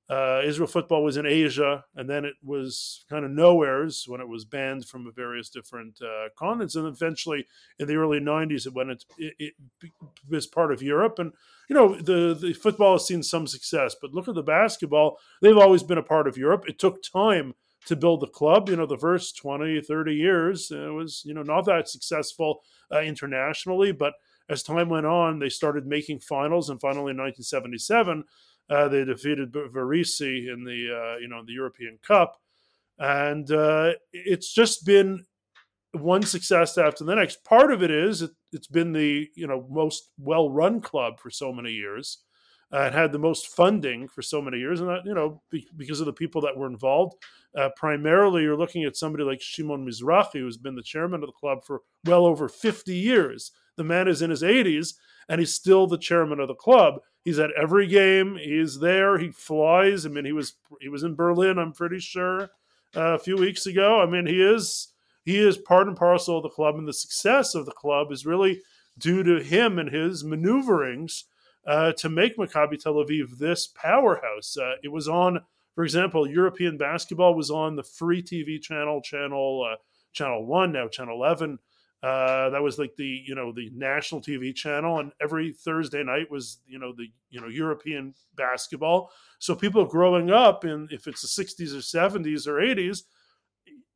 uh, 0.10 0.42
Israel 0.46 0.68
football 0.68 1.04
was 1.04 1.18
in 1.18 1.26
Asia, 1.26 1.84
and 1.96 2.10
then 2.10 2.24
it 2.24 2.36
was 2.42 3.04
kind 3.10 3.26
of 3.26 3.32
nowheres 3.32 4.06
when 4.08 4.22
it 4.22 4.28
was 4.30 4.46
banned 4.46 4.86
from 4.86 5.12
various 5.14 5.50
different 5.50 6.00
uh, 6.02 6.30
continents. 6.38 6.76
And 6.76 6.88
eventually, 6.88 7.46
in 7.78 7.88
the 7.88 7.98
early 7.98 8.20
'90s, 8.20 8.66
it 8.66 8.74
went 8.74 8.92
into, 8.92 9.06
it, 9.18 10.52
part 10.54 10.72
of 10.72 10.82
Europe. 10.82 11.20
And 11.20 11.34
you 11.70 11.76
know, 11.76 11.96
the 11.96 12.34
the 12.34 12.54
football 12.54 12.94
has 12.94 13.06
seen 13.06 13.22
some 13.22 13.48
success, 13.48 13.98
but 14.02 14.14
look 14.14 14.30
at 14.30 14.36
the 14.36 14.44
basketball; 14.44 15.20
they've 15.42 15.58
always 15.58 15.84
been 15.84 15.98
a 15.98 16.04
part 16.04 16.28
of 16.28 16.38
Europe. 16.38 16.64
It 16.70 16.80
took 16.80 17.04
time 17.04 17.54
to 17.88 17.98
build 17.98 18.22
the 18.22 18.28
club. 18.28 18.70
You 18.70 18.78
know, 18.78 18.86
the 18.86 18.98
first 18.98 19.38
20, 19.38 19.82
30 19.82 20.14
years, 20.14 20.72
it 20.72 20.94
was 20.94 21.22
you 21.26 21.34
know 21.34 21.44
not 21.44 21.66
that 21.66 21.90
successful 21.90 22.62
uh, 22.94 23.02
internationally, 23.02 23.92
but 23.92 24.14
as 24.50 24.64
time 24.64 24.88
went 24.88 25.06
on, 25.06 25.40
they 25.40 25.50
started 25.50 25.86
making 25.86 26.20
finals, 26.20 26.70
and 26.70 26.80
finally 26.80 27.12
in 27.12 27.18
1977 27.18 28.24
uh, 28.70 28.88
they 28.88 29.06
defeated 29.06 29.54
Varese 29.54 30.52
in 30.52 30.64
the 30.64 31.16
uh, 31.16 31.18
you 31.20 31.28
know 31.28 31.44
the 31.46 31.54
European 31.54 32.00
Cup, 32.06 32.38
and 33.00 33.50
uh, 33.52 33.94
it's 34.12 34.54
just 34.54 34.86
been 34.86 35.26
one 35.94 36.24
success 36.24 36.78
after 36.78 37.04
the 37.04 37.16
next. 37.16 37.44
Part 37.44 37.72
of 37.72 37.82
it 37.82 37.92
is 37.92 38.22
it, 38.22 38.32
has 38.54 38.68
been 38.68 38.94
the 38.94 39.30
you 39.36 39.48
know 39.48 39.66
most 39.70 40.12
well 40.18 40.50
run 40.50 40.82
club 40.82 41.20
for 41.20 41.30
so 41.30 41.52
many 41.54 41.72
years. 41.72 42.20
Uh, 42.74 42.82
it 42.82 42.94
had 42.94 43.14
the 43.14 43.20
most 43.20 43.48
funding 43.48 44.10
for 44.10 44.22
so 44.22 44.42
many 44.42 44.58
years, 44.58 44.82
and 44.82 44.90
that 44.90 45.06
you 45.06 45.14
know 45.14 45.42
be, 45.50 45.66
because 45.78 46.02
of 46.02 46.06
the 46.06 46.14
people 46.14 46.42
that 46.42 46.58
were 46.58 46.68
involved. 46.68 47.16
Uh, 47.58 47.70
primarily, 47.78 48.44
you're 48.44 48.58
looking 48.58 48.84
at 48.84 48.98
somebody 48.98 49.24
like 49.24 49.42
Shimon 49.42 49.88
Mizrahi, 49.88 50.34
who's 50.34 50.58
been 50.58 50.76
the 50.76 50.84
chairman 50.84 51.24
of 51.24 51.28
the 51.28 51.40
club 51.40 51.60
for 51.66 51.82
well 52.06 52.26
over 52.26 52.50
50 52.50 52.94
years. 52.94 53.52
The 53.78 53.84
man 53.84 54.08
is 54.08 54.22
in 54.22 54.30
his 54.30 54.44
80s, 54.44 54.96
and 55.30 55.40
he's 55.40 55.54
still 55.54 55.88
the 55.88 55.98
chairman 55.98 56.40
of 56.40 56.48
the 56.48 56.56
club. 56.56 57.00
He's 57.24 57.40
at 57.40 57.52
every 57.52 57.88
game. 57.88 58.38
He's 58.38 58.80
there. 58.80 59.18
He 59.18 59.32
flies. 59.32 60.06
I 60.06 60.10
mean, 60.10 60.26
he 60.26 60.32
was 60.32 60.54
he 60.82 60.90
was 60.90 61.04
in 61.04 61.16
Berlin. 61.16 61.60
I'm 61.60 61.74
pretty 61.74 62.00
sure 62.00 62.50
uh, 62.96 63.16
a 63.16 63.20
few 63.20 63.36
weeks 63.36 63.66
ago. 63.66 64.02
I 64.02 64.06
mean, 64.06 64.26
he 64.26 64.42
is 64.42 64.90
he 65.26 65.38
is 65.38 65.58
part 65.58 65.88
and 65.88 65.98
parcel 65.98 66.38
of 66.38 66.44
the 66.44 66.50
club, 66.50 66.76
and 66.76 66.88
the 66.88 66.94
success 66.94 67.54
of 67.54 67.66
the 67.66 67.74
club 67.74 68.12
is 68.12 68.26
really 68.26 68.62
due 68.98 69.24
to 69.24 69.44
him 69.44 69.78
and 69.78 69.90
his 69.90 70.24
maneuverings 70.24 71.26
uh, 71.68 71.92
to 71.94 72.10
make 72.10 72.38
Maccabi 72.38 72.82
Tel 72.82 72.94
Aviv 72.94 73.38
this 73.38 73.68
powerhouse. 73.68 74.56
Uh, 74.58 74.76
it 74.84 74.92
was 74.92 75.08
on 75.10 75.42
For 75.76 75.84
example, 75.84 76.28
European 76.28 76.78
basketball 76.78 77.36
was 77.36 77.52
on 77.52 77.76
the 77.76 77.84
free 77.84 78.24
TV 78.24 78.62
channel, 78.62 79.02
channel 79.02 79.68
uh, 79.70 79.76
channel 80.14 80.46
one, 80.46 80.72
now 80.72 80.88
channel 80.88 81.16
eleven. 81.16 81.60
Uh, 82.04 82.50
that 82.52 82.62
was 82.62 82.78
like 82.78 82.96
the 82.96 83.24
you 83.26 83.34
know 83.34 83.52
the 83.52 83.72
national 83.74 84.22
TV 84.22 84.54
channel, 84.54 85.00
and 85.00 85.12
every 85.20 85.52
Thursday 85.52 86.04
night 86.04 86.30
was 86.30 86.60
you 86.68 86.78
know 86.78 86.94
the 86.94 87.08
you 87.32 87.42
know 87.42 87.48
European 87.48 88.14
basketball. 88.36 89.10
So 89.40 89.56
people 89.56 89.84
growing 89.84 90.30
up 90.30 90.64
in 90.64 90.88
if 90.92 91.08
it's 91.08 91.22
the 91.22 91.44
60s 91.44 91.74
or 91.74 91.80
70s 91.80 92.48
or 92.48 92.56
80s, 92.56 93.04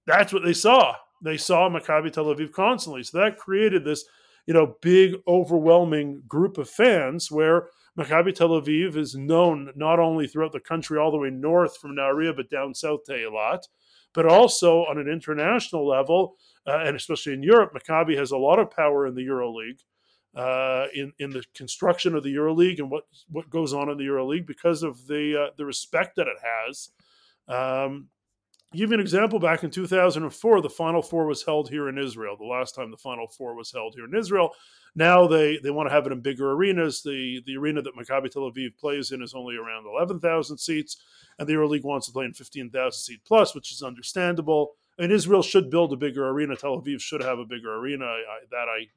that's 0.07 0.33
what 0.33 0.43
they 0.43 0.53
saw. 0.53 0.95
They 1.23 1.37
saw 1.37 1.69
Maccabi 1.69 2.11
Tel 2.11 2.25
Aviv 2.25 2.51
constantly. 2.51 3.03
So 3.03 3.19
that 3.19 3.37
created 3.37 3.85
this 3.85 4.03
you 4.47 4.55
know 4.55 4.75
big 4.81 5.15
overwhelming 5.27 6.23
group 6.27 6.57
of 6.57 6.67
fans 6.69 7.31
where 7.31 7.69
Maccabi 7.99 8.33
Tel 8.33 8.49
Aviv 8.49 8.95
is 8.95 9.15
known 9.15 9.71
not 9.75 9.99
only 9.99 10.27
throughout 10.27 10.53
the 10.53 10.59
country 10.59 10.97
all 10.97 11.11
the 11.11 11.17
way 11.17 11.29
north 11.29 11.77
from 11.77 11.95
Nahariya 11.95 12.35
but 12.35 12.49
down 12.49 12.73
south 12.73 13.03
to 13.05 13.13
Eilat, 13.13 13.63
but 14.13 14.25
also 14.25 14.85
on 14.85 14.97
an 14.97 15.09
international 15.09 15.87
level 15.87 16.37
uh, 16.67 16.83
and 16.85 16.95
especially 16.95 17.33
in 17.33 17.43
Europe, 17.43 17.73
Maccabi 17.73 18.17
has 18.17 18.31
a 18.31 18.37
lot 18.37 18.59
of 18.59 18.69
power 18.69 19.07
in 19.07 19.15
the 19.15 19.25
EuroLeague, 19.25 19.79
uh, 20.35 20.87
in 20.93 21.11
in 21.19 21.31
the 21.31 21.43
construction 21.55 22.15
of 22.15 22.23
the 22.23 22.33
EuroLeague 22.33 22.79
and 22.79 22.91
what 22.91 23.03
what 23.29 23.49
goes 23.49 23.73
on 23.73 23.89
in 23.89 23.97
the 23.97 24.05
EuroLeague 24.05 24.45
because 24.45 24.83
of 24.83 25.07
the 25.07 25.47
uh, 25.47 25.51
the 25.57 25.65
respect 25.65 26.15
that 26.15 26.27
it 26.27 26.37
has. 26.41 26.91
Um, 27.47 28.09
give 28.77 28.89
you 28.89 28.95
an 28.95 28.99
example. 28.99 29.39
Back 29.39 29.63
in 29.63 29.71
2004, 29.71 30.61
the 30.61 30.69
Final 30.69 31.01
Four 31.01 31.25
was 31.25 31.43
held 31.43 31.69
here 31.69 31.89
in 31.89 31.97
Israel. 31.97 32.35
The 32.37 32.45
last 32.45 32.75
time 32.75 32.91
the 32.91 32.97
Final 32.97 33.27
Four 33.27 33.55
was 33.55 33.71
held 33.71 33.95
here 33.95 34.05
in 34.05 34.15
Israel. 34.15 34.51
Now 34.95 35.27
they, 35.27 35.57
they 35.57 35.71
want 35.71 35.89
to 35.89 35.93
have 35.93 36.05
it 36.05 36.11
in 36.11 36.21
bigger 36.21 36.51
arenas. 36.51 37.01
The 37.01 37.41
the 37.45 37.57
arena 37.57 37.81
that 37.81 37.95
Maccabi 37.95 38.29
Tel 38.29 38.51
Aviv 38.51 38.77
plays 38.77 39.11
in 39.11 39.21
is 39.21 39.33
only 39.33 39.55
around 39.55 39.85
11,000 39.85 40.57
seats, 40.57 40.97
and 41.39 41.47
the 41.47 41.53
EuroLeague 41.53 41.83
wants 41.83 42.07
to 42.07 42.13
play 42.13 42.25
in 42.25 42.33
15,000 42.33 42.91
seat 42.91 43.21
plus, 43.25 43.55
which 43.55 43.71
is 43.71 43.81
understandable 43.81 44.75
and 44.97 45.11
Israel 45.11 45.41
should 45.41 45.69
build 45.69 45.93
a 45.93 45.97
bigger 45.97 46.27
arena. 46.29 46.55
Tel 46.55 46.79
Aviv 46.79 47.01
should 47.01 47.23
have 47.23 47.39
a 47.39 47.45
bigger 47.45 47.75
arena. 47.75 48.05
I, 48.05 48.39
that 48.51 48.67
I 48.67 48.87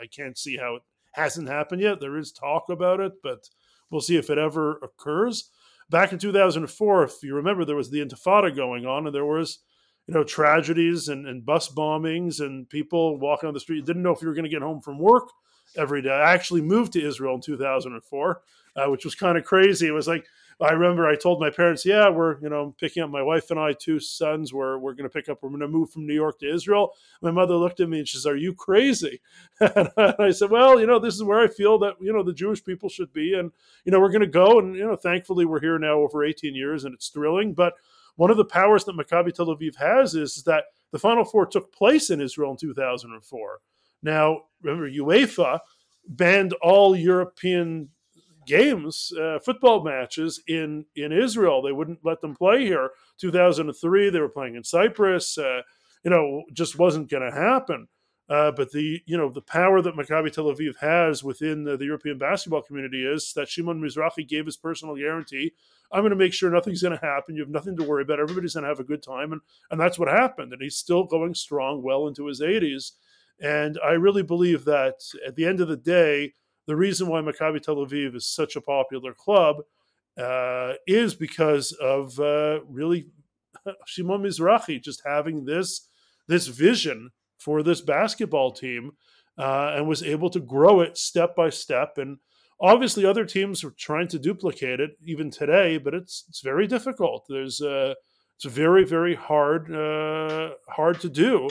I 0.00 0.06
can't 0.06 0.38
see 0.38 0.56
how 0.56 0.76
it 0.76 0.82
hasn't 1.12 1.48
happened 1.48 1.82
yet. 1.82 2.00
There 2.00 2.16
is 2.16 2.32
talk 2.32 2.68
about 2.68 3.00
it, 3.00 3.14
but 3.22 3.48
we'll 3.90 4.00
see 4.00 4.16
if 4.16 4.30
it 4.30 4.38
ever 4.38 4.78
occurs. 4.82 5.50
Back 5.90 6.12
in 6.12 6.18
2004, 6.18 7.02
if 7.04 7.22
you 7.22 7.34
remember, 7.34 7.64
there 7.64 7.76
was 7.76 7.90
the 7.90 8.04
Intifada 8.04 8.54
going 8.54 8.86
on, 8.86 9.06
and 9.06 9.14
there 9.14 9.24
was 9.24 9.60
you 10.06 10.14
know 10.14 10.24
tragedies 10.24 11.08
and, 11.08 11.26
and 11.26 11.44
bus 11.44 11.68
bombings 11.68 12.40
and 12.40 12.68
people 12.68 13.18
walking 13.18 13.46
on 13.46 13.54
the 13.54 13.60
street 13.60 13.76
You 13.76 13.82
didn't 13.82 14.02
know 14.02 14.12
if 14.12 14.22
you 14.22 14.28
were 14.28 14.34
going 14.34 14.44
to 14.44 14.50
get 14.50 14.62
home 14.62 14.80
from 14.80 14.98
work 14.98 15.28
every 15.76 16.02
day. 16.02 16.10
I 16.10 16.32
actually 16.32 16.62
moved 16.62 16.94
to 16.94 17.06
Israel 17.06 17.34
in 17.34 17.40
2004, 17.42 18.40
uh, 18.76 18.90
which 18.90 19.04
was 19.04 19.14
kind 19.14 19.36
of 19.36 19.44
crazy. 19.44 19.86
It 19.86 19.92
was 19.92 20.08
like 20.08 20.26
I 20.60 20.72
remember 20.72 21.06
I 21.06 21.14
told 21.14 21.40
my 21.40 21.50
parents, 21.50 21.86
"Yeah, 21.86 22.08
we're 22.08 22.40
you 22.40 22.48
know 22.48 22.74
picking 22.80 23.02
up 23.02 23.10
my 23.10 23.22
wife 23.22 23.50
and 23.50 23.60
I, 23.60 23.74
two 23.74 24.00
sons. 24.00 24.52
We're 24.52 24.76
we're 24.78 24.94
going 24.94 25.08
to 25.08 25.12
pick 25.12 25.28
up. 25.28 25.38
We're 25.40 25.50
going 25.50 25.60
to 25.60 25.68
move 25.68 25.90
from 25.90 26.06
New 26.06 26.14
York 26.14 26.40
to 26.40 26.52
Israel." 26.52 26.94
My 27.22 27.30
mother 27.30 27.54
looked 27.54 27.78
at 27.78 27.88
me 27.88 28.00
and 28.00 28.08
she 28.08 28.16
says, 28.16 28.26
"Are 28.26 28.36
you 28.36 28.54
crazy?" 28.54 29.20
and 29.60 29.88
I 30.18 30.30
said, 30.30 30.50
"Well, 30.50 30.80
you 30.80 30.86
know, 30.86 30.98
this 30.98 31.14
is 31.14 31.22
where 31.22 31.38
I 31.40 31.46
feel 31.46 31.78
that 31.78 31.94
you 32.00 32.12
know 32.12 32.24
the 32.24 32.32
Jewish 32.32 32.64
people 32.64 32.88
should 32.88 33.12
be, 33.12 33.34
and 33.34 33.52
you 33.84 33.92
know 33.92 34.00
we're 34.00 34.10
going 34.10 34.20
to 34.20 34.26
go. 34.26 34.58
And 34.58 34.74
you 34.74 34.84
know, 34.84 34.96
thankfully, 34.96 35.44
we're 35.44 35.60
here 35.60 35.78
now 35.78 36.00
over 36.00 36.24
18 36.24 36.56
years, 36.56 36.84
and 36.84 36.92
it's 36.92 37.08
thrilling. 37.08 37.54
But 37.54 37.74
one 38.16 38.32
of 38.32 38.36
the 38.36 38.44
powers 38.44 38.84
that 38.84 38.96
Maccabi 38.96 39.32
Tel 39.32 39.46
Aviv 39.46 39.76
has 39.76 40.16
is 40.16 40.42
that 40.42 40.64
the 40.90 40.98
Final 40.98 41.24
Four 41.24 41.46
took 41.46 41.72
place 41.72 42.10
in 42.10 42.20
Israel 42.20 42.50
in 42.50 42.56
2004. 42.56 43.60
Now, 44.02 44.42
remember, 44.62 44.90
UEFA 44.90 45.60
banned 46.08 46.52
all 46.54 46.96
European 46.96 47.90
games, 48.48 49.12
uh, 49.20 49.38
football 49.38 49.84
matches 49.84 50.42
in 50.48 50.86
in 50.96 51.12
Israel. 51.12 51.62
They 51.62 51.72
wouldn't 51.72 52.04
let 52.04 52.20
them 52.20 52.34
play 52.34 52.64
here. 52.64 52.90
2003, 53.18 54.10
they 54.10 54.20
were 54.20 54.28
playing 54.28 54.56
in 54.56 54.64
Cyprus. 54.64 55.38
Uh, 55.38 55.62
you 56.04 56.10
know, 56.10 56.42
just 56.52 56.78
wasn't 56.78 57.10
going 57.10 57.22
to 57.22 57.36
happen. 57.36 57.88
Uh, 58.28 58.50
but 58.50 58.70
the 58.72 59.00
you 59.06 59.16
know 59.16 59.30
the 59.30 59.40
power 59.40 59.80
that 59.80 59.94
Maccabi 59.94 60.30
Tel 60.30 60.44
Aviv 60.44 60.76
has 60.80 61.24
within 61.24 61.64
the, 61.64 61.78
the, 61.78 61.86
European 61.86 62.18
basketball 62.18 62.60
community 62.60 63.02
is 63.02 63.32
that 63.34 63.48
Shimon 63.48 63.80
Mizrahi 63.80 64.28
gave 64.28 64.44
his 64.44 64.56
personal 64.56 64.96
guarantee. 64.96 65.52
I'm 65.90 66.02
going 66.02 66.10
to 66.10 66.16
make 66.16 66.34
sure 66.34 66.50
nothing's 66.50 66.82
going 66.82 66.98
to 66.98 67.04
happen. 67.04 67.36
You 67.36 67.42
have 67.42 67.50
nothing 67.50 67.74
to 67.78 67.84
worry 67.84 68.02
about. 68.02 68.20
Everybody's 68.20 68.52
going 68.52 68.64
to 68.64 68.68
have 68.68 68.80
a 68.80 68.84
good 68.84 69.02
time, 69.02 69.32
and 69.32 69.40
and 69.70 69.80
that's 69.80 69.98
what 69.98 70.08
happened. 70.08 70.52
And 70.52 70.60
he's 70.60 70.76
still 70.76 71.04
going 71.04 71.34
strong, 71.34 71.82
well 71.82 72.06
into 72.06 72.26
his 72.26 72.42
80s. 72.42 72.92
And 73.40 73.78
I 73.82 73.92
really 73.92 74.22
believe 74.22 74.64
that 74.66 75.00
at 75.26 75.36
the 75.36 75.46
end 75.46 75.60
of 75.60 75.68
the 75.68 75.76
day, 75.76 76.34
the 76.68 76.76
reason 76.76 77.08
why 77.08 77.20
Maccabi 77.22 77.60
Tel 77.62 77.76
Aviv 77.76 78.14
is 78.14 78.26
such 78.26 78.54
a 78.54 78.60
popular 78.60 79.14
club 79.14 79.62
uh, 80.18 80.74
is 80.86 81.14
because 81.14 81.72
of 81.72 82.20
uh, 82.20 82.60
really 82.68 83.06
Shimon 83.86 84.22
Mizrahi 84.22 84.80
just 84.80 85.02
having 85.04 85.46
this 85.46 85.88
this 86.28 86.46
vision 86.46 87.10
for 87.38 87.62
this 87.62 87.80
basketball 87.80 88.52
team 88.52 88.92
uh, 89.38 89.72
and 89.76 89.88
was 89.88 90.02
able 90.02 90.28
to 90.28 90.40
grow 90.40 90.82
it 90.82 90.98
step 90.98 91.34
by 91.34 91.48
step. 91.48 91.96
And 91.96 92.18
obviously, 92.60 93.06
other 93.06 93.24
teams 93.24 93.64
are 93.64 93.70
trying 93.70 94.08
to 94.08 94.18
duplicate 94.18 94.78
it 94.78 94.90
even 95.02 95.30
today, 95.30 95.78
but 95.78 95.94
it's 95.94 96.24
it's 96.28 96.42
very 96.42 96.66
difficult. 96.66 97.24
There's 97.30 97.62
uh, 97.62 97.94
it's 98.36 98.44
very 98.44 98.84
very 98.84 99.14
hard 99.14 99.74
uh, 99.74 100.50
hard 100.68 101.00
to 101.00 101.08
do. 101.08 101.48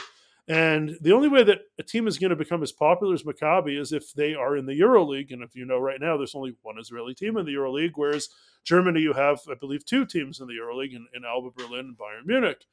And 0.50 0.98
the 1.02 1.12
only 1.12 1.28
way 1.28 1.44
that 1.44 1.60
a 1.78 1.84
team 1.84 2.08
is 2.08 2.18
going 2.18 2.30
to 2.30 2.36
become 2.36 2.64
as 2.64 2.72
popular 2.72 3.14
as 3.14 3.24
Maccabi 3.24 3.78
is 3.78 3.92
if 3.92 4.14
they 4.14 4.34
are 4.34 4.56
in 4.56 4.66
the 4.66 4.80
EuroLeague. 4.80 5.34
And 5.34 5.44
if 5.44 5.56
you 5.56 5.66
know 5.66 5.78
right 5.78 6.00
now, 6.00 6.16
there's 6.16 6.36
only 6.36 6.56
one 6.62 6.80
Israeli 6.80 7.14
team 7.14 7.36
in 7.36 7.46
the 7.46 7.54
EuroLeague, 7.54 7.92
whereas 7.96 8.30
Germany, 8.64 9.02
you 9.02 9.12
have, 9.12 9.42
I 9.50 9.56
believe, 9.56 9.86
two 9.86 10.06
teams 10.06 10.40
in 10.40 10.48
the 10.48 10.54
EuroLeague 10.54 10.96
in, 10.96 11.06
in 11.14 11.26
Alba 11.26 11.50
Berlin 11.52 11.80
and 11.88 11.98
Bayern 11.98 12.26
Munich. 12.26 12.66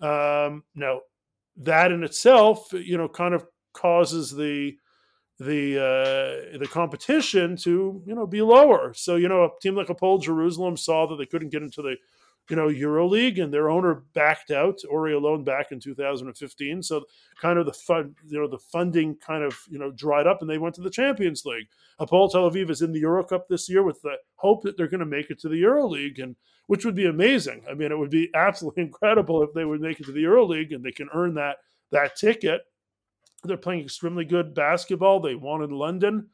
Um, 0.00 0.64
now, 0.74 1.00
that 1.56 1.92
in 1.92 2.04
itself, 2.04 2.72
you 2.72 2.98
know, 2.98 3.08
kind 3.08 3.32
of 3.32 3.46
causes 3.72 4.30
the 4.30 4.76
the 5.38 5.78
uh, 5.78 6.58
the 6.58 6.68
competition 6.68 7.56
to 7.56 8.02
you 8.06 8.14
know 8.14 8.26
be 8.26 8.42
lower. 8.42 8.92
So 8.94 9.16
you 9.16 9.28
know, 9.28 9.44
a 9.44 9.48
team 9.60 9.74
like 9.74 9.88
Hapoel 9.88 10.22
Jerusalem 10.22 10.76
saw 10.76 11.06
that 11.06 11.16
they 11.16 11.26
couldn't 11.26 11.50
get 11.50 11.62
into 11.62 11.82
the 11.82 11.96
you 12.50 12.56
know, 12.56 12.68
EuroLeague, 12.68 13.42
and 13.42 13.52
their 13.52 13.70
owner 13.70 14.02
backed 14.12 14.50
out. 14.50 14.78
Ori 14.90 15.14
Alon 15.14 15.44
back 15.44 15.72
in 15.72 15.80
2015. 15.80 16.82
So 16.82 17.04
kind 17.40 17.58
of 17.58 17.66
the 17.66 17.72
fund, 17.72 18.14
you 18.26 18.38
know, 18.38 18.46
the 18.46 18.58
funding 18.58 19.16
kind 19.16 19.42
of 19.42 19.58
you 19.70 19.78
know 19.78 19.90
dried 19.90 20.26
up, 20.26 20.40
and 20.40 20.50
they 20.50 20.58
went 20.58 20.74
to 20.76 20.82
the 20.82 20.90
Champions 20.90 21.44
League. 21.44 21.66
Hapoel 21.98 22.30
Tel 22.30 22.50
Aviv 22.50 22.70
is 22.70 22.82
in 22.82 22.92
the 22.92 23.00
Euro 23.00 23.24
Cup 23.24 23.48
this 23.48 23.68
year 23.68 23.82
with 23.82 24.00
the 24.02 24.16
hope 24.36 24.62
that 24.62 24.76
they're 24.76 24.88
going 24.88 25.00
to 25.00 25.06
make 25.06 25.30
it 25.30 25.38
to 25.40 25.48
the 25.48 25.62
EuroLeague, 25.62 26.22
and 26.22 26.36
which 26.66 26.84
would 26.84 26.94
be 26.94 27.06
amazing. 27.06 27.62
I 27.68 27.74
mean, 27.74 27.92
it 27.92 27.98
would 27.98 28.10
be 28.10 28.30
absolutely 28.34 28.84
incredible 28.84 29.42
if 29.42 29.52
they 29.54 29.64
would 29.64 29.80
make 29.80 30.00
it 30.00 30.06
to 30.06 30.12
the 30.12 30.24
EuroLeague 30.24 30.74
and 30.74 30.84
they 30.84 30.92
can 30.92 31.08
earn 31.14 31.34
that 31.34 31.58
that 31.92 32.16
ticket. 32.16 32.62
They're 33.44 33.56
playing 33.56 33.82
extremely 33.82 34.24
good 34.24 34.54
basketball. 34.54 35.20
They 35.20 35.34
won 35.34 35.62
in 35.62 35.70
London. 35.70 36.28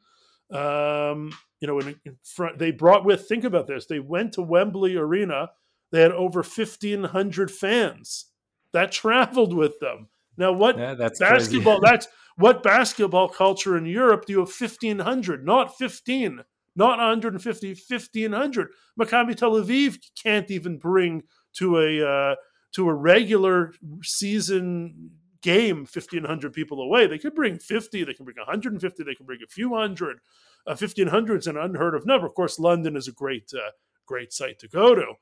Um, 0.49 1.31
you 1.59 1.67
know, 1.67 1.79
in, 1.79 1.99
in 2.05 2.17
front, 2.23 2.57
they 2.57 2.71
brought 2.71 3.05
with. 3.05 3.27
Think 3.27 3.43
about 3.43 3.67
this. 3.67 3.85
They 3.85 3.99
went 3.99 4.33
to 4.33 4.41
Wembley 4.41 4.95
Arena 4.95 5.49
they 5.91 6.01
had 6.01 6.11
over 6.11 6.41
1,500 6.41 7.51
fans 7.51 8.25
that 8.73 8.91
traveled 8.91 9.53
with 9.53 9.79
them. 9.79 10.09
Now, 10.37 10.51
what 10.53 10.77
yeah, 10.77 10.93
that's 10.93 11.19
basketball? 11.19 11.79
that's 11.81 12.07
what 12.37 12.63
basketball 12.63 13.29
culture 13.29 13.77
in 13.77 13.85
Europe 13.85 14.25
do 14.25 14.33
you 14.33 14.39
have 14.39 14.53
1,500, 14.57 15.45
not 15.45 15.77
15, 15.77 16.41
not 16.75 16.97
150, 16.97 17.67
1,500. 17.67 18.67
Maccabi 18.99 19.35
Tel 19.35 19.51
Aviv 19.51 19.97
can't 20.21 20.49
even 20.49 20.77
bring 20.77 21.23
to 21.53 21.77
a 21.79 22.07
uh, 22.07 22.35
to 22.73 22.87
a 22.87 22.93
regular 22.93 23.73
season 24.03 25.11
game 25.41 25.79
1,500 25.79 26.53
people 26.53 26.81
away. 26.81 27.07
They 27.07 27.17
could 27.17 27.35
bring 27.35 27.57
50, 27.57 28.03
they 28.03 28.13
can 28.13 28.25
bring 28.25 28.37
150, 28.37 29.03
they 29.03 29.15
can 29.15 29.25
bring 29.25 29.39
a 29.43 29.47
few 29.49 29.75
hundred. 29.75 30.19
Uh, 30.65 30.75
1,500 30.75 31.39
is 31.39 31.47
an 31.47 31.57
unheard 31.57 31.95
of 31.95 32.05
number. 32.05 32.27
Of 32.27 32.35
course, 32.35 32.59
London 32.59 32.95
is 32.95 33.07
a 33.07 33.11
great, 33.11 33.51
uh, 33.53 33.71
great 34.05 34.31
site 34.31 34.59
to 34.59 34.67
go 34.67 34.93
to. 34.95 35.13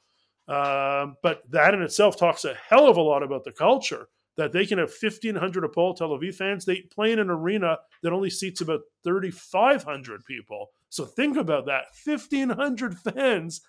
Um, 0.50 1.16
but 1.22 1.44
that 1.52 1.76
in 1.76 1.84
itself 1.84 2.18
talks 2.18 2.44
a 2.44 2.56
hell 2.56 2.88
of 2.88 2.98
a 2.98 3.02
lot 3.02 3.22
about 3.22 3.44
the 3.44 3.52
culture 3.52 4.08
that 4.36 4.52
they 4.52 4.66
can 4.66 4.80
have 4.80 4.92
1,500 5.00 5.64
Hapoel 5.64 5.96
Tel 5.96 6.10
Aviv 6.10 6.34
fans. 6.34 6.66
They 6.66 6.82
play 6.94 7.12
in 7.12 7.20
an 7.20 7.30
arena 7.30 7.78
that 8.02 8.14
only 8.14 8.30
seats 8.30 8.62
about 8.62 8.82
3,500 9.04 10.26
people. 10.26 10.72
So 10.90 11.06
think 11.06 11.38
about 11.38 11.66
that. 11.68 11.86
1,500 12.04 12.98
fans 12.98 13.62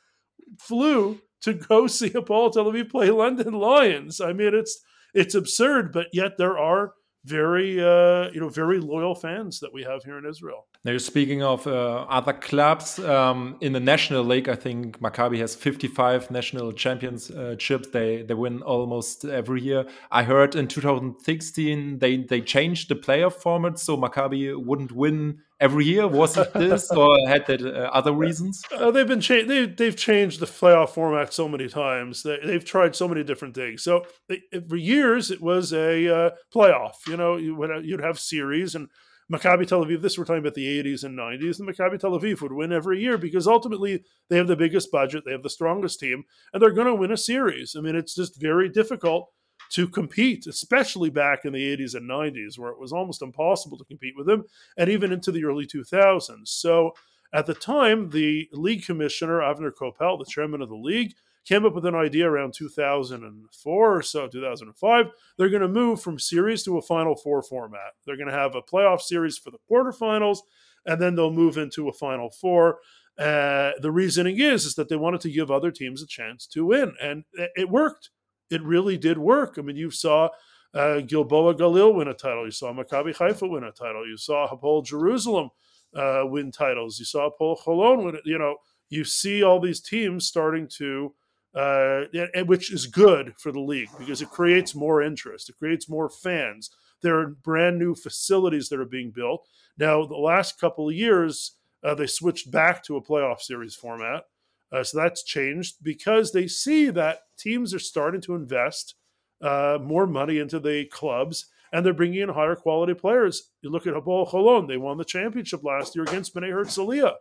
flew 0.58 1.20
to 1.42 1.54
go 1.54 1.86
see 1.88 2.10
Hapoel 2.10 2.52
Tel 2.52 2.64
Aviv 2.66 2.88
play 2.88 3.10
London 3.10 3.52
Lions. 3.52 4.20
I 4.20 4.32
mean, 4.32 4.54
it's 4.54 4.80
it's 5.12 5.34
absurd, 5.34 5.92
but 5.92 6.06
yet 6.12 6.38
there 6.38 6.56
are 6.56 6.92
very 7.24 7.80
uh, 7.82 8.30
you 8.32 8.40
know 8.40 8.48
very 8.48 8.80
loyal 8.80 9.14
fans 9.14 9.60
that 9.60 9.72
we 9.72 9.82
have 9.82 10.02
here 10.04 10.18
in 10.18 10.26
Israel. 10.26 10.66
Now, 10.84 10.96
speaking 10.98 11.42
of 11.42 11.66
uh, 11.66 12.06
other 12.08 12.32
clubs 12.32 12.98
um, 12.98 13.56
in 13.60 13.72
the 13.74 13.80
national 13.80 14.24
league, 14.24 14.48
I 14.48 14.54
think 14.54 14.98
Maccabi 15.00 15.38
has 15.38 15.54
55 15.54 16.30
national 16.30 16.72
championships. 16.72 17.88
They 17.88 18.22
they 18.22 18.34
win 18.34 18.62
almost 18.62 19.24
every 19.24 19.60
year. 19.62 19.84
I 20.10 20.22
heard 20.22 20.54
in 20.54 20.68
2016 20.68 21.98
they 21.98 22.16
they 22.18 22.40
changed 22.40 22.88
the 22.88 22.94
playoff 22.94 23.34
format, 23.34 23.78
so 23.78 23.96
Maccabi 23.96 24.56
wouldn't 24.56 24.92
win 24.92 25.40
every 25.60 25.84
year? 25.84 26.08
Was 26.08 26.36
it 26.36 26.52
this, 26.54 26.90
or 26.96 27.16
had 27.28 27.46
that 27.46 27.62
uh, 27.62 27.90
other 27.92 28.12
reasons? 28.12 28.64
Uh, 28.72 28.90
they've 28.90 29.06
been 29.06 29.20
cha- 29.20 29.44
they, 29.46 29.66
they've 29.66 29.96
changed 29.96 30.40
the 30.40 30.46
playoff 30.46 30.90
format 30.90 31.32
so 31.32 31.48
many 31.48 31.68
times. 31.68 32.22
They, 32.22 32.52
have 32.52 32.64
tried 32.64 32.96
so 32.96 33.06
many 33.06 33.22
different 33.22 33.54
things. 33.54 33.82
So 33.82 34.04
they, 34.28 34.42
for 34.68 34.76
years, 34.76 35.30
it 35.30 35.40
was 35.40 35.72
a 35.72 36.08
uh, 36.08 36.30
playoff. 36.54 36.94
You 37.06 37.16
know, 37.16 37.36
you 37.36 37.54
would 37.54 37.84
you'd 37.84 38.02
have 38.02 38.18
series 38.18 38.74
and. 38.74 38.88
Maccabi 39.32 39.64
Tel 39.64 39.84
Aviv, 39.84 40.02
this 40.02 40.18
we're 40.18 40.24
talking 40.24 40.40
about 40.40 40.54
the 40.54 40.82
80s 40.82 41.04
and 41.04 41.16
90s, 41.16 41.60
and 41.60 41.68
Maccabi 41.68 42.00
Tel 42.00 42.18
Aviv 42.18 42.40
would 42.40 42.52
win 42.52 42.72
every 42.72 43.00
year 43.00 43.16
because 43.16 43.46
ultimately 43.46 44.02
they 44.28 44.36
have 44.36 44.48
the 44.48 44.56
biggest 44.56 44.90
budget, 44.90 45.22
they 45.24 45.30
have 45.30 45.44
the 45.44 45.48
strongest 45.48 46.00
team, 46.00 46.24
and 46.52 46.60
they're 46.60 46.72
going 46.72 46.88
to 46.88 46.96
win 46.96 47.12
a 47.12 47.16
series. 47.16 47.76
I 47.78 47.80
mean, 47.80 47.94
it's 47.94 48.16
just 48.16 48.40
very 48.40 48.68
difficult 48.68 49.30
to 49.70 49.88
compete, 49.88 50.46
especially 50.46 51.10
back 51.10 51.44
in 51.44 51.52
the 51.52 51.76
80s 51.76 51.94
and 51.94 52.08
90s, 52.08 52.58
where 52.58 52.70
it 52.70 52.78
was 52.78 52.92
almost 52.92 53.22
impossible 53.22 53.78
to 53.78 53.84
compete 53.84 54.14
with 54.16 54.26
them, 54.26 54.44
and 54.76 54.90
even 54.90 55.12
into 55.12 55.32
the 55.32 55.44
early 55.44 55.66
2000s. 55.66 56.48
So 56.48 56.92
at 57.32 57.46
the 57.46 57.54
time, 57.54 58.10
the 58.10 58.48
league 58.52 58.84
commissioner, 58.84 59.40
Avner 59.40 59.70
Kopel, 59.72 60.18
the 60.18 60.24
chairman 60.28 60.62
of 60.62 60.68
the 60.68 60.74
league, 60.76 61.14
came 61.44 61.64
up 61.64 61.74
with 61.74 61.86
an 61.86 61.94
idea 61.94 62.28
around 62.28 62.52
2004 62.54 63.96
or 63.96 64.02
so, 64.02 64.28
2005. 64.28 65.06
They're 65.38 65.48
going 65.48 65.62
to 65.62 65.68
move 65.68 66.02
from 66.02 66.18
series 66.18 66.62
to 66.64 66.78
a 66.78 66.82
Final 66.82 67.16
Four 67.16 67.42
format. 67.42 67.92
They're 68.04 68.16
going 68.16 68.28
to 68.28 68.34
have 68.34 68.54
a 68.54 68.62
playoff 68.62 69.00
series 69.00 69.38
for 69.38 69.50
the 69.50 69.58
quarterfinals, 69.70 70.38
and 70.84 71.00
then 71.00 71.14
they'll 71.14 71.32
move 71.32 71.56
into 71.56 71.88
a 71.88 71.92
Final 71.92 72.30
Four. 72.30 72.78
Uh, 73.18 73.72
the 73.80 73.90
reasoning 73.90 74.38
is 74.38 74.64
is 74.64 74.74
that 74.74 74.88
they 74.88 74.96
wanted 74.96 75.20
to 75.20 75.30
give 75.30 75.50
other 75.50 75.70
teams 75.70 76.02
a 76.02 76.06
chance 76.06 76.46
to 76.46 76.64
win, 76.66 76.94
and 77.00 77.24
it 77.54 77.68
worked 77.68 78.10
it 78.50 78.62
really 78.62 78.96
did 78.96 79.18
work. 79.18 79.56
I 79.58 79.62
mean, 79.62 79.76
you 79.76 79.90
saw 79.90 80.28
uh, 80.74 81.00
Gilboa 81.00 81.54
Galil 81.54 81.94
win 81.94 82.08
a 82.08 82.14
title. 82.14 82.44
You 82.44 82.50
saw 82.50 82.72
Maccabi 82.72 83.16
Haifa 83.16 83.48
win 83.48 83.64
a 83.64 83.72
title. 83.72 84.06
You 84.06 84.16
saw 84.16 84.48
Hapoel 84.48 84.84
Jerusalem 84.84 85.50
uh, 85.94 86.22
win 86.24 86.52
titles. 86.52 86.98
You 86.98 87.04
saw 87.04 87.30
Hapoel 87.30 87.62
Holon 87.64 88.04
win. 88.04 88.14
it. 88.16 88.22
You 88.24 88.38
know, 88.38 88.56
you 88.88 89.04
see 89.04 89.42
all 89.42 89.60
these 89.60 89.80
teams 89.80 90.26
starting 90.26 90.68
to, 90.76 91.14
uh, 91.54 92.02
which 92.46 92.72
is 92.72 92.86
good 92.86 93.34
for 93.38 93.52
the 93.52 93.60
league 93.60 93.90
because 93.98 94.22
it 94.22 94.30
creates 94.30 94.74
more 94.74 95.02
interest. 95.02 95.48
It 95.48 95.56
creates 95.58 95.88
more 95.88 96.08
fans. 96.08 96.70
There 97.02 97.18
are 97.18 97.28
brand 97.28 97.78
new 97.78 97.94
facilities 97.94 98.68
that 98.68 98.78
are 98.78 98.84
being 98.84 99.10
built. 99.10 99.48
Now, 99.78 100.04
the 100.04 100.16
last 100.16 100.60
couple 100.60 100.88
of 100.88 100.94
years, 100.94 101.52
uh, 101.82 101.94
they 101.94 102.06
switched 102.06 102.50
back 102.50 102.84
to 102.84 102.96
a 102.96 103.02
playoff 103.02 103.40
series 103.40 103.74
format. 103.74 104.24
Uh, 104.72 104.84
so 104.84 104.98
that's 104.98 105.22
changed 105.22 105.76
because 105.82 106.32
they 106.32 106.46
see 106.46 106.90
that 106.90 107.22
teams 107.38 107.74
are 107.74 107.80
starting 107.80 108.20
to 108.20 108.34
invest 108.34 108.94
uh, 109.42 109.78
more 109.82 110.06
money 110.06 110.38
into 110.38 110.60
the 110.60 110.84
clubs 110.86 111.46
and 111.72 111.84
they're 111.84 111.92
bringing 111.92 112.20
in 112.20 112.28
higher 112.30 112.56
quality 112.56 112.94
players. 112.94 113.50
You 113.62 113.70
look 113.70 113.86
at 113.86 113.94
Hapoel 113.94 114.30
Holon; 114.30 114.68
they 114.68 114.76
won 114.76 114.98
the 114.98 115.04
championship 115.04 115.62
last 115.64 115.94
year 115.94 116.04
against 116.04 116.34
Bnei 116.34 116.50
Herzliya 116.50 117.14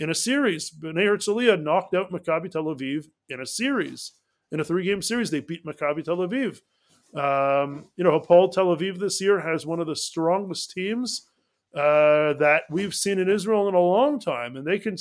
in 0.00 0.10
a 0.10 0.14
series. 0.14 0.70
Bnei 0.70 1.06
Herzliya 1.06 1.60
knocked 1.60 1.94
out 1.94 2.10
Maccabi 2.10 2.50
Tel 2.50 2.64
Aviv 2.64 3.06
in 3.28 3.40
a 3.40 3.46
series. 3.46 4.12
In 4.52 4.60
a 4.60 4.64
three-game 4.64 5.02
series, 5.02 5.30
they 5.30 5.40
beat 5.40 5.64
Maccabi 5.64 6.04
Tel 6.04 6.18
Aviv. 6.18 6.60
Um, 7.14 7.86
you 7.96 8.04
know, 8.04 8.18
Hapoel 8.18 8.52
Tel 8.52 8.76
Aviv 8.76 8.98
this 8.98 9.20
year 9.20 9.40
has 9.40 9.66
one 9.66 9.80
of 9.80 9.86
the 9.86 9.96
strongest 9.96 10.72
teams 10.72 11.28
uh, 11.74 12.34
that 12.34 12.62
we've 12.70 12.94
seen 12.94 13.18
in 13.18 13.28
Israel 13.28 13.68
in 13.68 13.74
a 13.74 13.80
long 13.80 14.18
time, 14.18 14.56
and 14.56 14.66
they 14.66 14.78
can 14.78 14.96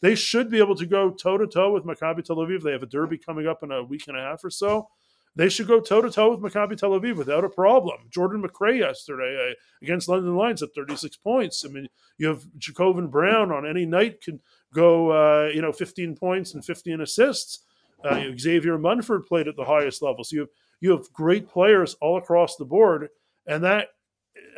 they 0.00 0.14
should 0.14 0.50
be 0.50 0.58
able 0.58 0.76
to 0.76 0.86
go 0.86 1.10
toe 1.10 1.38
to 1.38 1.46
toe 1.46 1.72
with 1.72 1.84
Maccabi 1.84 2.24
Tel 2.24 2.36
Aviv. 2.36 2.62
They 2.62 2.72
have 2.72 2.82
a 2.82 2.86
derby 2.86 3.18
coming 3.18 3.46
up 3.46 3.62
in 3.62 3.72
a 3.72 3.82
week 3.82 4.04
and 4.08 4.16
a 4.16 4.20
half 4.20 4.44
or 4.44 4.50
so. 4.50 4.88
They 5.36 5.48
should 5.48 5.68
go 5.68 5.80
toe 5.80 6.00
to 6.00 6.10
toe 6.10 6.34
with 6.34 6.40
Maccabi 6.40 6.76
Tel 6.76 6.90
Aviv 6.90 7.16
without 7.16 7.44
a 7.44 7.48
problem. 7.48 8.08
Jordan 8.10 8.42
McRae 8.42 8.78
yesterday 8.78 9.50
uh, 9.50 9.54
against 9.82 10.08
London 10.08 10.34
Lions 10.36 10.62
at 10.62 10.74
36 10.74 11.16
points. 11.16 11.64
I 11.64 11.68
mean, 11.68 11.88
you 12.16 12.26
have 12.28 12.44
Jacobin 12.58 13.08
Brown 13.08 13.52
on 13.52 13.66
any 13.66 13.86
night 13.86 14.20
can 14.20 14.40
go, 14.74 15.10
uh, 15.10 15.48
you 15.48 15.62
know, 15.62 15.72
15 15.72 16.16
points 16.16 16.54
and 16.54 16.64
15 16.64 17.00
assists. 17.00 17.60
Uh, 18.04 18.22
Xavier 18.38 18.78
Munford 18.78 19.26
played 19.26 19.48
at 19.48 19.56
the 19.56 19.64
highest 19.64 20.02
level. 20.02 20.24
So 20.24 20.34
you 20.34 20.40
have 20.40 20.50
you 20.80 20.90
have 20.92 21.12
great 21.12 21.48
players 21.48 21.96
all 22.00 22.18
across 22.18 22.56
the 22.56 22.64
board, 22.64 23.08
and 23.46 23.64
that 23.64 23.88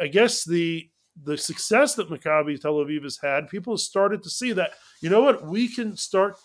I 0.00 0.08
guess 0.08 0.44
the 0.44 0.90
the 1.22 1.36
success 1.36 1.94
that 1.94 2.08
Maccabi 2.08 2.60
Tel 2.60 2.74
Aviv 2.74 3.02
has 3.02 3.18
had, 3.22 3.48
people 3.48 3.74
have 3.74 3.80
started 3.80 4.22
to 4.22 4.30
see 4.30 4.52
that, 4.52 4.72
you 5.00 5.10
know 5.10 5.22
what, 5.22 5.46
we 5.46 5.68
can 5.68 5.96
start 5.96 6.36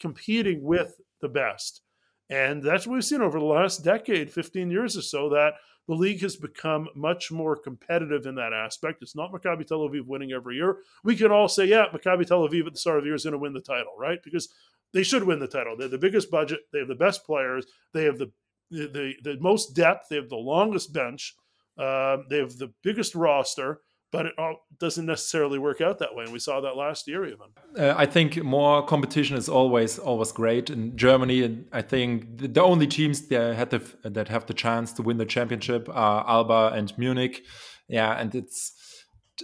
competing 0.00 0.62
with 0.62 1.00
the 1.20 1.28
best. 1.28 1.82
And 2.30 2.62
that's 2.62 2.86
what 2.86 2.94
we've 2.94 3.04
seen 3.04 3.20
over 3.20 3.38
the 3.38 3.44
last 3.44 3.84
decade, 3.84 4.32
15 4.32 4.70
years 4.70 4.96
or 4.96 5.02
so, 5.02 5.28
that 5.30 5.54
the 5.88 5.94
league 5.94 6.22
has 6.22 6.36
become 6.36 6.88
much 6.94 7.30
more 7.32 7.56
competitive 7.56 8.26
in 8.26 8.34
that 8.36 8.52
aspect. 8.52 9.02
It's 9.02 9.16
not 9.16 9.32
Maccabi 9.32 9.66
Tel 9.66 9.80
Aviv 9.80 10.06
winning 10.06 10.32
every 10.32 10.56
year. 10.56 10.78
We 11.04 11.16
can 11.16 11.32
all 11.32 11.48
say, 11.48 11.66
yeah, 11.66 11.86
Maccabi 11.92 12.26
Tel 12.26 12.48
Aviv 12.48 12.66
at 12.66 12.72
the 12.72 12.78
start 12.78 12.98
of 12.98 13.04
the 13.04 13.08
year 13.08 13.16
is 13.16 13.24
going 13.24 13.32
to 13.32 13.38
win 13.38 13.52
the 13.52 13.60
title, 13.60 13.92
right? 13.98 14.18
Because 14.22 14.48
they 14.92 15.02
should 15.02 15.24
win 15.24 15.40
the 15.40 15.48
title. 15.48 15.76
They 15.76 15.84
have 15.84 15.90
the 15.90 15.98
biggest 15.98 16.30
budget. 16.30 16.60
They 16.72 16.78
have 16.78 16.88
the 16.88 16.94
best 16.94 17.24
players. 17.24 17.66
They 17.92 18.04
have 18.04 18.18
the 18.18 18.30
the, 18.70 19.14
the, 19.22 19.34
the 19.34 19.40
most 19.40 19.76
depth. 19.76 20.06
They 20.08 20.16
have 20.16 20.30
the 20.30 20.36
longest 20.36 20.94
bench. 20.94 21.34
Uh, 21.76 22.18
they 22.30 22.38
have 22.38 22.56
the 22.56 22.72
biggest 22.82 23.14
roster 23.14 23.80
but 24.12 24.26
it 24.26 24.34
all 24.38 24.66
doesn't 24.78 25.06
necessarily 25.06 25.58
work 25.58 25.80
out 25.80 25.98
that 25.98 26.14
way 26.14 26.24
and 26.24 26.32
we 26.32 26.38
saw 26.38 26.60
that 26.60 26.76
last 26.76 27.08
year 27.08 27.24
even. 27.24 27.48
Uh, 27.76 27.94
i 27.96 28.06
think 28.06 28.42
more 28.44 28.84
competition 28.86 29.36
is 29.36 29.48
always 29.48 29.98
always 29.98 30.30
great. 30.30 30.70
In 30.70 30.96
germany 30.96 31.42
and 31.42 31.66
i 31.72 31.82
think 31.82 32.38
the, 32.38 32.62
only 32.62 32.86
teams 32.86 33.26
that 33.28 33.56
had 33.56 33.70
the, 33.70 33.80
that 34.08 34.28
have 34.28 34.46
the 34.46 34.54
chance 34.54 34.92
to 34.94 35.02
win 35.02 35.16
the 35.16 35.26
championship 35.26 35.88
are 35.88 36.24
alba 36.28 36.72
and 36.74 36.96
munich. 36.96 37.44
Yeah 37.88 38.12
and 38.20 38.34
it's 38.34 38.72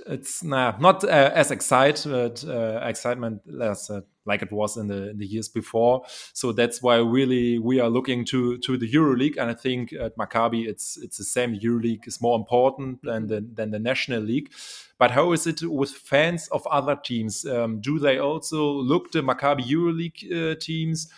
it's 0.07 0.45
nah, 0.45 0.77
not 0.79 1.05
uh, 1.05 1.31
as 1.35 1.51
excited 1.51 2.45
uh, 2.45 2.81
excitement 2.83 3.41
as 3.61 3.91
uh, 3.91 4.01
like 4.27 4.43
it 4.43 4.53
was 4.53 4.77
in 4.77 4.89
the 4.89 5.11
in 5.11 5.19
the 5.19 5.27
years 5.27 5.49
before. 5.49 6.03
So 6.35 6.53
that's 6.53 6.83
why 6.83 6.97
really 6.97 7.59
we 7.59 7.81
are 7.81 7.89
looking 7.89 8.25
to 8.27 8.59
to 8.59 8.77
the 8.77 8.91
EuroLeague, 8.91 9.39
and 9.39 9.51
I 9.51 9.55
think 9.55 9.93
at 9.93 10.17
Maccabi 10.17 10.67
it's 10.67 10.97
it's 10.99 11.17
the 11.17 11.25
same. 11.25 11.59
EuroLeague 11.59 12.07
is 12.07 12.21
more 12.21 12.37
important 12.37 13.03
than 13.03 13.27
the, 13.27 13.41
than 13.55 13.71
the 13.71 13.79
National 13.79 14.23
League. 14.23 14.53
But 14.99 15.13
how 15.13 15.33
is 15.33 15.47
it 15.47 15.63
with 15.63 15.91
fans 15.91 16.49
of 16.49 16.67
other 16.67 16.97
teams? 16.97 17.47
Um, 17.47 17.81
do 17.81 17.99
they 17.99 18.19
also 18.19 18.71
look 18.71 19.13
the 19.13 19.23
Maccabi 19.23 19.65
EuroLeague 19.65 20.53
uh, 20.53 20.55
teams? 20.61 21.09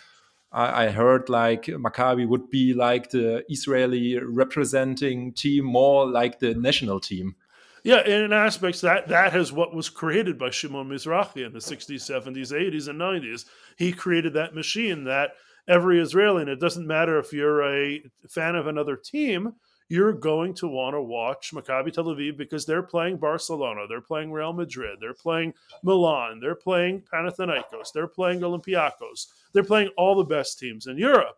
I, 0.51 0.85
I 0.85 0.89
heard 0.89 1.29
like 1.29 1.65
Maccabi 1.65 2.27
would 2.27 2.49
be 2.49 2.73
like 2.73 3.09
the 3.09 3.43
Israeli 3.49 4.17
representing 4.19 5.33
team, 5.33 5.65
more 5.65 6.05
like 6.05 6.39
the 6.39 6.53
national 6.53 6.99
team. 6.99 7.35
Yeah, 7.83 8.05
in 8.05 8.31
aspects 8.31 8.81
that 8.81 9.07
that 9.07 9.35
is 9.35 9.51
what 9.51 9.73
was 9.73 9.89
created 9.89 10.37
by 10.37 10.51
Shimon 10.51 10.87
Mizrahi 10.87 11.45
in 11.45 11.51
the 11.51 11.59
60s, 11.59 11.95
70s, 11.95 12.51
80s, 12.51 12.87
and 12.87 12.99
90s. 12.99 13.45
He 13.77 13.91
created 13.91 14.33
that 14.33 14.53
machine 14.53 15.03
that 15.05 15.31
every 15.67 15.99
Israeli, 15.99 16.41
and 16.41 16.49
it 16.49 16.59
doesn't 16.59 16.85
matter 16.85 17.17
if 17.17 17.33
you're 17.33 17.63
a 17.63 18.03
fan 18.29 18.55
of 18.55 18.67
another 18.67 18.95
team, 18.95 19.53
you're 19.89 20.13
going 20.13 20.53
to 20.53 20.67
want 20.67 20.93
to 20.93 21.01
watch 21.01 21.51
Maccabi 21.53 21.91
Tel 21.91 22.05
Aviv 22.05 22.37
because 22.37 22.65
they're 22.65 22.83
playing 22.83 23.17
Barcelona, 23.17 23.85
they're 23.89 23.99
playing 23.99 24.31
Real 24.31 24.53
Madrid, 24.53 24.99
they're 25.01 25.13
playing 25.13 25.53
Milan, 25.83 26.39
they're 26.39 26.55
playing 26.55 27.01
Panathinaikos, 27.11 27.91
they're 27.93 28.07
playing 28.07 28.39
Olympiacos, 28.41 29.27
they're 29.53 29.63
playing 29.63 29.89
all 29.97 30.15
the 30.15 30.23
best 30.23 30.59
teams 30.59 30.87
in 30.87 30.97
Europe. 30.97 31.35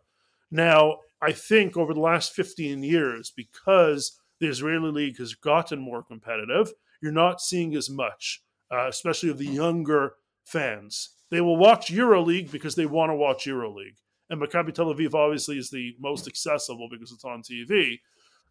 Now, 0.50 0.98
I 1.20 1.32
think 1.32 1.76
over 1.76 1.94
the 1.94 2.00
last 2.00 2.32
15 2.34 2.82
years, 2.84 3.32
because 3.34 4.20
the 4.44 4.50
Israeli 4.50 4.90
league 4.90 5.18
has 5.18 5.34
gotten 5.34 5.78
more 5.78 6.02
competitive. 6.02 6.72
You're 7.00 7.12
not 7.12 7.40
seeing 7.40 7.74
as 7.74 7.88
much, 7.88 8.42
uh, 8.70 8.88
especially 8.88 9.30
of 9.30 9.38
the 9.38 9.46
younger 9.46 10.16
fans. 10.44 11.10
They 11.30 11.40
will 11.40 11.56
watch 11.56 11.90
EuroLeague 11.90 12.50
because 12.50 12.74
they 12.74 12.84
want 12.84 13.10
to 13.10 13.16
watch 13.16 13.46
EuroLeague. 13.46 13.96
And 14.28 14.40
Maccabi 14.40 14.74
Tel 14.74 14.94
Aviv 14.94 15.14
obviously 15.14 15.58
is 15.58 15.70
the 15.70 15.96
most 15.98 16.28
accessible 16.28 16.88
because 16.90 17.10
it's 17.10 17.24
on 17.24 17.42
TV. 17.42 18.00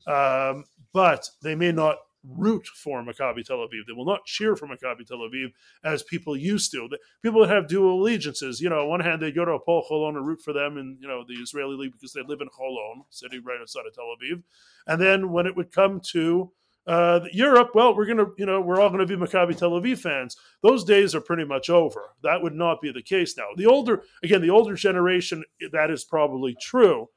Um, 0.08 0.66
but 0.94 1.30
they 1.44 1.54
may 1.56 1.72
not 1.72 1.98
root 2.24 2.67
for 2.67 3.03
Maccabi 3.03 3.45
Tel 3.45 3.57
Aviv. 3.57 3.86
They 3.88 3.93
will 3.93 4.05
not 4.05 4.26
cheer 4.26 4.55
for 4.55 4.67
Maccabi 4.67 5.05
Tel 5.05 5.19
Aviv 5.19 5.51
as 5.84 6.03
people 6.03 6.38
used 6.38 6.71
to. 6.71 6.89
People 7.21 7.41
that 7.41 7.49
have 7.49 7.67
dual 7.67 8.01
allegiances, 8.01 8.61
you 8.61 8.69
know, 8.69 8.82
on 8.82 8.89
one 8.89 8.99
hand 9.01 9.21
they 9.21 9.32
go 9.32 9.45
to 9.45 9.57
Hapoel 9.57 9.84
Holon 9.89 10.15
and 10.15 10.26
root 10.26 10.41
for 10.41 10.53
them 10.53 10.78
in 10.78 10.97
you 11.01 11.07
know 11.07 11.24
the 11.28 11.36
Israeli 11.36 11.76
league 11.76 11.93
because 11.93 12.13
they 12.13 12.24
live 12.24 12.41
in 12.41 12.47
Holon, 12.49 13.03
city 13.09 13.39
right 13.39 13.59
outside 13.61 13.86
of 13.88 13.93
Tel 13.93 14.05
Aviv, 14.05 14.43
and 14.88 15.01
then 15.01 15.32
when 15.32 15.45
it 15.45 15.55
would 15.55 15.71
come 15.71 15.99
to 16.11 16.51
uh, 16.86 17.21
Europe, 17.32 17.71
well, 17.74 17.95
we're 17.95 18.05
gonna, 18.05 18.26
you 18.38 18.45
know, 18.45 18.59
we're 18.59 18.80
all 18.80 18.89
gonna 18.89 19.05
be 19.05 19.15
Maccabi 19.15 19.55
Tel 19.55 19.71
Aviv 19.71 19.99
fans. 19.99 20.36
Those 20.61 20.84
days 20.84 21.15
are 21.15 21.21
pretty 21.21 21.45
much 21.45 21.69
over. 21.69 22.13
That 22.24 22.41
would 22.41 22.53
not 22.53 22.82
be 22.82 22.91
the 22.91 23.01
case 23.01 23.38
now. 23.38 23.47
The 23.55 23.65
older, 23.65 24.03
again, 24.21 24.41
the 24.41 24.49
older 24.49 24.76
generation, 24.76 25.43
that 25.71 25.89
is 25.89 26.03
probably 26.03 26.55
true. 26.59 27.07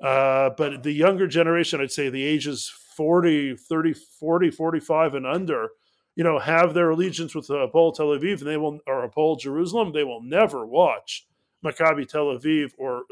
Uh, 0.00 0.50
but 0.56 0.84
the 0.84 0.92
younger 0.92 1.26
generation, 1.26 1.80
I'd 1.80 1.90
say 1.90 2.08
the 2.08 2.24
ages 2.24 2.72
40, 2.98 3.54
30, 3.54 3.94
40, 3.94 4.50
45 4.50 5.14
and 5.14 5.24
under, 5.24 5.68
you 6.16 6.24
know, 6.24 6.40
have 6.40 6.74
their 6.74 6.90
allegiance 6.90 7.32
with 7.32 7.48
uh, 7.48 7.68
Hapoel 7.68 7.94
Tel 7.94 8.08
Aviv 8.08 8.40
and 8.40 8.48
they 8.48 8.56
will, 8.56 8.80
or 8.88 9.08
Hapoel 9.08 9.38
Jerusalem, 9.38 9.92
they 9.92 10.02
will 10.02 10.20
never 10.20 10.66
watch 10.66 11.24
Maccabi 11.64 12.08
Tel 12.08 12.26
Aviv 12.26 12.72
or 12.76 13.04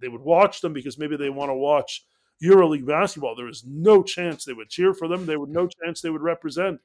they 0.00 0.08
would 0.08 0.22
watch 0.22 0.62
them 0.62 0.72
because 0.72 0.96
maybe 0.96 1.14
they 1.14 1.28
want 1.28 1.50
to 1.50 1.54
watch 1.54 2.06
EuroLeague 2.42 2.86
basketball. 2.86 3.36
There 3.36 3.50
is 3.50 3.64
no 3.66 4.02
chance 4.02 4.46
they 4.46 4.54
would 4.54 4.70
cheer 4.70 4.94
for 4.94 5.08
them. 5.08 5.26
There 5.26 5.38
would 5.38 5.50
no 5.50 5.66
chance 5.66 6.00
they 6.00 6.08
would 6.08 6.22
represent, 6.22 6.80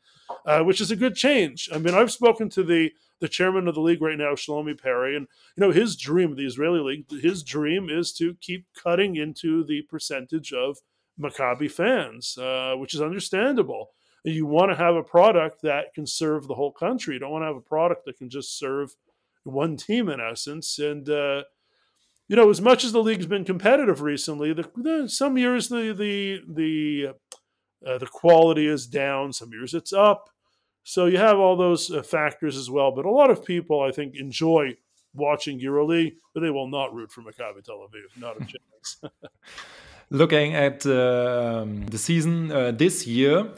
uh, 0.45 0.63
which 0.63 0.81
is 0.81 0.91
a 0.91 0.97
good 0.97 1.15
change. 1.15 1.69
I 1.73 1.77
mean, 1.77 1.93
I've 1.93 2.11
spoken 2.11 2.49
to 2.49 2.63
the 2.63 2.91
the 3.19 3.29
chairman 3.29 3.69
of 3.69 3.75
the 3.75 3.79
league 3.79 4.01
right 4.01 4.17
now, 4.17 4.33
Shlomi 4.33 4.77
Perry, 4.77 5.15
and 5.15 5.27
you 5.55 5.61
know 5.61 5.71
his 5.71 5.95
dream, 5.95 6.31
of 6.31 6.37
the 6.37 6.45
Israeli 6.45 6.81
league, 6.81 7.21
his 7.21 7.41
dream 7.41 7.87
is 7.89 8.11
to 8.13 8.33
keep 8.41 8.65
cutting 8.73 9.15
into 9.15 9.63
the 9.63 9.83
percentage 9.83 10.51
of 10.51 10.79
Maccabi 11.20 11.70
fans, 11.70 12.38
uh, 12.38 12.74
which 12.78 12.93
is 12.93 13.01
understandable. 13.01 13.91
You 14.24 14.45
want 14.45 14.72
to 14.72 14.78
have 14.78 14.95
a 14.95 15.03
product 15.03 15.61
that 15.64 15.93
can 15.93 16.07
serve 16.07 16.47
the 16.47 16.55
whole 16.55 16.72
country. 16.72 17.16
You 17.16 17.20
don't 17.20 17.32
want 17.32 17.43
to 17.43 17.47
have 17.47 17.55
a 17.55 17.61
product 17.61 18.05
that 18.05 18.18
can 18.18 18.30
just 18.30 18.57
serve 18.57 18.95
one 19.43 19.76
team 19.76 20.09
in 20.09 20.20
essence. 20.22 20.80
And 20.80 21.09
uh, 21.09 21.43
you 22.28 22.36
know, 22.36 22.49
as 22.49 22.61
much 22.61 22.84
as 22.84 22.93
the 22.93 23.03
league's 23.03 23.26
been 23.26 23.43
competitive 23.43 24.01
recently, 24.01 24.53
the, 24.53 24.70
the 24.76 25.09
some 25.09 25.38
years 25.38 25.68
the 25.68 25.93
the 25.93 26.41
the 26.47 27.14
uh, 27.86 27.97
the 27.97 28.07
quality 28.07 28.66
is 28.66 28.88
down, 28.88 29.34
some 29.34 29.51
years 29.51 29.74
it's 29.74 29.91
up. 29.91 30.30
So 30.84 31.05
you 31.05 31.18
have 31.18 31.38
all 31.38 31.55
those 31.55 31.91
uh, 31.91 32.01
factors 32.01 32.57
as 32.57 32.70
well. 32.70 32.91
But 32.91 33.05
a 33.05 33.11
lot 33.11 33.30
of 33.30 33.45
people, 33.45 33.82
I 33.82 33.91
think, 33.91 34.16
enjoy 34.16 34.76
watching 35.14 35.59
EuroLeague, 35.59 36.16
but 36.34 36.41
they 36.41 36.49
will 36.49 36.68
not 36.68 36.93
root 36.93 37.11
for 37.11 37.22
Maccabi 37.22 37.64
Tel 37.64 37.88
Aviv. 37.88 38.20
Not 38.20 38.38
a 38.38 38.39
chance. 38.45 39.01
Looking 40.14 40.53
at 40.53 40.86
um, 40.86 41.88
the 41.88 41.97
season 41.97 42.51
uh, 42.51 42.70
this 42.70 43.07
year, 43.07 43.49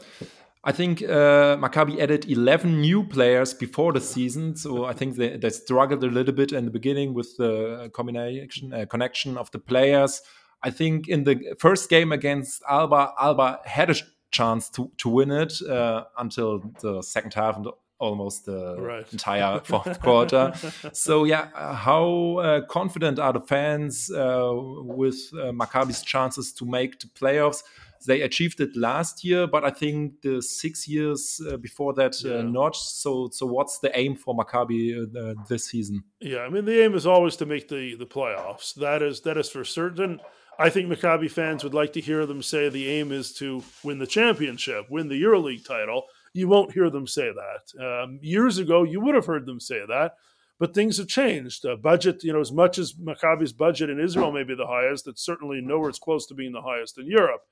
I 0.64 0.72
think 0.72 1.02
uh, 1.02 1.58
Maccabi 1.58 2.00
added 2.00 2.24
11 2.30 2.80
new 2.80 3.04
players 3.04 3.52
before 3.52 3.92
the 3.92 4.00
season, 4.00 4.56
so 4.56 4.86
I 4.86 4.94
think 4.94 5.16
they, 5.16 5.36
they 5.36 5.50
struggled 5.50 6.02
a 6.02 6.06
little 6.06 6.32
bit 6.32 6.52
in 6.52 6.64
the 6.64 6.70
beginning 6.70 7.12
with 7.12 7.36
the 7.36 7.90
combination 7.92 8.72
uh, 8.72 8.86
connection 8.86 9.36
of 9.36 9.50
the 9.50 9.58
players. 9.58 10.22
I 10.62 10.70
think 10.70 11.08
in 11.08 11.24
the 11.24 11.54
first 11.58 11.90
game 11.90 12.10
against 12.10 12.62
Alba, 12.66 13.12
Alba 13.20 13.60
had 13.66 13.90
a 13.90 13.94
chance 14.30 14.70
to 14.70 14.90
to 14.96 15.10
win 15.10 15.30
it 15.30 15.60
uh, 15.60 16.04
until 16.16 16.72
the 16.80 17.02
second 17.02 17.34
half 17.34 17.58
almost 17.98 18.46
the 18.46 18.76
right. 18.78 19.10
entire 19.12 19.60
fourth 19.64 20.00
quarter. 20.00 20.52
so 20.92 21.24
yeah, 21.24 21.48
uh, 21.54 21.74
how 21.74 22.38
uh, 22.38 22.60
confident 22.66 23.18
are 23.18 23.32
the 23.32 23.40
fans 23.40 24.10
uh, 24.10 24.50
with 24.52 25.16
uh, 25.34 25.52
Maccabi's 25.52 26.02
chances 26.02 26.52
to 26.54 26.64
make 26.64 26.98
the 27.00 27.06
playoffs? 27.08 27.62
They 28.06 28.20
achieved 28.20 28.60
it 28.60 28.76
last 28.76 29.24
year, 29.24 29.46
but 29.46 29.64
I 29.64 29.70
think 29.70 30.20
the 30.20 30.40
six 30.42 30.86
years 30.86 31.40
uh, 31.50 31.56
before 31.56 31.94
that 31.94 32.14
uh, 32.24 32.36
yeah. 32.36 32.42
not. 32.42 32.76
So, 32.76 33.30
so 33.32 33.46
what's 33.46 33.78
the 33.78 33.96
aim 33.98 34.14
for 34.14 34.36
Maccabi 34.36 35.46
this 35.48 35.64
season? 35.64 36.04
Yeah, 36.20 36.40
I 36.40 36.50
mean 36.50 36.66
the 36.66 36.84
aim 36.84 36.94
is 36.94 37.06
always 37.06 37.36
to 37.36 37.46
make 37.46 37.68
the 37.68 37.96
the 37.96 38.06
playoffs. 38.06 38.74
That 38.74 39.02
is 39.02 39.22
that 39.22 39.38
is 39.38 39.48
for 39.48 39.64
certain. 39.64 40.20
I 40.58 40.70
think 40.70 40.88
Maccabi 40.88 41.30
fans 41.30 41.64
would 41.64 41.74
like 41.74 41.92
to 41.94 42.00
hear 42.00 42.24
them 42.24 42.42
say 42.42 42.68
the 42.68 42.88
aim 42.88 43.12
is 43.12 43.32
to 43.34 43.62
win 43.82 43.98
the 43.98 44.06
championship, 44.06 44.86
win 44.88 45.08
the 45.08 45.22
EuroLeague 45.22 45.66
title 45.66 46.04
you 46.36 46.48
won't 46.48 46.72
hear 46.72 46.90
them 46.90 47.06
say 47.06 47.30
that. 47.32 47.84
Um, 47.84 48.18
years 48.22 48.58
ago, 48.58 48.84
you 48.84 49.00
would 49.00 49.14
have 49.14 49.26
heard 49.26 49.46
them 49.46 49.60
say 49.60 49.80
that, 49.88 50.14
but 50.58 50.74
things 50.74 50.98
have 50.98 51.08
changed. 51.08 51.64
Uh, 51.66 51.76
budget, 51.76 52.22
you 52.22 52.32
know, 52.32 52.40
as 52.40 52.52
much 52.52 52.78
as 52.78 52.94
Maccabi's 52.94 53.52
budget 53.52 53.90
in 53.90 54.00
Israel 54.00 54.32
may 54.32 54.44
be 54.44 54.54
the 54.54 54.66
highest, 54.66 55.08
it's 55.08 55.24
certainly 55.24 55.60
nowhere 55.60 55.92
close 55.92 56.26
to 56.26 56.34
being 56.34 56.52
the 56.52 56.62
highest 56.62 56.98
in 56.98 57.06
Europe, 57.06 57.42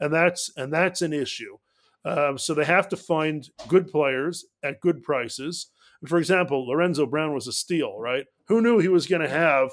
and 0.00 0.12
that's 0.12 0.50
and 0.56 0.72
that's 0.72 1.02
an 1.02 1.12
issue. 1.12 1.56
Um, 2.04 2.36
so 2.36 2.52
they 2.52 2.64
have 2.64 2.88
to 2.90 2.96
find 2.96 3.48
good 3.66 3.88
players 3.88 4.44
at 4.62 4.80
good 4.80 5.02
prices. 5.02 5.68
For 6.06 6.18
example, 6.18 6.66
Lorenzo 6.66 7.06
Brown 7.06 7.32
was 7.32 7.46
a 7.46 7.52
steal, 7.52 7.98
right? 7.98 8.26
Who 8.48 8.60
knew 8.60 8.78
he 8.78 8.88
was 8.88 9.06
going 9.06 9.22
to 9.22 9.28
have 9.28 9.70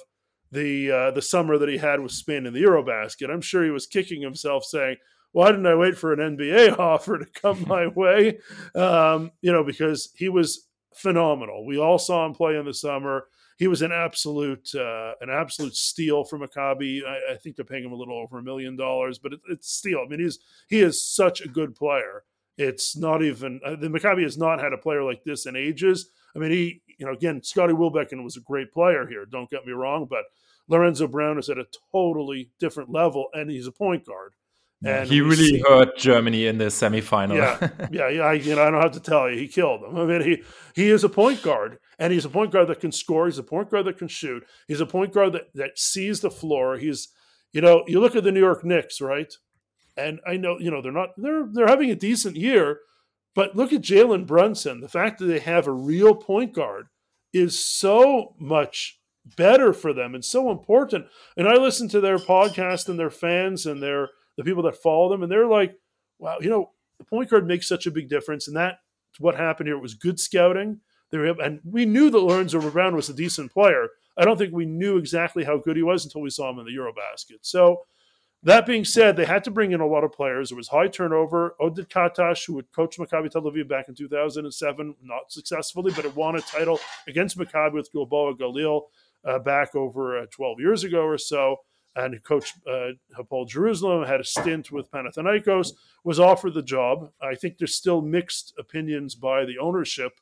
the 0.51 0.91
uh, 0.91 1.11
the 1.11 1.21
summer 1.21 1.57
that 1.57 1.69
he 1.69 1.77
had 1.77 1.99
with 1.99 2.13
Spain 2.13 2.45
in 2.45 2.53
the 2.53 2.63
Eurobasket? 2.63 3.29
I'm 3.29 3.41
sure 3.41 3.63
he 3.63 3.69
was 3.69 3.85
kicking 3.85 4.21
himself, 4.21 4.63
saying, 4.63 4.95
why 5.31 5.51
didn't 5.51 5.65
I 5.65 5.75
wait 5.75 5.97
for 5.97 6.13
an 6.13 6.37
NBA 6.37 6.77
offer 6.79 7.17
to 7.17 7.25
come 7.25 7.65
my 7.67 7.87
way? 7.87 8.39
Um, 8.75 9.31
you 9.41 9.51
know, 9.51 9.63
because 9.63 10.09
he 10.15 10.29
was 10.29 10.67
phenomenal. 10.93 11.65
We 11.65 11.77
all 11.77 11.99
saw 11.99 12.25
him 12.25 12.33
play 12.33 12.57
in 12.57 12.65
the 12.65 12.73
summer. 12.73 13.27
He 13.57 13.67
was 13.67 13.81
an 13.81 13.91
absolute 13.91 14.73
uh, 14.73 15.13
an 15.21 15.29
absolute 15.29 15.75
steal 15.75 16.23
for 16.23 16.39
Maccabi. 16.39 17.05
I, 17.05 17.33
I, 17.33 17.37
think 17.37 17.55
they're 17.55 17.65
paying 17.65 17.85
him 17.85 17.91
a 17.91 17.95
little 17.95 18.17
over 18.17 18.39
a 18.39 18.43
million 18.43 18.75
dollars, 18.75 19.19
but 19.19 19.33
it, 19.33 19.39
it's 19.49 19.71
steal. 19.71 20.03
I 20.03 20.09
mean, 20.09 20.19
he's 20.19 20.39
he 20.67 20.79
is 20.79 21.03
such 21.03 21.41
a 21.41 21.47
good 21.47 21.75
player. 21.75 22.23
It's 22.57 22.97
not 22.97 23.23
even 23.23 23.61
uh, 23.63 23.75
the 23.75 23.87
Maccabi 23.87 24.23
has 24.23 24.37
not 24.37 24.59
had 24.59 24.73
a 24.73 24.77
player 24.77 25.03
like 25.03 25.23
this 25.23 25.45
in 25.45 25.55
ages. 25.55 26.09
I 26.35 26.39
mean, 26.39 26.51
he 26.51 26.81
you 26.97 27.05
know 27.05 27.13
again 27.13 27.43
Scotty 27.43 27.73
Wilbekin 27.73 28.23
was 28.23 28.35
a 28.35 28.41
great 28.41 28.71
player 28.73 29.05
here. 29.07 29.25
Don't 29.25 29.49
get 29.49 29.65
me 29.65 29.73
wrong, 29.73 30.07
but 30.09 30.23
Lorenzo 30.67 31.07
Brown 31.07 31.37
is 31.37 31.49
at 31.49 31.59
a 31.59 31.67
totally 31.91 32.49
different 32.59 32.89
level, 32.89 33.27
and 33.33 33.49
he's 33.51 33.67
a 33.67 33.71
point 33.71 34.05
guard. 34.05 34.33
And 34.83 35.07
he 35.07 35.21
really 35.21 35.45
see, 35.45 35.63
hurt 35.67 35.95
Germany 35.95 36.47
in 36.47 36.57
the 36.57 36.65
semifinal. 36.65 37.35
Yeah, 37.35 37.87
yeah, 37.91 38.09
yeah. 38.09 38.21
I, 38.21 38.33
you 38.33 38.55
know, 38.55 38.63
I 38.63 38.71
don't 38.71 38.81
have 38.81 38.93
to 38.93 38.99
tell 38.99 39.29
you, 39.29 39.37
he 39.37 39.47
killed 39.47 39.83
them. 39.83 39.95
I 39.95 40.05
mean, 40.05 40.21
he 40.21 40.43
he 40.73 40.89
is 40.89 41.03
a 41.03 41.09
point 41.09 41.43
guard, 41.43 41.77
and 41.99 42.11
he's 42.11 42.25
a 42.25 42.29
point 42.29 42.51
guard 42.51 42.67
that 42.67 42.79
can 42.79 42.91
score. 42.91 43.27
He's 43.27 43.37
a 43.37 43.43
point 43.43 43.69
guard 43.69 43.85
that 43.85 43.99
can 43.99 44.07
shoot. 44.07 44.43
He's 44.67 44.81
a 44.81 44.87
point 44.87 45.13
guard 45.13 45.33
that 45.33 45.53
that 45.53 45.77
sees 45.77 46.21
the 46.21 46.31
floor. 46.31 46.77
He's, 46.77 47.09
you 47.53 47.61
know, 47.61 47.83
you 47.87 47.99
look 47.99 48.15
at 48.15 48.23
the 48.23 48.31
New 48.31 48.39
York 48.39 48.65
Knicks, 48.65 48.99
right? 49.01 49.31
And 49.95 50.19
I 50.25 50.37
know, 50.37 50.57
you 50.59 50.71
know, 50.71 50.81
they're 50.81 50.91
not 50.91 51.09
they're 51.15 51.47
they're 51.51 51.67
having 51.67 51.91
a 51.91 51.95
decent 51.95 52.35
year, 52.35 52.79
but 53.35 53.55
look 53.55 53.71
at 53.71 53.81
Jalen 53.81 54.25
Brunson. 54.25 54.81
The 54.81 54.89
fact 54.89 55.19
that 55.19 55.25
they 55.25 55.39
have 55.39 55.67
a 55.67 55.71
real 55.71 56.15
point 56.15 56.53
guard 56.53 56.87
is 57.33 57.63
so 57.63 58.35
much 58.39 58.99
better 59.37 59.73
for 59.73 59.93
them 59.93 60.15
and 60.15 60.25
so 60.25 60.49
important. 60.49 61.05
And 61.37 61.47
I 61.47 61.53
listen 61.53 61.87
to 61.89 62.01
their 62.01 62.17
podcast 62.17 62.89
and 62.89 62.99
their 62.99 63.11
fans 63.11 63.65
and 63.65 63.81
their 63.81 64.09
the 64.37 64.43
people 64.43 64.63
that 64.63 64.77
follow 64.77 65.09
them, 65.09 65.23
and 65.23 65.31
they're 65.31 65.47
like, 65.47 65.75
wow, 66.19 66.37
you 66.39 66.49
know, 66.49 66.71
the 66.97 67.05
point 67.05 67.29
guard 67.29 67.47
makes 67.47 67.67
such 67.67 67.87
a 67.87 67.91
big 67.91 68.09
difference. 68.09 68.47
And 68.47 68.55
that's 68.55 68.77
what 69.19 69.35
happened 69.35 69.67
here. 69.67 69.75
It 69.75 69.81
was 69.81 69.93
good 69.93 70.19
scouting. 70.19 70.79
They 71.09 71.17
were, 71.17 71.41
and 71.41 71.59
we 71.65 71.85
knew 71.85 72.09
that 72.09 72.19
Lorenzo 72.19 72.69
Brown 72.71 72.95
was 72.95 73.09
a 73.09 73.13
decent 73.13 73.51
player. 73.51 73.89
I 74.17 74.23
don't 74.23 74.37
think 74.37 74.53
we 74.53 74.65
knew 74.65 74.97
exactly 74.97 75.43
how 75.43 75.57
good 75.57 75.75
he 75.75 75.83
was 75.83 76.05
until 76.05 76.21
we 76.21 76.29
saw 76.29 76.49
him 76.49 76.59
in 76.59 76.65
the 76.65 76.71
Eurobasket. 76.71 77.39
So, 77.41 77.81
that 78.43 78.65
being 78.65 78.85
said, 78.85 79.15
they 79.15 79.25
had 79.25 79.43
to 79.43 79.51
bring 79.51 79.71
in 79.71 79.81
a 79.81 79.85
lot 79.85 80.03
of 80.03 80.13
players. 80.13 80.49
There 80.49 80.57
was 80.57 80.67
high 80.67 80.87
turnover. 80.87 81.55
Oded 81.61 81.89
Katash, 81.89 82.47
who 82.47 82.55
had 82.55 82.71
coached 82.71 82.97
Maccabi 82.97 83.29
Tel 83.29 83.43
Aviv 83.43 83.67
back 83.67 83.87
in 83.87 83.93
2007, 83.93 84.95
not 85.03 85.31
successfully, 85.31 85.91
but 85.95 86.05
it 86.05 86.15
won 86.15 86.35
a 86.35 86.41
title 86.41 86.79
against 87.07 87.37
Maccabi 87.37 87.73
with 87.73 87.91
Gilboa 87.91 88.35
Galil 88.35 88.85
uh, 89.25 89.37
back 89.37 89.75
over 89.75 90.17
uh, 90.17 90.25
12 90.31 90.59
years 90.59 90.83
ago 90.83 91.03
or 91.03 91.19
so 91.19 91.57
and 91.95 92.21
coached 92.23 92.55
uh, 92.67 92.89
Hapoel 93.17 93.47
Jerusalem, 93.47 94.05
had 94.05 94.21
a 94.21 94.25
stint 94.25 94.71
with 94.71 94.91
Panathinaikos, 94.91 95.73
was 96.03 96.19
offered 96.19 96.53
the 96.53 96.61
job. 96.61 97.11
I 97.21 97.35
think 97.35 97.57
there's 97.57 97.75
still 97.75 98.01
mixed 98.01 98.53
opinions 98.57 99.15
by 99.15 99.45
the 99.45 99.57
ownership 99.57 100.13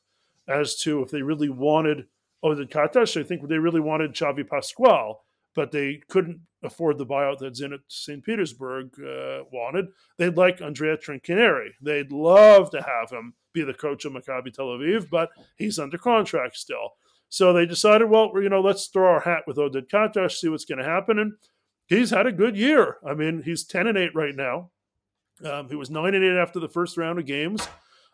as 0.48 0.76
to 0.76 1.02
if 1.02 1.10
they 1.10 1.22
really 1.22 1.48
wanted 1.48 2.06
Oded 2.44 2.70
Katash. 2.70 3.20
I 3.20 3.24
think 3.24 3.48
they 3.48 3.58
really 3.58 3.80
wanted 3.80 4.14
Xavi 4.14 4.48
Pascual, 4.48 5.22
but 5.54 5.70
they 5.70 6.02
couldn't 6.08 6.40
afford 6.62 6.98
the 6.98 7.06
buyout 7.06 7.38
that 7.38 7.54
Zenit 7.54 7.80
St. 7.88 8.24
Petersburg 8.24 8.90
uh, 9.00 9.44
wanted. 9.52 9.86
They'd 10.18 10.36
like 10.36 10.60
Andrea 10.60 10.96
Trinchieri. 10.96 11.68
They'd 11.80 12.12
love 12.12 12.70
to 12.70 12.82
have 12.82 13.10
him 13.10 13.34
be 13.52 13.62
the 13.62 13.74
coach 13.74 14.04
of 14.04 14.12
Maccabi 14.12 14.52
Tel 14.52 14.66
Aviv, 14.66 15.08
but 15.10 15.30
he's 15.56 15.78
under 15.78 15.98
contract 15.98 16.56
still. 16.56 16.90
So 17.28 17.52
they 17.52 17.66
decided, 17.66 18.10
well, 18.10 18.30
you 18.36 18.48
know, 18.48 18.60
let's 18.60 18.86
throw 18.86 19.08
our 19.08 19.20
hat 19.20 19.44
with 19.46 19.56
Oded 19.56 19.88
Katash, 19.88 20.32
see 20.32 20.48
what's 20.48 20.64
going 20.64 20.78
to 20.78 20.84
happen. 20.84 21.18
And 21.18 21.32
he's 21.90 22.10
had 22.10 22.26
a 22.26 22.32
good 22.32 22.56
year. 22.56 22.96
I 23.06 23.12
mean, 23.12 23.42
he's 23.42 23.64
10 23.64 23.86
and 23.86 23.98
8 23.98 24.14
right 24.14 24.34
now. 24.34 24.70
Um, 25.44 25.68
he 25.68 25.74
was 25.74 25.90
9 25.90 26.14
and 26.14 26.24
8 26.24 26.40
after 26.40 26.60
the 26.60 26.68
first 26.68 26.96
round 26.96 27.18
of 27.18 27.26
games. 27.26 27.68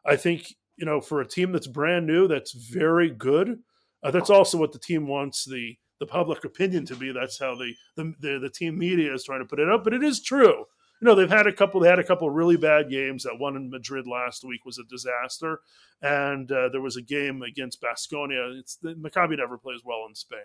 I 0.05 0.17
think, 0.17 0.55
you 0.77 0.87
know, 0.87 1.01
for 1.01 1.21
a 1.21 1.29
team 1.29 1.53
that's 1.53 1.67
brand 1.67 2.07
new, 2.07 2.27
that's 2.27 2.53
very 2.53 3.11
good. 3.11 3.61
Uh, 4.03 4.11
that's 4.11 4.31
also 4.31 4.59
what 4.59 4.73
the 4.73 4.79
team 4.79 5.07
wants 5.07 5.45
the 5.45 5.77
the 5.99 6.07
public 6.07 6.45
opinion 6.45 6.85
to 6.85 6.95
be. 6.95 7.11
That's 7.11 7.39
how 7.39 7.55
the, 7.55 7.73
the 7.97 8.15
the, 8.21 8.39
the 8.39 8.51
team 8.51 8.79
media 8.79 9.15
is 9.15 9.25
trying 9.25 9.41
to 9.41 9.47
put 9.47 9.61
it 9.61 9.69
up. 9.69 9.83
But 9.83 9.95
it 9.95 10.05
is 10.05 10.23
true. 10.23 10.65
You 11.01 11.07
know, 11.07 11.15
they've 11.15 11.29
had 11.29 11.47
a 11.47 11.53
couple. 11.53 11.81
They 11.81 11.89
had 11.89 11.99
a 11.99 12.05
couple 12.05 12.29
really 12.31 12.57
bad 12.57 12.91
games. 12.91 13.25
That 13.25 13.39
one 13.39 13.57
in 13.57 13.71
Madrid 13.71 14.07
last 14.07 14.45
week 14.45 14.65
was 14.65 14.79
a 14.79 14.85
disaster, 14.85 15.61
and 16.03 16.51
uh, 16.53 16.69
there 16.69 16.83
was 16.83 16.97
a 16.97 17.03
game 17.03 17.43
against 17.43 17.83
Basconia. 17.83 18.59
It's 18.59 18.77
the, 18.77 18.95
Maccabi 18.95 19.39
never 19.39 19.59
plays 19.59 19.81
well 19.85 20.05
in 20.09 20.15
Spain 20.15 20.41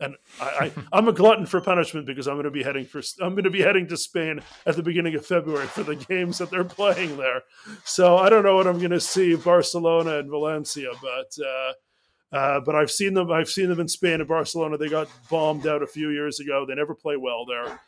and 0.00 0.14
I, 0.40 0.72
I 0.92 0.98
am 0.98 1.08
a 1.08 1.12
glutton 1.12 1.46
for 1.46 1.60
punishment 1.60 2.06
because 2.06 2.26
I'm 2.26 2.34
going 2.34 2.44
to 2.44 2.50
be 2.50 2.62
heading 2.62 2.84
for 2.84 3.00
I'm 3.20 3.32
going 3.32 3.44
to 3.44 3.50
be 3.50 3.62
heading 3.62 3.86
to 3.88 3.96
Spain 3.96 4.40
at 4.66 4.76
the 4.76 4.82
beginning 4.82 5.14
of 5.14 5.24
February 5.24 5.66
for 5.66 5.82
the 5.82 5.96
games 5.96 6.38
that 6.38 6.50
they're 6.50 6.64
playing 6.64 7.16
there. 7.16 7.42
So 7.84 8.18
I 8.18 8.28
don't 8.28 8.44
know 8.44 8.56
what 8.56 8.66
I'm 8.66 8.78
going 8.78 8.90
to 8.90 9.00
see 9.00 9.36
Barcelona 9.36 10.18
and 10.18 10.28
Valencia, 10.28 10.90
but 11.00 11.44
uh, 11.44 12.36
uh, 12.36 12.60
but 12.60 12.74
I've 12.74 12.90
seen 12.90 13.14
them 13.14 13.30
I've 13.30 13.48
seen 13.48 13.68
them 13.68 13.80
in 13.80 13.88
Spain 13.88 14.20
and 14.20 14.28
Barcelona. 14.28 14.76
They 14.76 14.88
got 14.88 15.08
bombed 15.30 15.66
out 15.66 15.82
a 15.82 15.86
few 15.86 16.10
years 16.10 16.40
ago. 16.40 16.66
They 16.66 16.74
never 16.74 16.94
play 16.94 17.16
well 17.16 17.46
there. 17.46 17.80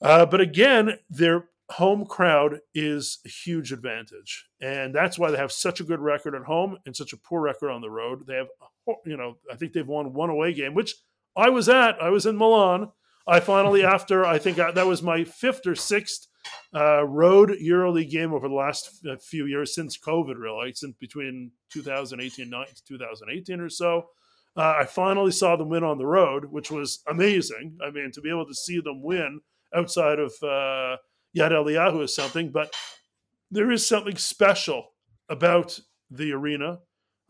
Uh, 0.00 0.24
but 0.26 0.40
again, 0.40 0.98
their 1.10 1.48
home 1.70 2.06
crowd 2.06 2.60
is 2.74 3.18
a 3.26 3.28
huge 3.28 3.72
advantage, 3.72 4.46
and 4.62 4.94
that's 4.94 5.18
why 5.18 5.30
they 5.30 5.36
have 5.36 5.52
such 5.52 5.80
a 5.80 5.84
good 5.84 6.00
record 6.00 6.34
at 6.34 6.44
home 6.44 6.78
and 6.86 6.96
such 6.96 7.12
a 7.12 7.18
poor 7.18 7.42
record 7.42 7.70
on 7.70 7.82
the 7.82 7.90
road. 7.90 8.26
They 8.26 8.36
have, 8.36 8.48
you 9.04 9.16
know, 9.18 9.36
I 9.52 9.56
think 9.56 9.74
they've 9.74 9.86
won 9.86 10.14
one 10.14 10.30
away 10.30 10.54
game, 10.54 10.72
which 10.72 10.94
I 11.38 11.48
was 11.50 11.68
at. 11.68 12.02
I 12.02 12.10
was 12.10 12.26
in 12.26 12.36
Milan. 12.36 12.90
I 13.26 13.40
finally, 13.40 13.84
after 13.96 14.26
I 14.26 14.38
think 14.38 14.58
I, 14.58 14.72
that 14.72 14.86
was 14.86 15.02
my 15.02 15.24
fifth 15.24 15.66
or 15.66 15.74
sixth 15.74 16.26
uh, 16.74 17.04
road 17.04 17.50
EuroLeague 17.50 18.10
game 18.10 18.32
over 18.32 18.48
the 18.48 18.54
last 18.54 19.04
few 19.22 19.46
years 19.46 19.74
since 19.74 19.98
COVID, 19.98 20.34
really, 20.36 20.72
since 20.74 20.96
between 20.98 21.52
2018 21.72 22.52
and 22.52 22.66
2018 22.86 23.60
or 23.60 23.68
so. 23.68 24.08
Uh, 24.56 24.74
I 24.80 24.84
finally 24.86 25.30
saw 25.30 25.54
them 25.56 25.68
win 25.68 25.84
on 25.84 25.98
the 25.98 26.06
road, 26.06 26.46
which 26.46 26.70
was 26.70 27.00
amazing. 27.08 27.78
I 27.86 27.90
mean, 27.90 28.10
to 28.12 28.20
be 28.20 28.30
able 28.30 28.46
to 28.46 28.54
see 28.54 28.80
them 28.80 29.02
win 29.02 29.40
outside 29.74 30.18
of 30.18 30.32
uh, 30.42 30.96
Yad 31.36 31.52
Eliyahu 31.52 32.02
is 32.02 32.14
something, 32.14 32.50
but 32.50 32.74
there 33.50 33.70
is 33.70 33.86
something 33.86 34.16
special 34.16 34.94
about 35.28 35.78
the 36.10 36.32
arena. 36.32 36.78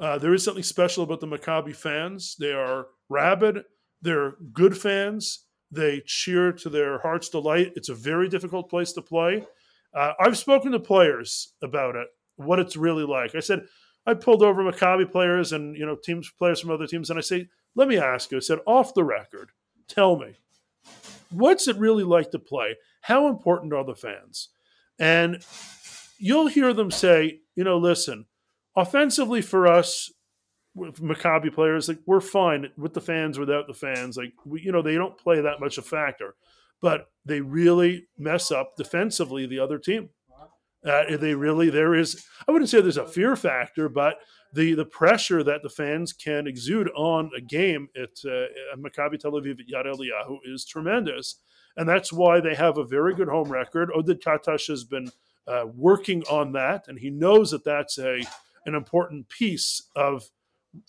Uh, 0.00 0.16
there 0.18 0.32
is 0.32 0.44
something 0.44 0.62
special 0.62 1.02
about 1.02 1.20
the 1.20 1.26
Maccabi 1.26 1.74
fans. 1.74 2.36
They 2.38 2.52
are 2.52 2.86
rabid. 3.09 3.64
They're 4.03 4.34
good 4.53 4.76
fans. 4.76 5.44
They 5.70 6.03
cheer 6.07 6.53
to 6.53 6.68
their 6.68 6.99
heart's 7.01 7.28
delight. 7.28 7.72
It's 7.76 7.88
a 7.88 7.94
very 7.94 8.28
difficult 8.28 8.70
place 8.70 8.92
to 8.92 9.03
play. 9.03 9.46
Uh, 9.94 10.12
I've 10.20 10.38
spoken 10.38 10.72
to 10.72 10.80
players 10.80 11.53
about 11.62 11.96
it, 11.96 12.09
what 12.36 12.59
it's 12.59 12.76
really 12.76 13.05
like. 13.05 13.34
I 13.34 13.40
said, 13.40 13.62
I 14.07 14.14
pulled 14.14 14.42
over 14.42 14.62
Maccabi 14.62 15.11
players 15.11 15.53
and 15.53 15.76
you 15.76 15.84
know 15.84 15.96
teams 15.96 16.30
players 16.30 16.61
from 16.61 16.70
other 16.70 16.86
teams, 16.86 17.11
and 17.11 17.18
I 17.18 17.22
say, 17.22 17.49
let 17.74 17.88
me 17.88 17.99
ask 17.99 18.30
you. 18.30 18.38
I 18.38 18.40
said, 18.40 18.59
off 18.66 18.94
the 18.94 19.05
record, 19.05 19.51
tell 19.86 20.18
me, 20.18 20.38
what's 21.30 21.68
it 21.68 21.76
really 21.76 22.05
like 22.05 22.30
to 22.30 22.38
play? 22.38 22.76
How 23.03 23.28
important 23.28 23.72
are 23.72 23.84
the 23.84 23.94
fans? 23.94 24.49
And 24.99 25.42
you'll 26.18 26.49
hear 26.49 26.72
them 26.72 26.90
say, 26.90 27.40
you 27.55 27.64
know, 27.64 27.78
listen, 27.78 28.26
offensively 28.74 29.42
for 29.42 29.66
us, 29.66 30.11
Maccabi 30.79 31.53
players, 31.53 31.89
like 31.89 31.99
we're 32.07 32.20
fine 32.20 32.70
with 32.76 32.95
the 32.95 33.01
fans, 33.01 33.39
without 33.39 33.66
the 33.66 33.74
fans. 33.74 34.16
Like 34.16 34.33
we, 34.45 34.62
you 34.62 34.72
know, 34.72 34.83
they 34.83 34.95
don't 34.95 35.18
play 35.18 35.41
that 35.41 35.61
much 35.61 35.79
a 35.79 35.83
factor, 35.83 36.35
but 36.81 37.11
they 37.24 37.41
really 37.41 38.07
mess 38.16 38.51
up 38.51 38.76
defensively 38.76 39.47
the 39.47 39.59
other 39.59 39.79
team. 39.79 40.11
Uh, 40.87 41.16
they 41.16 41.35
really 41.35 41.70
there 41.70 41.95
is. 41.95 42.24
I 42.47 42.53
wouldn't 42.53 42.70
say 42.70 42.81
there's 42.81 42.97
a 42.97 43.07
fear 43.07 43.35
factor, 43.35 43.89
but 43.89 44.18
the 44.53 44.74
the 44.74 44.85
pressure 44.85 45.43
that 45.43 45.62
the 45.62 45.68
fans 45.68 46.12
can 46.12 46.47
exude 46.47 46.89
on 46.95 47.31
a 47.37 47.41
game 47.41 47.89
at, 47.97 48.11
uh, 48.24 48.45
at 48.72 48.79
Maccabi 48.79 49.18
Tel 49.18 49.33
Aviv 49.33 49.59
at 49.61 49.66
Yad 49.66 49.87
Eliyahu 49.87 50.39
is 50.45 50.64
tremendous, 50.64 51.37
and 51.76 51.89
that's 51.89 52.12
why 52.12 52.41
they 52.41 52.55
have 52.55 52.79
a 52.79 52.85
very 52.85 53.14
good 53.14 53.29
home 53.29 53.51
record. 53.51 53.91
Oded 53.91 54.22
Katash 54.22 54.68
has 54.68 54.85
been 54.85 55.11
uh, 55.49 55.64
working 55.74 56.22
on 56.31 56.53
that, 56.53 56.87
and 56.87 56.99
he 56.99 57.11
knows 57.11 57.51
that 57.51 57.64
that's 57.64 57.99
a 57.99 58.22
an 58.64 58.74
important 58.74 59.29
piece 59.29 59.83
of 59.97 60.31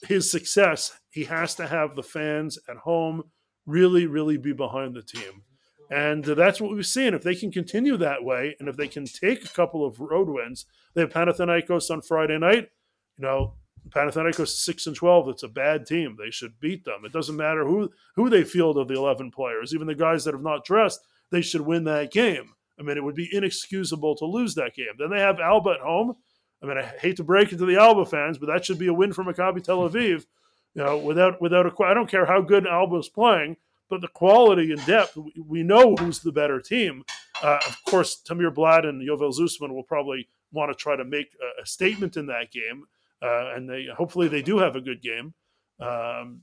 his 0.03 0.29
success, 0.29 0.91
he 1.09 1.25
has 1.25 1.55
to 1.55 1.67
have 1.67 1.95
the 1.95 2.03
fans 2.03 2.59
at 2.69 2.77
home 2.77 3.23
really, 3.65 4.05
really 4.05 4.37
be 4.37 4.53
behind 4.53 4.95
the 4.95 5.01
team. 5.01 5.43
And 5.91 6.23
that's 6.23 6.61
what 6.61 6.71
we've 6.71 6.85
seen. 6.85 7.13
If 7.13 7.23
they 7.23 7.35
can 7.35 7.51
continue 7.51 7.97
that 7.97 8.23
way, 8.23 8.55
and 8.59 8.69
if 8.69 8.77
they 8.77 8.87
can 8.87 9.05
take 9.05 9.43
a 9.43 9.49
couple 9.49 9.85
of 9.85 9.99
road 9.99 10.29
wins, 10.29 10.65
they 10.93 11.01
have 11.01 11.09
Panathinaikos 11.09 11.89
on 11.89 12.01
Friday 12.01 12.37
night. 12.37 12.69
You 13.17 13.25
know, 13.25 13.55
Panathinaikos 13.89 14.49
six 14.49 14.85
and 14.85 14.95
twelve. 14.95 15.29
It's 15.29 15.43
a 15.43 15.47
bad 15.47 15.87
team. 15.87 16.15
They 16.17 16.29
should 16.29 16.59
beat 16.59 16.85
them. 16.85 17.05
It 17.05 17.11
doesn't 17.11 17.35
matter 17.35 17.65
who 17.65 17.89
who 18.15 18.29
they 18.29 18.43
field 18.43 18.77
of 18.77 18.87
the 18.87 18.95
eleven 18.95 19.31
players, 19.31 19.73
even 19.73 19.87
the 19.87 19.95
guys 19.95 20.25
that 20.25 20.35
have 20.35 20.43
not 20.43 20.63
dressed. 20.63 20.99
They 21.31 21.41
should 21.41 21.61
win 21.61 21.85
that 21.85 22.11
game. 22.11 22.53
I 22.79 22.83
mean, 22.83 22.97
it 22.97 23.03
would 23.03 23.15
be 23.15 23.29
inexcusable 23.31 24.15
to 24.17 24.25
lose 24.25 24.55
that 24.55 24.75
game. 24.75 24.93
Then 24.97 25.09
they 25.09 25.19
have 25.19 25.39
Alba 25.39 25.71
at 25.71 25.79
home. 25.79 26.15
I 26.61 26.65
mean, 26.65 26.77
I 26.77 26.83
hate 26.83 27.17
to 27.17 27.23
break 27.23 27.51
it 27.51 27.57
to 27.57 27.65
the 27.65 27.77
Alba 27.77 28.05
fans, 28.05 28.37
but 28.37 28.47
that 28.47 28.65
should 28.65 28.79
be 28.79 28.87
a 28.87 28.93
win 28.93 29.13
for 29.13 29.23
Maccabi 29.23 29.63
Tel 29.63 29.89
Aviv. 29.89 30.25
You 30.75 30.83
know, 30.83 30.99
without 30.99 31.41
without 31.41 31.65
a, 31.65 31.83
I 31.83 31.95
don't 31.95 32.09
care 32.09 32.27
how 32.27 32.41
good 32.41 32.67
Alba 32.67 32.97
is 32.97 33.09
playing, 33.09 33.57
but 33.89 34.01
the 34.01 34.07
quality 34.07 34.71
and 34.71 34.85
depth, 34.85 35.17
we 35.43 35.63
know 35.63 35.95
who's 35.95 36.19
the 36.19 36.31
better 36.31 36.61
team. 36.61 37.03
Uh, 37.41 37.57
of 37.67 37.83
course, 37.85 38.21
Tamir 38.23 38.53
Blatt 38.53 38.85
and 38.85 39.01
Yovel 39.01 39.33
Zusman 39.33 39.73
will 39.73 39.83
probably 39.83 40.29
want 40.51 40.71
to 40.71 40.75
try 40.75 40.95
to 40.95 41.03
make 41.03 41.35
a, 41.41 41.63
a 41.63 41.65
statement 41.65 42.17
in 42.17 42.27
that 42.27 42.51
game, 42.51 42.83
uh, 43.23 43.55
and 43.55 43.67
they 43.67 43.87
hopefully 43.97 44.27
they 44.27 44.43
do 44.43 44.59
have 44.59 44.75
a 44.75 44.79
good 44.79 45.01
game. 45.01 45.33
Um, 45.79 46.41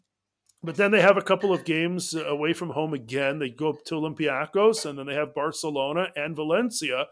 but 0.63 0.75
then 0.75 0.91
they 0.91 1.03
have 1.03 1.17
a 1.17 1.23
couple 1.23 1.53
of 1.53 1.65
games 1.65 2.13
away 2.13 2.53
from 2.53 2.71
home 2.71 2.95
again. 2.95 3.39
They 3.39 3.51
go 3.51 3.73
to 3.73 3.95
Olympiacos, 3.95 4.85
and 4.85 4.99
then 4.99 5.07
they 5.07 5.15
have 5.15 5.37
Barcelona 5.37 6.09
and 6.17 6.35
Valencia 6.35 7.07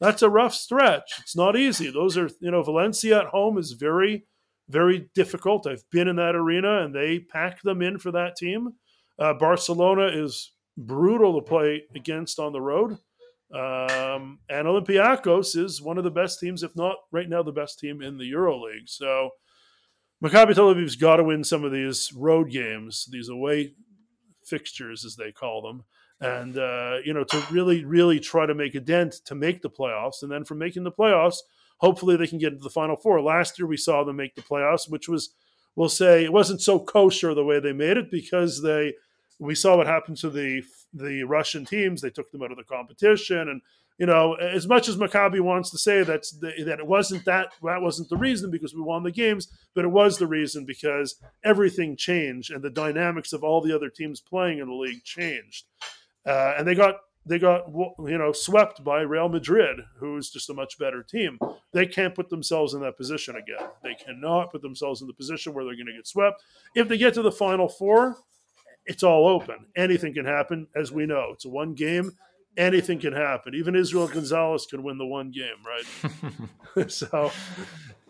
that's 0.00 0.22
a 0.22 0.30
rough 0.30 0.54
stretch. 0.54 1.18
It's 1.20 1.36
not 1.36 1.56
easy. 1.56 1.90
Those 1.90 2.16
are, 2.16 2.30
you 2.40 2.50
know, 2.50 2.62
Valencia 2.62 3.20
at 3.20 3.26
home 3.26 3.58
is 3.58 3.72
very, 3.72 4.24
very 4.68 5.10
difficult. 5.14 5.66
I've 5.66 5.88
been 5.90 6.08
in 6.08 6.16
that 6.16 6.34
arena 6.34 6.82
and 6.82 6.94
they 6.94 7.18
pack 7.18 7.62
them 7.62 7.82
in 7.82 7.98
for 7.98 8.10
that 8.12 8.36
team. 8.36 8.74
Uh, 9.18 9.34
Barcelona 9.34 10.06
is 10.06 10.52
brutal 10.76 11.38
to 11.38 11.46
play 11.46 11.82
against 11.94 12.38
on 12.38 12.52
the 12.52 12.60
road. 12.60 12.92
Um, 13.52 14.38
and 14.48 14.66
Olympiacos 14.66 15.56
is 15.56 15.82
one 15.82 15.98
of 15.98 16.04
the 16.04 16.10
best 16.10 16.40
teams, 16.40 16.62
if 16.62 16.74
not 16.76 16.96
right 17.12 17.28
now, 17.28 17.42
the 17.42 17.52
best 17.52 17.78
team 17.78 18.00
in 18.00 18.16
the 18.16 18.30
EuroLeague. 18.32 18.86
So 18.88 19.30
Maccabi 20.24 20.54
Tel 20.54 20.72
Aviv's 20.72 20.96
got 20.96 21.16
to 21.16 21.24
win 21.24 21.44
some 21.44 21.64
of 21.64 21.72
these 21.72 22.12
road 22.16 22.50
games, 22.50 23.08
these 23.10 23.28
away 23.28 23.74
fixtures, 24.46 25.04
as 25.04 25.16
they 25.16 25.32
call 25.32 25.62
them 25.62 25.84
and 26.20 26.58
uh, 26.58 26.98
you 27.04 27.14
know 27.14 27.24
to 27.24 27.42
really 27.50 27.84
really 27.84 28.20
try 28.20 28.46
to 28.46 28.54
make 28.54 28.74
a 28.74 28.80
dent 28.80 29.14
to 29.24 29.34
make 29.34 29.62
the 29.62 29.70
playoffs. 29.70 30.22
And 30.22 30.30
then 30.30 30.44
from 30.44 30.58
making 30.58 30.84
the 30.84 30.92
playoffs 30.92 31.38
hopefully 31.78 32.16
they 32.16 32.26
can 32.26 32.38
get 32.38 32.52
into 32.52 32.62
the 32.62 32.70
final 32.70 32.96
four. 32.96 33.20
Last 33.20 33.58
year 33.58 33.66
we 33.66 33.76
saw 33.76 34.04
them 34.04 34.16
make 34.16 34.34
the 34.34 34.42
playoffs 34.42 34.90
which 34.90 35.08
was 35.08 35.34
we'll 35.76 35.88
say 35.88 36.24
it 36.24 36.32
wasn't 36.32 36.60
so 36.60 36.78
kosher 36.78 37.34
the 37.34 37.44
way 37.44 37.60
they 37.60 37.72
made 37.72 37.96
it 37.96 38.10
because 38.10 38.62
they 38.62 38.94
we 39.38 39.54
saw 39.54 39.76
what 39.76 39.86
happened 39.86 40.18
to 40.18 40.30
the 40.30 40.62
the 40.92 41.22
russian 41.24 41.64
teams. 41.64 42.00
They 42.00 42.10
took 42.10 42.30
them 42.32 42.42
out 42.42 42.50
of 42.50 42.56
the 42.56 42.64
competition. 42.64 43.48
And 43.48 43.62
you 44.00 44.06
know 44.06 44.34
as 44.34 44.66
much 44.66 44.88
as 44.88 44.96
maccabi 44.96 45.40
wants 45.40 45.70
to 45.70 45.78
say 45.78 46.02
that's 46.02 46.32
the, 46.32 46.52
that 46.64 46.80
it 46.80 46.86
wasn't 46.86 47.24
that 47.26 47.52
that 47.62 47.82
wasn't 47.82 48.08
the 48.08 48.16
reason 48.16 48.50
because 48.50 48.74
we 48.74 48.80
won 48.80 49.02
the 49.04 49.10
games 49.12 49.46
but 49.74 49.84
it 49.84 49.88
was 49.88 50.16
the 50.16 50.26
reason 50.26 50.64
because 50.64 51.16
everything 51.44 51.96
changed 51.96 52.50
and 52.50 52.62
the 52.62 52.70
dynamics 52.70 53.32
of 53.32 53.44
all 53.44 53.60
the 53.60 53.74
other 53.74 53.90
teams 53.90 54.20
playing 54.20 54.58
in 54.58 54.68
the 54.68 54.74
league 54.74 55.04
changed 55.04 55.66
uh, 56.26 56.54
and 56.58 56.66
they 56.66 56.74
got 56.74 56.96
they 57.26 57.38
got 57.38 57.68
you 57.68 58.18
know 58.18 58.32
swept 58.32 58.82
by 58.82 59.02
Real 59.02 59.28
Madrid, 59.28 59.80
who's 59.98 60.30
just 60.30 60.50
a 60.50 60.54
much 60.54 60.78
better 60.78 61.02
team. 61.02 61.38
They 61.72 61.86
can't 61.86 62.14
put 62.14 62.30
themselves 62.30 62.74
in 62.74 62.80
that 62.80 62.96
position 62.96 63.36
again. 63.36 63.68
They 63.82 63.94
cannot 63.94 64.50
put 64.50 64.62
themselves 64.62 65.00
in 65.00 65.06
the 65.06 65.12
position 65.12 65.52
where 65.52 65.64
they're 65.64 65.74
going 65.74 65.86
to 65.86 65.92
get 65.92 66.06
swept. 66.06 66.42
If 66.74 66.88
they 66.88 66.98
get 66.98 67.14
to 67.14 67.22
the 67.22 67.32
final 67.32 67.68
four, 67.68 68.16
it's 68.86 69.02
all 69.02 69.28
open. 69.28 69.66
Anything 69.76 70.14
can 70.14 70.24
happen, 70.24 70.66
as 70.74 70.90
we 70.90 71.06
know. 71.06 71.30
It's 71.32 71.44
a 71.44 71.48
one 71.48 71.74
game. 71.74 72.12
Anything 72.56 72.98
can 72.98 73.12
happen. 73.12 73.54
Even 73.54 73.76
Israel 73.76 74.08
Gonzalez 74.08 74.66
can 74.66 74.82
win 74.82 74.98
the 74.98 75.06
one 75.06 75.30
game, 75.30 75.62
right? 75.64 76.90
so. 76.90 77.30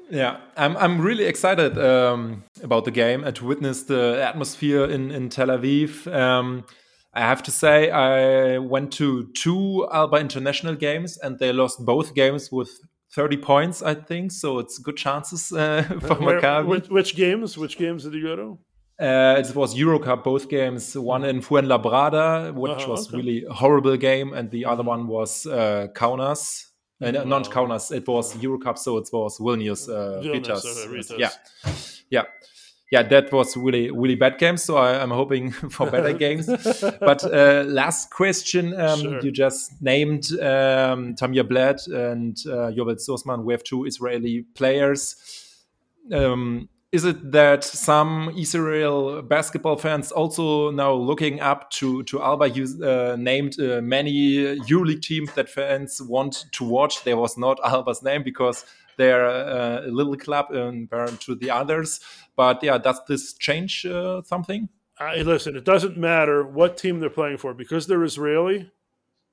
Yeah, 0.09 0.39
I'm 0.57 0.77
I'm 0.77 1.01
really 1.01 1.25
excited 1.25 1.79
um, 1.79 2.43
about 2.63 2.85
the 2.85 2.91
game 2.91 3.23
and 3.23 3.37
to 3.37 3.45
witness 3.45 3.85
the 3.85 4.21
atmosphere 4.21 4.85
in 4.85 5.11
in 5.13 5.29
Tel 5.29 5.49
Aviv. 5.49 6.13
Um, 6.13 6.65
I 7.13 7.21
have 7.21 7.43
to 7.45 7.51
say, 7.51 7.91
I 7.91 8.59
went 8.59 8.93
to 8.95 9.27
two 9.35 9.89
Alba 9.93 10.19
International 10.19 10.77
games 10.77 11.19
and 11.19 11.39
they 11.39 11.53
lost 11.53 11.85
both 11.85 12.15
games 12.15 12.53
with 12.53 12.71
30 13.13 13.37
points, 13.39 13.83
I 13.83 13.95
think. 13.95 14.31
So 14.31 14.61
it's 14.61 14.79
good 14.79 14.97
chances 14.97 15.53
uh, 15.53 15.83
for 16.01 16.15
Where, 16.15 16.41
Maccabi. 16.41 16.67
Which, 16.67 16.89
which, 16.89 17.17
games? 17.17 17.59
Which 17.59 17.77
games 17.79 18.05
did 18.05 18.15
you 18.15 18.23
go 18.23 18.37
to? 18.37 18.59
Uh, 19.05 19.41
it 19.41 19.55
was 19.57 19.75
Eurocup, 19.75 20.23
both 20.23 20.49
games. 20.49 20.97
One 20.97 21.25
in 21.25 21.41
Fuenlabrada, 21.41 22.53
which 22.55 22.73
uh 22.73 22.79
-huh, 22.79 22.89
was 22.89 23.09
okay. 23.09 23.17
really 23.17 23.47
a 23.47 23.55
horrible 23.55 23.97
game, 23.97 24.37
and 24.39 24.51
the 24.51 24.67
other 24.67 24.87
one 24.87 25.07
was 25.07 25.47
uh, 25.47 25.89
Kaunas. 25.95 26.71
Uh, 27.03 27.25
not 27.25 27.51
Kaunas, 27.51 27.91
it 27.91 28.07
was 28.07 28.37
Eurocup, 28.37 28.77
so 28.77 28.99
it 28.99 29.09
was 29.11 29.39
Vilnius, 29.39 29.89
uh, 29.89 30.23
Vilnius 30.23 30.65
okay, 30.67 31.19
Yeah, 31.19 31.33
yeah 32.11 32.25
yeah, 32.91 33.05
that 33.05 33.33
was 33.33 33.57
really 33.57 33.91
really 33.91 34.17
bad 34.17 34.39
game. 34.39 34.57
So 34.57 34.77
I, 34.77 35.01
am 35.01 35.11
hoping 35.11 35.51
for 35.71 35.91
better 35.91 36.13
games. 36.27 36.47
But 36.47 37.25
uh, 37.25 37.65
last 37.67 38.11
question, 38.11 38.79
um, 38.79 39.01
sure. 39.01 39.21
you 39.21 39.31
just 39.31 39.81
named 39.81 40.33
um, 40.41 41.15
Tamir 41.15 41.49
Blatt 41.49 41.87
and 41.87 42.37
uh, 42.47 42.71
Yovel 42.71 42.97
Zusman. 42.97 43.45
We 43.45 43.55
have 43.55 43.63
two 43.63 43.85
Israeli 43.85 44.45
players. 44.55 45.17
Um, 46.13 46.69
is 46.91 47.05
it 47.05 47.31
that 47.31 47.63
some 47.63 48.35
Israel 48.37 49.23
basketball 49.23 49.77
fans 49.77 50.11
also 50.11 50.73
now 50.73 50.93
looking 50.93 51.41
up 51.41 51.71
to 51.71 52.03
to 52.05 52.21
Alba? 52.21 52.51
You 52.51 52.65
uh, 52.85 53.15
named 53.17 53.61
uh, 53.61 53.81
many 53.81 54.59
EuroLeague 54.69 55.03
teams 55.03 55.33
that 55.35 55.49
fans 55.49 56.03
want 56.03 56.47
to 56.51 56.65
watch. 56.65 57.05
There 57.05 57.17
was 57.17 57.39
not 57.39 57.61
Alba's 57.65 58.03
name 58.03 58.25
because 58.25 58.65
they're 59.01 59.27
uh, 59.27 59.87
a 59.87 59.91
little 59.91 60.17
club 60.17 60.49
compared 60.51 61.21
to 61.23 61.35
the 61.35 61.51
others. 61.51 62.01
But 62.37 62.63
yeah, 62.63 62.79
does 62.79 63.01
this 63.09 63.33
change 63.33 63.87
uh, 63.87 64.23
something? 64.23 64.69
Uh, 65.01 65.15
listen, 65.25 65.57
it 65.57 65.65
doesn't 65.65 65.97
matter 65.97 66.47
what 66.47 66.77
team 66.77 67.01
they're 67.01 67.09
playing 67.09 67.39
for 67.39 67.55
because 67.55 67.87
they're 67.87 68.05
Israeli. 68.05 68.71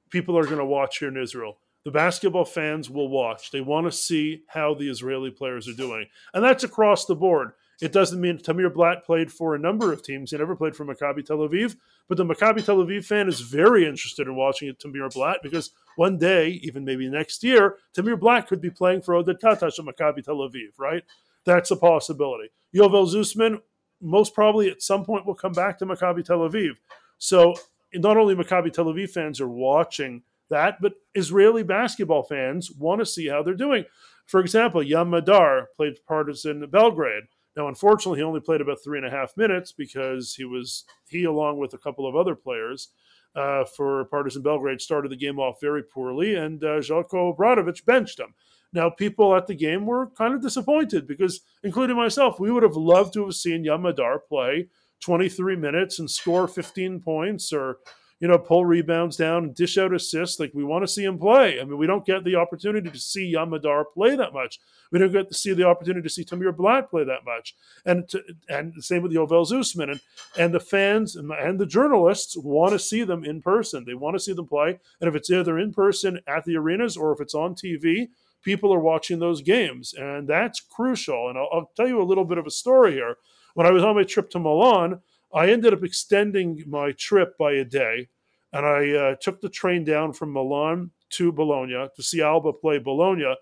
People 0.10 0.38
are 0.38 0.46
going 0.46 0.60
to 0.60 0.66
watch 0.66 1.00
here 1.00 1.10
in 1.10 1.18
Israel. 1.18 1.58
The 1.84 1.92
basketball 1.92 2.46
fans 2.46 2.90
will 2.90 3.10
watch. 3.10 3.52
They 3.52 3.62
want 3.62 3.88
to 3.88 3.92
see 3.92 4.44
how 4.48 4.74
the 4.74 4.90
Israeli 4.90 5.32
players 5.32 5.68
are 5.68 5.74
doing, 5.74 6.08
and 6.34 6.44
that's 6.44 6.64
across 6.64 7.06
the 7.06 7.16
board. 7.16 7.52
It 7.82 7.92
doesn't 7.92 8.20
mean 8.20 8.40
Tamir 8.40 8.74
Blatt 8.74 9.06
played 9.06 9.32
for 9.32 9.54
a 9.54 9.60
number 9.60 9.94
of 9.94 10.02
teams. 10.02 10.32
He 10.32 10.38
never 10.38 10.56
played 10.56 10.76
for 10.76 10.86
Maccabi 10.86 11.26
Tel 11.26 11.38
Aviv, 11.38 11.76
But 12.08 12.18
the 12.18 12.26
Maccabi 12.26 12.66
Tel 12.66 12.78
Aviv 12.78 13.06
fan 13.06 13.28
is 13.28 13.42
very 13.42 13.86
interested 13.86 14.28
in 14.28 14.36
watching 14.36 14.70
it, 14.70 14.80
Tamir 14.80 15.14
Blatt 15.14 15.40
because 15.44 15.72
one 15.98 16.18
day, 16.18 16.60
even 16.64 16.86
maybe 16.86 17.10
next 17.10 17.44
year, 17.44 17.78
Tamir 17.96 18.20
Blatt 18.20 18.48
could 18.48 18.62
be 18.62 18.70
playing 18.70 19.02
for 19.02 19.16
Oded 19.16 19.40
Katash 19.40 19.80
at 19.80 19.86
Maccabi 19.86 20.24
Tel 20.24 20.38
Aviv, 20.38 20.78
right? 20.78 21.04
That's 21.44 21.72
a 21.72 21.76
possibility. 21.76 22.50
Yovel 22.76 23.08
Zusman 23.08 23.60
most 24.00 24.36
probably 24.36 24.70
at 24.70 24.82
some 24.82 25.04
point 25.04 25.26
will 25.26 25.34
come 25.34 25.54
back 25.54 25.80
to 25.80 25.86
Maccabi 25.86 26.24
Tel 26.24 26.40
Aviv. 26.40 26.74
So 27.18 27.56
not 27.96 28.16
only 28.16 28.36
Maccabi 28.36 28.72
Tel 28.72 28.86
Aviv 28.86 29.10
fans 29.10 29.42
are 29.42 29.50
watching 29.50 30.22
that, 30.50 30.80
but 30.82 30.94
Israeli 31.16 31.64
basketball 31.64 32.24
fans 32.24 32.72
want 32.72 33.00
to 33.00 33.06
see 33.06 33.28
how 33.28 33.42
they're 33.42 33.56
doing. 33.56 33.86
For 34.28 34.40
example, 34.40 34.84
Yam 34.84 35.10
Madar 35.10 35.70
played 35.76 35.98
Partizan 36.08 36.66
Belgrade. 36.70 37.24
Now, 37.56 37.70
unfortunately, 37.70 38.20
he 38.20 38.24
only 38.24 38.40
played 38.40 38.62
about 38.62 38.78
three 38.84 39.00
and 39.00 39.08
a 39.08 39.10
half 39.10 39.36
minutes 39.36 39.72
because 39.72 40.36
he 40.36 40.46
was 40.46 40.84
he, 41.10 41.24
along 41.24 41.58
with 41.58 41.74
a 41.74 41.78
couple 41.80 42.06
of 42.08 42.16
other 42.16 42.36
players 42.36 42.90
uh, 43.36 43.66
for 43.66 44.06
Partizan 44.06 44.42
Belgrade, 44.42 44.82
started 44.82 45.12
the 45.12 45.16
game 45.16 45.40
off 45.40 45.62
very 45.62 45.84
poorly, 45.84 46.36
and 46.36 46.64
uh, 46.64 46.80
Željko 46.80 47.36
Obradović 47.36 47.86
benched 47.86 48.20
him. 48.20 48.34
Now, 48.74 48.90
people 48.90 49.36
at 49.36 49.48
the 49.48 49.56
game 49.56 49.86
were 49.86 50.10
kind 50.12 50.34
of 50.34 50.42
disappointed 50.42 51.08
because, 51.08 51.42
including 51.64 51.96
myself, 51.96 52.40
we 52.40 52.52
would 52.52 52.64
have 52.64 52.76
loved 52.76 53.14
to 53.14 53.26
have 53.26 53.36
seen 53.36 53.64
Yam 53.64 53.84
Madar 53.84 54.20
play 54.20 54.68
23 55.02 55.56
minutes 55.56 56.00
and 56.00 56.10
score 56.10 56.48
15 56.48 57.00
points 57.00 57.54
or 57.54 57.78
you 58.20 58.28
know, 58.28 58.38
pull 58.38 58.66
rebounds 58.66 59.16
down 59.16 59.44
and 59.44 59.56
dish 59.56 59.78
out 59.78 59.94
assists. 59.94 60.40
Like 60.40 60.52
we 60.54 60.64
want 60.64 60.84
to 60.84 60.88
see 60.88 61.04
him 61.04 61.20
play. 61.20 61.60
I 61.60 61.64
mean, 61.64 61.78
we 61.78 61.86
don't 61.86 62.06
get 62.06 62.24
the 62.24 62.36
opportunity 62.36 62.90
to 62.90 63.00
see 63.00 63.28
Yam 63.28 63.52
Madar 63.52 63.86
play 63.86 64.16
that 64.16 64.34
much. 64.34 64.60
We 64.92 65.00
don't 65.00 65.12
get 65.12 65.28
to 65.28 65.36
see 65.36 65.54
the 65.54 65.68
opportunity 65.68 66.02
to 66.02 66.10
see 66.10 66.26
Tamir 66.26 66.56
Blatt 66.56 66.90
play 66.90 67.04
that 67.04 67.26
much. 67.26 67.56
And 67.86 68.08
to, 68.10 68.24
and 68.50 68.74
the 68.76 68.82
same 68.82 69.04
with 69.04 69.14
Yovel 69.14 69.46
Zusman. 69.46 69.92
And, 69.92 70.02
and 70.38 70.54
the 70.54 70.60
fans 70.60 71.16
and, 71.16 71.32
and 71.32 71.60
the 71.60 71.66
journalists 71.66 72.36
want 72.38 72.72
to 72.72 72.80
see 72.80 73.04
them 73.04 73.24
in 73.24 73.42
person. 73.42 73.86
They 73.86 73.94
want 73.94 74.16
to 74.16 74.20
see 74.20 74.34
them 74.34 74.48
play. 74.48 74.80
And 75.00 75.08
if 75.08 75.16
it's 75.16 75.30
either 75.30 75.60
in 75.60 75.74
person 75.74 76.20
at 76.28 76.46
the 76.46 76.58
arenas 76.58 76.98
or 76.98 77.12
if 77.12 77.22
it's 77.22 77.36
on 77.36 77.54
TV, 77.54 78.08
people 78.42 78.74
are 78.74 78.80
watching 78.80 79.20
those 79.20 79.42
games. 79.42 79.94
And 79.94 80.28
that's 80.28 80.60
crucial. 80.60 81.30
And 81.30 81.38
I'll, 81.38 81.50
I'll 81.54 81.72
tell 81.76 81.88
you 81.88 82.02
a 82.02 82.04
little 82.04 82.26
bit 82.26 82.40
of 82.40 82.48
a 82.48 82.52
story 82.52 82.94
here. 82.94 83.18
When 83.54 83.68
I 83.68 83.72
was 83.72 83.84
on 83.84 83.96
my 83.96 84.04
trip 84.04 84.30
to 84.32 84.40
Milan, 84.40 85.02
I 85.34 85.50
ended 85.50 85.74
up 85.74 85.84
extending 85.84 86.64
my 86.68 86.92
trip 86.94 87.38
by 87.38 87.54
a 87.54 87.66
day, 87.66 88.08
and 88.54 88.66
I 88.66 88.92
uh, 88.92 89.16
took 89.22 89.42
the 89.42 89.50
train 89.50 89.84
down 89.84 90.14
from 90.14 90.34
Milan 90.34 90.92
to 91.12 91.32
Bologna 91.32 91.88
to 91.96 92.04
see 92.04 92.22
Alba 92.22 92.54
play 92.54 92.80
Bologna. 92.80 93.36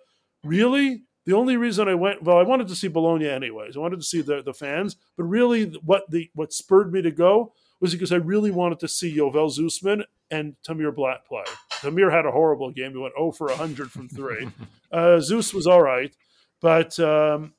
Really, 0.44 1.04
the 1.26 1.34
only 1.34 1.58
reason 1.58 1.88
I 1.88 1.96
went, 1.96 2.24
well, 2.24 2.38
I 2.38 2.44
wanted 2.44 2.68
to 2.68 2.76
see 2.76 2.88
Bologna 2.88 3.28
anyways. 3.28 3.76
I 3.76 3.80
wanted 3.80 4.00
to 4.00 4.06
see 4.06 4.22
the, 4.22 4.42
the 4.42 4.54
fans, 4.54 4.96
but 5.18 5.24
really, 5.24 5.66
what 5.84 6.10
the 6.10 6.30
what 6.34 6.54
spurred 6.54 6.92
me 6.92 7.02
to 7.02 7.12
go 7.12 7.54
was 7.80 7.94
because 7.94 8.12
I 8.12 8.18
really 8.18 8.52
wanted 8.52 8.80
to 8.80 8.88
see 8.88 9.16
Yovel 9.16 9.50
Zusman 9.50 10.04
and 10.32 10.56
Tamir 10.68 10.96
Blatt 10.96 11.26
play. 11.26 11.44
Tamir 11.82 12.12
had 12.12 12.26
a 12.26 12.32
horrible 12.32 12.72
game; 12.72 12.92
he 12.92 12.98
went 12.98 13.14
0 13.18 13.32
for 13.32 13.48
100 13.48 13.92
from 13.92 14.10
three. 14.10 14.50
uh, 14.92 15.20
Zeus 15.20 15.54
was 15.54 15.68
all 15.68 15.82
right, 15.82 16.16
but 16.62 17.00
um, 17.00 17.54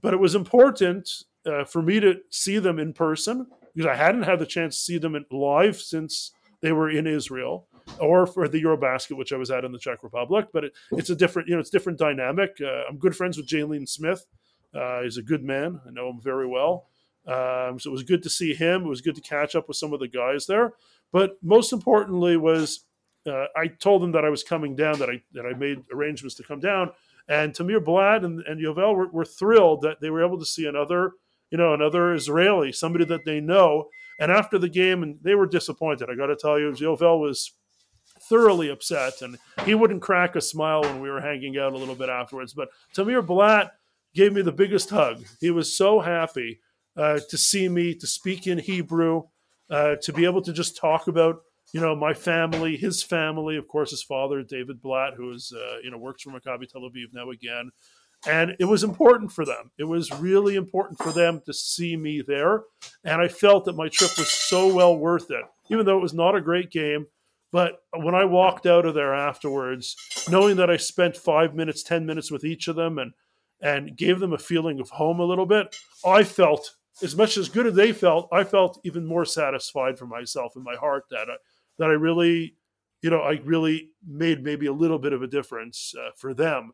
but 0.00 0.14
it 0.14 0.20
was 0.20 0.34
important 0.34 1.08
uh, 1.46 1.64
for 1.64 1.82
me 1.82 2.00
to 2.00 2.20
see 2.30 2.58
them 2.58 2.78
in 2.78 2.92
person 2.92 3.46
because 3.74 3.88
I 3.88 3.96
hadn't 3.96 4.24
had 4.24 4.38
the 4.38 4.46
chance 4.46 4.76
to 4.76 4.82
see 4.82 4.98
them 4.98 5.24
live 5.30 5.76
since 5.76 6.32
they 6.60 6.72
were 6.72 6.90
in 6.90 7.06
Israel 7.06 7.66
or 8.00 8.26
for 8.26 8.48
the 8.48 8.62
Eurobasket, 8.62 9.16
which 9.16 9.32
I 9.32 9.36
was 9.36 9.50
at 9.50 9.64
in 9.64 9.72
the 9.72 9.78
Czech 9.78 10.02
Republic. 10.02 10.48
But 10.52 10.64
it, 10.64 10.72
it's 10.92 11.10
a 11.10 11.16
different, 11.16 11.48
you 11.48 11.54
know, 11.54 11.60
it's 11.60 11.70
different 11.70 11.98
dynamic. 11.98 12.56
Uh, 12.60 12.84
I'm 12.88 12.98
good 12.98 13.16
friends 13.16 13.36
with 13.36 13.48
Jaleen 13.48 13.88
Smith. 13.88 14.24
Uh, 14.74 15.02
he's 15.02 15.18
a 15.18 15.22
good 15.22 15.44
man. 15.44 15.80
I 15.86 15.90
know 15.90 16.08
him 16.10 16.20
very 16.20 16.46
well. 16.46 16.86
Um, 17.26 17.78
so 17.78 17.90
it 17.90 17.92
was 17.92 18.02
good 18.02 18.22
to 18.24 18.30
see 18.30 18.54
him. 18.54 18.82
It 18.82 18.88
was 18.88 19.00
good 19.00 19.14
to 19.14 19.20
catch 19.20 19.54
up 19.54 19.68
with 19.68 19.76
some 19.76 19.92
of 19.92 20.00
the 20.00 20.08
guys 20.08 20.46
there. 20.46 20.72
But 21.12 21.36
most 21.42 21.72
importantly 21.72 22.36
was 22.36 22.84
uh, 23.26 23.46
I 23.56 23.68
told 23.68 24.02
them 24.02 24.12
that 24.12 24.24
I 24.24 24.30
was 24.30 24.42
coming 24.42 24.74
down, 24.74 24.98
that 24.98 25.08
I 25.08 25.22
that 25.32 25.46
I 25.46 25.52
made 25.56 25.84
arrangements 25.92 26.34
to 26.36 26.42
come 26.42 26.60
down. 26.60 26.90
And 27.28 27.52
Tamir 27.52 27.84
Blatt 27.84 28.24
and, 28.24 28.40
and 28.40 28.60
Yovel 28.60 28.96
were, 28.96 29.08
were 29.08 29.24
thrilled 29.24 29.82
that 29.82 30.00
they 30.00 30.10
were 30.10 30.24
able 30.24 30.40
to 30.40 30.46
see 30.46 30.66
another 30.66 31.12
you 31.52 31.58
know, 31.58 31.74
another 31.74 32.14
Israeli, 32.14 32.72
somebody 32.72 33.04
that 33.04 33.26
they 33.26 33.38
know. 33.38 33.90
And 34.18 34.32
after 34.32 34.58
the 34.58 34.68
game, 34.68 35.02
and 35.02 35.18
they 35.22 35.34
were 35.34 35.46
disappointed. 35.46 36.08
I 36.10 36.16
got 36.16 36.26
to 36.26 36.36
tell 36.36 36.58
you, 36.58 36.72
Yovel 36.72 37.20
was 37.20 37.52
thoroughly 38.28 38.70
upset, 38.70 39.20
and 39.20 39.38
he 39.64 39.74
wouldn't 39.74 40.02
crack 40.02 40.34
a 40.34 40.40
smile 40.40 40.80
when 40.80 41.00
we 41.00 41.10
were 41.10 41.20
hanging 41.20 41.58
out 41.58 41.74
a 41.74 41.78
little 41.78 41.94
bit 41.94 42.08
afterwards. 42.08 42.54
But 42.54 42.68
Tamir 42.96 43.24
Blatt 43.24 43.72
gave 44.14 44.32
me 44.32 44.42
the 44.42 44.52
biggest 44.52 44.90
hug. 44.90 45.24
He 45.40 45.50
was 45.50 45.76
so 45.76 46.00
happy 46.00 46.60
uh, 46.96 47.20
to 47.28 47.38
see 47.38 47.68
me, 47.68 47.94
to 47.96 48.06
speak 48.06 48.46
in 48.46 48.58
Hebrew, 48.58 49.24
uh, 49.70 49.96
to 50.02 50.12
be 50.12 50.24
able 50.24 50.42
to 50.42 50.52
just 50.52 50.76
talk 50.76 51.06
about 51.06 51.42
you 51.72 51.80
know 51.80 51.94
my 51.94 52.14
family, 52.14 52.76
his 52.76 53.02
family, 53.02 53.56
of 53.56 53.68
course, 53.68 53.90
his 53.90 54.02
father 54.02 54.42
David 54.42 54.80
Blatt, 54.80 55.14
who 55.16 55.32
is 55.32 55.52
uh, 55.54 55.78
you 55.82 55.90
know 55.90 55.98
works 55.98 56.22
for 56.22 56.30
Maccabi 56.30 56.68
Tel 56.68 56.82
Aviv 56.82 57.12
now 57.12 57.30
again, 57.30 57.70
and 58.26 58.54
it 58.60 58.66
was 58.66 58.84
important 58.84 59.32
for 59.32 59.44
them. 59.44 59.70
It 59.78 59.84
was 59.84 60.12
really 60.12 60.54
important 60.54 60.98
for 60.98 61.10
them 61.10 61.42
to 61.46 61.52
see 61.52 61.96
me 61.96 62.22
there. 62.22 62.62
And 63.04 63.20
I 63.20 63.28
felt 63.28 63.64
that 63.64 63.76
my 63.76 63.88
trip 63.88 64.16
was 64.16 64.28
so 64.28 64.72
well 64.72 64.96
worth 64.96 65.30
it, 65.30 65.44
even 65.70 65.86
though 65.86 65.98
it 65.98 66.02
was 66.02 66.14
not 66.14 66.36
a 66.36 66.40
great 66.40 66.70
game. 66.70 67.06
But 67.50 67.82
when 67.94 68.14
I 68.14 68.24
walked 68.24 68.64
out 68.64 68.86
of 68.86 68.94
there 68.94 69.14
afterwards, 69.14 69.96
knowing 70.30 70.56
that 70.56 70.70
I 70.70 70.76
spent 70.76 71.16
five 71.16 71.54
minutes, 71.54 71.82
10 71.82 72.06
minutes 72.06 72.30
with 72.30 72.44
each 72.44 72.68
of 72.68 72.76
them 72.76 72.98
and, 72.98 73.12
and 73.60 73.96
gave 73.96 74.20
them 74.20 74.32
a 74.32 74.38
feeling 74.38 74.80
of 74.80 74.90
home 74.90 75.20
a 75.20 75.24
little 75.24 75.46
bit, 75.46 75.74
I 76.06 76.22
felt 76.22 76.76
as 77.02 77.16
much 77.16 77.36
as 77.36 77.48
good 77.48 77.66
as 77.66 77.74
they 77.74 77.92
felt, 77.92 78.28
I 78.32 78.44
felt 78.44 78.80
even 78.84 79.04
more 79.04 79.24
satisfied 79.24 79.98
for 79.98 80.06
myself 80.06 80.56
in 80.56 80.62
my 80.62 80.76
heart 80.76 81.04
that 81.10 81.28
I, 81.28 81.36
that 81.78 81.90
I 81.90 81.94
really, 81.94 82.54
you 83.02 83.10
know, 83.10 83.20
I 83.20 83.40
really 83.44 83.90
made 84.06 84.42
maybe 84.42 84.66
a 84.66 84.72
little 84.72 84.98
bit 84.98 85.12
of 85.12 85.22
a 85.22 85.26
difference 85.26 85.94
uh, 85.98 86.10
for 86.16 86.32
them 86.32 86.72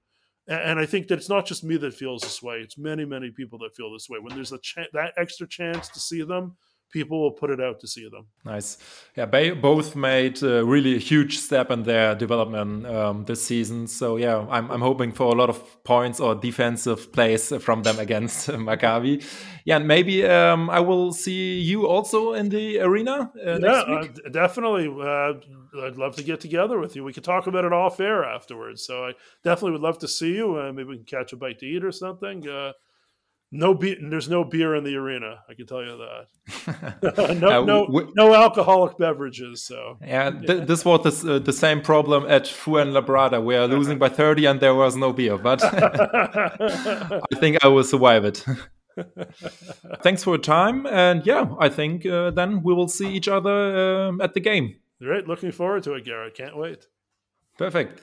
and 0.48 0.78
I 0.78 0.86
think 0.86 1.08
that 1.08 1.18
it's 1.18 1.28
not 1.28 1.46
just 1.46 1.62
me 1.62 1.76
that 1.76 1.94
feels 1.94 2.22
this 2.22 2.42
way. 2.42 2.56
It's 2.56 2.78
many, 2.78 3.04
many 3.04 3.30
people 3.30 3.58
that 3.60 3.76
feel 3.76 3.92
this 3.92 4.08
way. 4.08 4.18
When 4.18 4.34
there's 4.34 4.52
a 4.52 4.58
that 4.92 5.12
extra 5.16 5.46
chance 5.46 5.88
to 5.90 6.00
see 6.00 6.22
them, 6.22 6.56
people 6.90 7.20
will 7.20 7.32
put 7.32 7.50
it 7.50 7.60
out 7.60 7.80
to 7.80 7.86
see 7.86 8.08
them. 8.08 8.26
Nice. 8.44 8.78
Yeah, 9.16 9.26
they 9.26 9.50
both 9.50 9.94
made 9.94 10.42
a 10.42 10.64
really 10.64 10.98
huge 10.98 11.38
step 11.38 11.70
in 11.70 11.82
their 11.82 12.14
development 12.14 12.86
um, 12.86 13.24
this 13.24 13.44
season. 13.44 13.86
So 13.86 14.16
yeah, 14.16 14.46
I'm, 14.50 14.70
I'm 14.70 14.80
hoping 14.80 15.12
for 15.12 15.32
a 15.32 15.36
lot 15.36 15.50
of 15.50 15.84
points 15.84 16.20
or 16.20 16.34
defensive 16.34 17.12
plays 17.12 17.52
from 17.62 17.82
them 17.82 17.98
against 17.98 18.48
Maccabi. 18.48 19.24
Yeah, 19.64 19.76
and 19.76 19.86
maybe 19.86 20.24
um, 20.26 20.70
I 20.70 20.80
will 20.80 21.12
see 21.12 21.60
you 21.60 21.86
also 21.86 22.32
in 22.32 22.48
the 22.48 22.80
arena. 22.80 23.30
Uh, 23.36 23.58
yeah, 23.60 23.70
uh, 23.70 24.06
definitely. 24.30 24.88
Uh, 24.88 25.34
I'd 25.84 25.96
love 25.96 26.16
to 26.16 26.22
get 26.22 26.40
together 26.40 26.78
with 26.78 26.96
you. 26.96 27.04
We 27.04 27.12
could 27.12 27.24
talk 27.24 27.46
about 27.46 27.64
it 27.64 27.72
off 27.72 28.00
air 28.00 28.24
afterwards. 28.24 28.82
So 28.82 29.04
I 29.04 29.12
definitely 29.44 29.72
would 29.72 29.82
love 29.82 29.98
to 29.98 30.08
see 30.08 30.34
you. 30.34 30.58
Uh, 30.58 30.72
maybe 30.72 30.88
we 30.88 30.96
can 30.96 31.04
catch 31.04 31.32
a 31.32 31.36
bite 31.36 31.58
to 31.58 31.66
eat 31.66 31.84
or 31.84 31.92
something. 31.92 32.46
No 33.50 33.72
beer. 33.72 33.96
There's 34.00 34.28
no 34.28 34.44
beer 34.44 34.74
in 34.74 34.84
the 34.84 34.96
arena. 34.96 35.40
I 35.48 35.54
can 35.54 35.66
tell 35.66 35.82
you 35.82 35.96
that. 35.96 37.40
no, 37.40 37.62
uh, 37.62 37.64
no, 37.64 37.86
we, 37.90 38.06
no 38.14 38.34
alcoholic 38.34 38.98
beverages. 38.98 39.62
So 39.62 39.96
yeah, 40.02 40.30
th- 40.30 40.66
this 40.66 40.84
was 40.84 41.22
the, 41.22 41.36
uh, 41.36 41.38
the 41.38 41.52
same 41.52 41.80
problem 41.80 42.26
at 42.28 42.44
Fuenlabrada. 42.44 43.42
We 43.42 43.56
are 43.56 43.66
losing 43.76 43.98
by 43.98 44.10
30, 44.10 44.46
and 44.46 44.60
there 44.60 44.74
was 44.74 44.96
no 44.96 45.12
beer. 45.14 45.38
But 45.38 45.62
I 45.64 47.20
think 47.36 47.64
I 47.64 47.68
will 47.68 47.84
survive 47.84 48.24
it. 48.26 48.44
Thanks 50.02 50.24
for 50.24 50.30
your 50.30 50.42
time, 50.42 50.86
and 50.86 51.24
yeah, 51.24 51.46
I 51.58 51.68
think 51.68 52.04
uh, 52.04 52.30
then 52.32 52.62
we 52.62 52.74
will 52.74 52.88
see 52.88 53.14
each 53.14 53.28
other 53.28 54.08
um, 54.08 54.20
at 54.20 54.34
the 54.34 54.40
game. 54.40 54.76
Great, 55.00 55.28
looking 55.28 55.52
forward 55.52 55.84
to 55.84 55.94
it, 55.94 56.04
Gerrit. 56.04 56.34
Can't 56.34 56.56
wait. 56.56 56.86
Perfect. 57.56 58.02